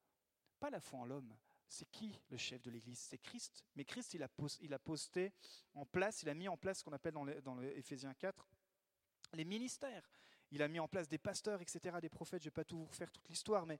Pas 0.60 0.70
la 0.70 0.80
foi 0.80 1.00
en 1.00 1.04
l'homme. 1.04 1.34
C'est 1.66 1.90
qui 1.90 2.20
le 2.28 2.36
chef 2.36 2.62
de 2.62 2.70
l'Église? 2.70 2.98
C'est 2.98 3.18
Christ. 3.18 3.64
Mais 3.74 3.84
Christ, 3.84 4.14
il 4.14 4.22
a, 4.22 4.78
posté 4.78 5.32
en 5.74 5.86
place, 5.86 6.22
il 6.22 6.28
a 6.28 6.34
mis 6.34 6.48
en 6.48 6.56
place 6.56 6.78
ce 6.78 6.84
qu'on 6.84 6.92
appelle 6.92 7.14
dans, 7.14 7.60
Éphésiens 7.62 8.14
4 8.14 8.48
les 9.32 9.44
ministères 9.44 10.08
il 10.54 10.62
a 10.62 10.68
mis 10.68 10.78
en 10.78 10.86
place 10.86 11.08
des 11.08 11.18
pasteurs, 11.18 11.60
etc., 11.60 11.96
des 12.00 12.08
prophètes. 12.08 12.42
Je 12.42 12.46
ne 12.46 12.50
vais 12.50 12.54
pas 12.54 12.64
tout 12.64 12.78
vous 12.78 12.84
refaire 12.84 13.10
toute 13.10 13.28
l'histoire, 13.28 13.66
mais 13.66 13.78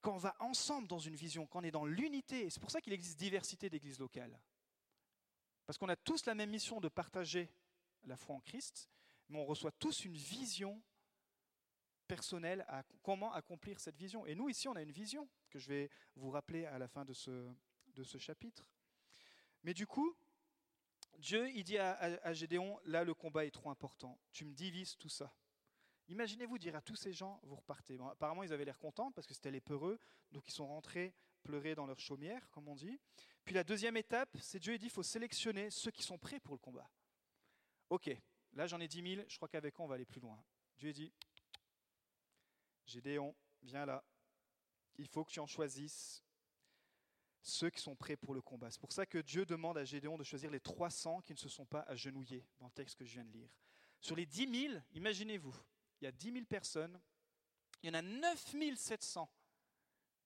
quand 0.00 0.14
on 0.14 0.18
va 0.18 0.36
ensemble 0.38 0.86
dans 0.86 1.00
une 1.00 1.16
vision, 1.16 1.46
quand 1.46 1.60
on 1.60 1.64
est 1.64 1.72
dans 1.72 1.84
l'unité, 1.84 2.48
c'est 2.48 2.60
pour 2.60 2.70
ça 2.70 2.80
qu'il 2.80 2.92
existe 2.92 3.18
diversité 3.18 3.68
d'églises 3.68 3.98
locales. 3.98 4.38
Parce 5.66 5.78
qu'on 5.78 5.88
a 5.88 5.96
tous 5.96 6.26
la 6.26 6.36
même 6.36 6.50
mission 6.50 6.80
de 6.80 6.88
partager 6.88 7.50
la 8.04 8.16
foi 8.16 8.36
en 8.36 8.40
Christ, 8.40 8.88
mais 9.28 9.38
on 9.38 9.44
reçoit 9.44 9.72
tous 9.72 10.04
une 10.04 10.16
vision 10.16 10.82
personnelle 12.06 12.64
à 12.68 12.84
comment 13.02 13.32
accomplir 13.32 13.80
cette 13.80 13.96
vision. 13.96 14.26
Et 14.26 14.34
nous, 14.34 14.48
ici, 14.48 14.68
on 14.68 14.76
a 14.76 14.82
une 14.82 14.92
vision 14.92 15.28
que 15.50 15.58
je 15.58 15.68
vais 15.68 15.90
vous 16.14 16.30
rappeler 16.30 16.64
à 16.66 16.78
la 16.78 16.88
fin 16.88 17.04
de 17.04 17.12
ce, 17.12 18.18
chapitre. 18.18 18.70
Mais 19.64 19.74
du 19.74 19.86
coup, 19.86 20.16
Dieu, 21.18 21.48
il 21.50 21.64
dit 21.64 21.78
à, 21.78 22.32
Gédéon, 22.32 22.78
là, 22.84 23.04
le 23.04 23.14
combat 23.14 23.44
est 23.44 23.50
trop 23.50 23.70
important. 23.70 24.18
Tu 24.32 24.44
me 24.44 24.54
divises 24.54 24.96
tout 24.96 25.08
ça. 25.08 25.32
Imaginez-vous 26.08 26.58
dire 26.58 26.76
à 26.76 26.80
tous 26.80 26.94
ces 26.94 27.12
gens, 27.12 27.40
vous 27.42 27.56
repartez. 27.56 27.98
apparemment, 28.12 28.44
ils 28.44 28.52
avaient 28.52 28.64
l'air 28.64 28.78
contents 28.78 29.10
parce 29.10 29.26
que 29.26 29.34
c'était 29.34 29.50
les 29.50 29.60
peureux, 29.60 29.98
donc 30.30 30.48
ils 30.48 30.52
sont 30.52 30.68
rentrés 30.68 31.14
pleurer 31.42 31.74
dans 31.74 31.86
leur 31.86 31.98
chaumière, 31.98 32.48
comme 32.50 32.68
on 32.68 32.76
dit. 32.76 33.00
Puis 33.44 33.54
la 33.54 33.64
deuxième 33.64 33.96
étape, 33.96 34.36
c'est 34.40 34.58
Dieu 34.58 34.76
dit, 34.78 34.86
il 34.86 34.90
faut 34.90 35.02
sélectionner 35.02 35.70
ceux 35.70 35.90
qui 35.90 36.02
sont 36.02 36.18
prêts 36.18 36.40
pour 36.40 36.54
le 36.54 36.58
combat. 36.58 36.88
Ok, 37.88 38.10
là 38.56 38.66
j'en 38.66 38.80
ai 38.80 38.88
10 38.88 39.14
000, 39.14 39.26
je 39.28 39.36
crois 39.36 39.48
qu'avec 39.48 39.74
eux 39.74 39.82
on 39.82 39.86
va 39.86 39.94
aller 39.94 40.04
plus 40.04 40.20
loin. 40.20 40.42
Dieu 40.76 40.92
dit, 40.92 41.12
Gédéon, 42.86 43.34
viens 43.62 43.86
là, 43.86 44.04
il 44.96 45.08
faut 45.08 45.24
que 45.24 45.30
tu 45.30 45.40
en 45.40 45.46
choisisses 45.46 46.22
ceux 47.42 47.70
qui 47.70 47.80
sont 47.80 47.94
prêts 47.94 48.16
pour 48.16 48.34
le 48.34 48.42
combat. 48.42 48.70
C'est 48.70 48.80
pour 48.80 48.92
ça 48.92 49.06
que 49.06 49.18
Dieu 49.18 49.46
demande 49.46 49.78
à 49.78 49.84
Gédéon 49.84 50.18
de 50.18 50.24
choisir 50.24 50.50
les 50.50 50.60
300 50.60 51.20
qui 51.22 51.32
ne 51.32 51.38
se 51.38 51.48
sont 51.48 51.66
pas 51.66 51.82
agenouillés, 51.82 52.44
dans 52.58 52.66
le 52.66 52.72
texte 52.72 52.96
que 52.96 53.04
je 53.04 53.12
viens 53.12 53.24
de 53.24 53.32
lire. 53.32 53.50
Sur 54.00 54.16
les 54.16 54.26
10 54.26 54.68
000, 54.70 54.82
imaginez-vous, 54.94 55.54
il 56.00 56.04
y 56.04 56.08
a 56.08 56.12
10 56.12 56.32
000 56.32 56.44
personnes, 56.46 57.00
il 57.82 57.88
y 57.88 57.90
en 57.90 57.94
a 57.94 58.02
9 58.02 58.54
700. 58.76 59.30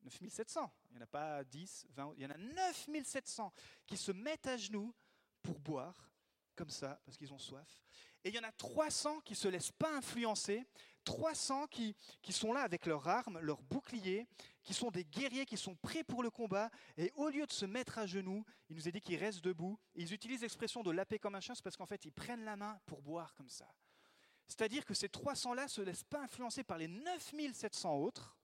9 0.02 0.28
700, 0.30 0.72
il 0.88 0.92
n'y 0.92 0.98
en 0.98 1.02
a 1.02 1.06
pas 1.06 1.44
10, 1.44 1.88
20, 1.90 2.14
il 2.16 2.22
y 2.22 2.26
en 2.26 2.30
a 2.30 2.38
9 2.38 2.88
700 3.04 3.52
qui 3.86 3.96
se 3.96 4.12
mettent 4.12 4.46
à 4.46 4.56
genoux 4.56 4.94
pour 5.42 5.58
boire, 5.58 6.10
comme 6.54 6.70
ça, 6.70 7.00
parce 7.04 7.18
qu'ils 7.18 7.32
ont 7.32 7.38
soif. 7.38 7.82
Et 8.24 8.28
il 8.28 8.34
y 8.34 8.38
en 8.38 8.44
a 8.44 8.52
300 8.52 9.20
qui 9.20 9.32
ne 9.32 9.38
se 9.38 9.48
laissent 9.48 9.72
pas 9.72 9.96
influencer, 9.96 10.64
300 11.04 11.66
qui, 11.68 11.96
qui 12.22 12.32
sont 12.32 12.52
là 12.52 12.60
avec 12.60 12.86
leurs 12.86 13.08
armes, 13.08 13.38
leurs 13.40 13.62
boucliers, 13.62 14.26
qui 14.62 14.74
sont 14.74 14.90
des 14.90 15.04
guerriers, 15.04 15.46
qui 15.46 15.56
sont 15.56 15.74
prêts 15.76 16.04
pour 16.04 16.22
le 16.22 16.30
combat. 16.30 16.70
Et 16.96 17.10
au 17.14 17.28
lieu 17.30 17.46
de 17.46 17.52
se 17.52 17.64
mettre 17.64 17.98
à 17.98 18.06
genoux, 18.06 18.44
il 18.68 18.76
nous 18.76 18.88
est 18.88 18.92
dit 18.92 19.00
qu'ils 19.00 19.16
restent 19.16 19.42
debout. 19.42 19.78
ils 19.94 20.12
utilisent 20.12 20.42
l'expression 20.42 20.82
de 20.82 20.90
laper 20.90 21.18
comme 21.18 21.34
un 21.34 21.40
chien, 21.40 21.54
c'est 21.54 21.64
parce 21.64 21.76
qu'en 21.76 21.86
fait, 21.86 22.04
ils 22.04 22.12
prennent 22.12 22.44
la 22.44 22.56
main 22.56 22.78
pour 22.86 23.02
boire 23.02 23.34
comme 23.34 23.48
ça. 23.48 23.68
C'est-à-dire 24.46 24.84
que 24.84 24.94
ces 24.94 25.08
300-là 25.08 25.64
ne 25.64 25.68
se 25.68 25.80
laissent 25.80 26.04
pas 26.04 26.22
influencer 26.22 26.64
par 26.64 26.76
les 26.76 26.88
9700 26.88 27.94
autres, 27.96 28.36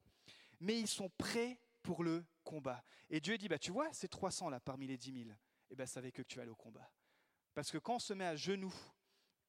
mais 0.61 0.79
ils 0.79 0.89
sont 0.89 1.11
prêts 1.18 1.61
pour 1.83 2.03
le 2.03 2.24
combat. 2.45 2.83
Et 3.11 3.20
Dieu 3.20 3.37
dit, 3.37 3.49
bah, 3.49 3.59
tu 3.59 3.72
vois, 3.72 3.93
ces 3.93 4.07
300-là 4.07 4.61
parmi 4.61 4.87
les 4.87 4.97
10 4.97 5.24
000, 5.24 5.37
eh 5.70 5.74
ben, 5.74 5.87
ça 5.87 6.01
que 6.11 6.22
tu 6.22 6.37
vas 6.37 6.43
aller 6.43 6.51
au 6.51 6.57
combat. 6.57 6.91
Parce 7.55 7.70
que 7.70 7.79
quand 7.79 7.97
on 7.97 7.99
se 7.99 8.12
met 8.12 8.27
à 8.27 8.37
genoux, 8.37 8.74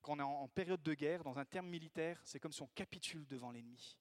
quand 0.08 0.14
on 0.14 0.20
est 0.20 0.24
en 0.24 0.48
période 0.48 0.82
de 0.82 0.94
guerre, 0.94 1.22
dans 1.22 1.38
un 1.38 1.44
terme 1.44 1.68
militaire, 1.68 2.22
c'est 2.24 2.40
comme 2.40 2.54
si 2.54 2.62
on 2.62 2.68
capitule 2.68 3.28
devant 3.28 3.52
l'ennemi. 3.52 3.98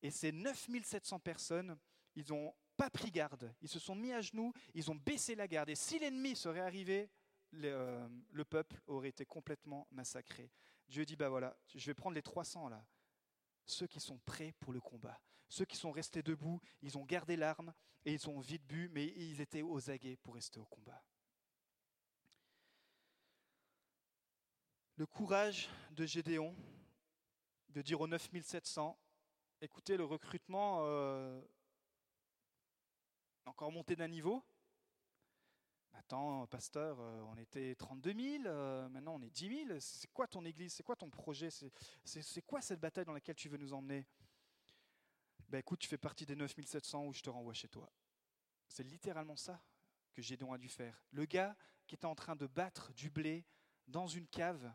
Et 0.00 0.12
ces 0.12 0.30
9700 0.30 1.18
personnes, 1.18 1.76
ils 2.14 2.28
n'ont 2.28 2.54
pas 2.76 2.90
pris 2.90 3.10
garde. 3.10 3.52
Ils 3.60 3.68
se 3.68 3.80
sont 3.80 3.96
mis 3.96 4.12
à 4.12 4.20
genoux, 4.20 4.52
ils 4.72 4.88
ont 4.92 4.94
baissé 4.94 5.34
la 5.34 5.48
garde. 5.48 5.68
Et 5.68 5.74
si 5.74 5.98
l'ennemi 5.98 6.36
serait 6.36 6.60
arrivé, 6.60 7.10
le, 7.50 7.68
euh, 7.72 8.08
le 8.30 8.44
peuple 8.44 8.80
aurait 8.86 9.08
été 9.08 9.26
complètement 9.26 9.88
massacré. 9.90 10.48
Dieu 10.86 11.04
dit, 11.04 11.16
bah 11.16 11.28
voilà, 11.28 11.56
je 11.74 11.86
vais 11.86 11.94
prendre 11.94 12.14
les 12.14 12.22
300 12.22 12.68
là, 12.68 12.86
ceux 13.64 13.88
qui 13.88 13.98
sont 13.98 14.18
prêts 14.18 14.52
pour 14.60 14.72
le 14.72 14.80
combat, 14.80 15.20
ceux 15.48 15.64
qui 15.64 15.76
sont 15.76 15.90
restés 15.90 16.22
debout, 16.22 16.60
ils 16.82 16.96
ont 16.96 17.04
gardé 17.04 17.34
l'arme 17.34 17.74
et 18.04 18.12
ils 18.12 18.28
ont 18.28 18.38
vite 18.38 18.64
bu, 18.64 18.88
mais 18.92 19.06
ils 19.16 19.40
étaient 19.40 19.62
aux 19.62 19.90
aguets 19.90 20.16
pour 20.16 20.34
rester 20.34 20.60
au 20.60 20.66
combat. 20.66 21.02
Le 25.02 25.06
courage 25.06 25.68
de 25.96 26.06
Gédéon 26.06 26.54
de 27.70 27.82
dire 27.82 28.00
aux 28.00 28.06
9700, 28.06 28.96
écoutez, 29.60 29.96
le 29.96 30.04
recrutement 30.04 30.82
euh, 30.82 31.42
encore 33.44 33.72
monté 33.72 33.96
d'un 33.96 34.06
niveau. 34.06 34.44
Attends, 35.94 36.46
pasteur, 36.46 37.00
euh, 37.00 37.20
on 37.22 37.36
était 37.36 37.74
32 37.74 38.12
000, 38.12 38.44
euh, 38.46 38.88
maintenant 38.90 39.16
on 39.16 39.22
est 39.22 39.30
10 39.30 39.66
000. 39.66 39.80
C'est 39.80 40.06
quoi 40.12 40.28
ton 40.28 40.44
église? 40.44 40.72
C'est 40.72 40.84
quoi 40.84 40.94
ton 40.94 41.10
projet? 41.10 41.48
C'est 41.50 42.42
quoi 42.42 42.60
cette 42.60 42.78
bataille 42.78 43.04
dans 43.04 43.12
laquelle 43.12 43.34
tu 43.34 43.48
veux 43.48 43.58
nous 43.58 43.72
emmener? 43.72 44.06
Ben 45.48 45.58
écoute, 45.58 45.80
tu 45.80 45.88
fais 45.88 45.98
partie 45.98 46.26
des 46.26 46.36
9700 46.36 47.06
où 47.06 47.12
je 47.12 47.22
te 47.22 47.28
renvoie 47.28 47.54
chez 47.54 47.68
toi. 47.68 47.90
C'est 48.68 48.84
littéralement 48.84 49.34
ça 49.34 49.64
que 50.12 50.22
Gédéon 50.22 50.52
a 50.52 50.58
dû 50.58 50.68
faire. 50.68 51.02
Le 51.10 51.24
gars 51.24 51.56
qui 51.88 51.96
était 51.96 52.06
en 52.06 52.14
train 52.14 52.36
de 52.36 52.46
battre 52.46 52.92
du 52.92 53.10
blé 53.10 53.44
dans 53.88 54.06
une 54.06 54.28
cave 54.28 54.72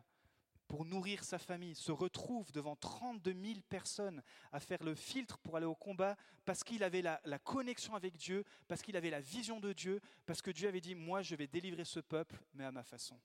pour 0.68 0.84
nourrir 0.84 1.24
sa 1.24 1.38
famille, 1.38 1.74
se 1.74 1.90
retrouve 1.90 2.52
devant 2.52 2.76
32 2.76 3.32
000 3.32 3.60
personnes 3.70 4.22
à 4.52 4.60
faire 4.60 4.82
le 4.84 4.94
filtre 4.94 5.38
pour 5.38 5.56
aller 5.56 5.66
au 5.66 5.74
combat 5.74 6.16
parce 6.44 6.62
qu'il 6.62 6.84
avait 6.84 7.00
la, 7.00 7.38
connexion 7.38 7.94
avec 7.94 8.16
Dieu, 8.16 8.44
parce 8.68 8.82
qu'il 8.82 8.96
avait 8.96 9.10
la 9.10 9.20
vision 9.20 9.60
de 9.60 9.72
Dieu, 9.72 10.00
parce 10.26 10.42
que 10.42 10.50
Dieu 10.50 10.68
avait 10.68 10.82
dit, 10.82 10.94
moi 10.94 11.22
je 11.22 11.34
vais 11.34 11.46
délivrer 11.46 11.84
ce 11.84 12.00
peuple, 12.00 12.38
mais 12.52 12.64
à 12.64 12.70
ma 12.70 12.84
façon. 12.84 13.18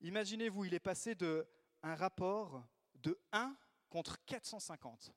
Imaginez-vous, 0.00 0.64
il 0.64 0.74
est 0.74 0.80
passé 0.80 1.14
de 1.14 1.46
un 1.82 1.94
rapport 1.94 2.66
de 2.94 3.18
1 3.32 3.54
contre 3.90 4.24
450, 4.24 5.12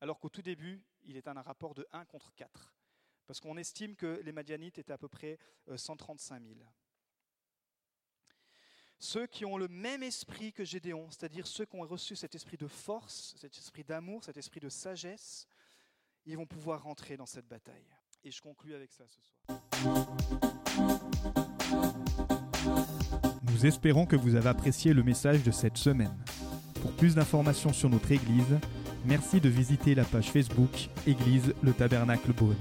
alors 0.00 0.18
qu'au 0.18 0.28
tout 0.28 0.42
début, 0.42 0.82
il 1.04 1.16
est 1.16 1.28
un 1.28 1.40
rapport 1.40 1.74
de 1.74 1.86
1 1.92 2.04
contre 2.06 2.34
4, 2.34 2.74
parce 3.26 3.38
qu'on 3.38 3.56
estime 3.56 3.94
que 3.94 4.20
les 4.24 4.32
Madianites 4.32 4.78
étaient 4.78 4.92
à 4.92 4.98
peu 4.98 5.08
près 5.08 5.38
135 5.74 6.42
euh, 6.42 6.54
000. 6.54 6.60
Ceux 8.98 9.26
qui 9.26 9.44
ont 9.44 9.56
le 9.56 9.68
même 9.68 10.02
esprit 10.02 10.52
que 10.52 10.64
Gédéon, 10.64 11.06
c'est-à-dire 11.10 11.46
ceux 11.46 11.64
qui 11.64 11.76
ont 11.76 11.82
reçu 11.82 12.16
cet 12.16 12.34
esprit 12.34 12.56
de 12.56 12.66
force, 12.66 13.34
cet 13.38 13.56
esprit 13.56 13.84
d'amour, 13.84 14.24
cet 14.24 14.36
esprit 14.36 14.60
de 14.60 14.68
sagesse, 14.68 15.46
ils 16.26 16.36
vont 16.36 16.46
pouvoir 16.46 16.82
rentrer 16.82 17.16
dans 17.16 17.26
cette 17.26 17.46
bataille. 17.46 17.86
Et 18.24 18.30
je 18.30 18.40
conclus 18.40 18.74
avec 18.74 18.90
ça 18.92 19.04
ce 19.06 19.20
soir. 19.20 19.60
Nous 23.42 23.66
espérons 23.66 24.06
que 24.06 24.16
vous 24.16 24.34
avez 24.34 24.48
apprécié 24.48 24.94
le 24.94 25.02
message 25.02 25.42
de 25.42 25.50
cette 25.50 25.76
semaine. 25.76 26.16
Pour 26.80 26.92
plus 26.92 27.14
d'informations 27.14 27.72
sur 27.72 27.90
notre 27.90 28.10
Église, 28.10 28.58
merci 29.04 29.40
de 29.40 29.48
visiter 29.48 29.94
la 29.94 30.04
page 30.04 30.30
Facebook 30.30 30.88
Église 31.06 31.54
le 31.62 31.72
Tabernacle 31.72 32.32
Beaune. 32.32 32.56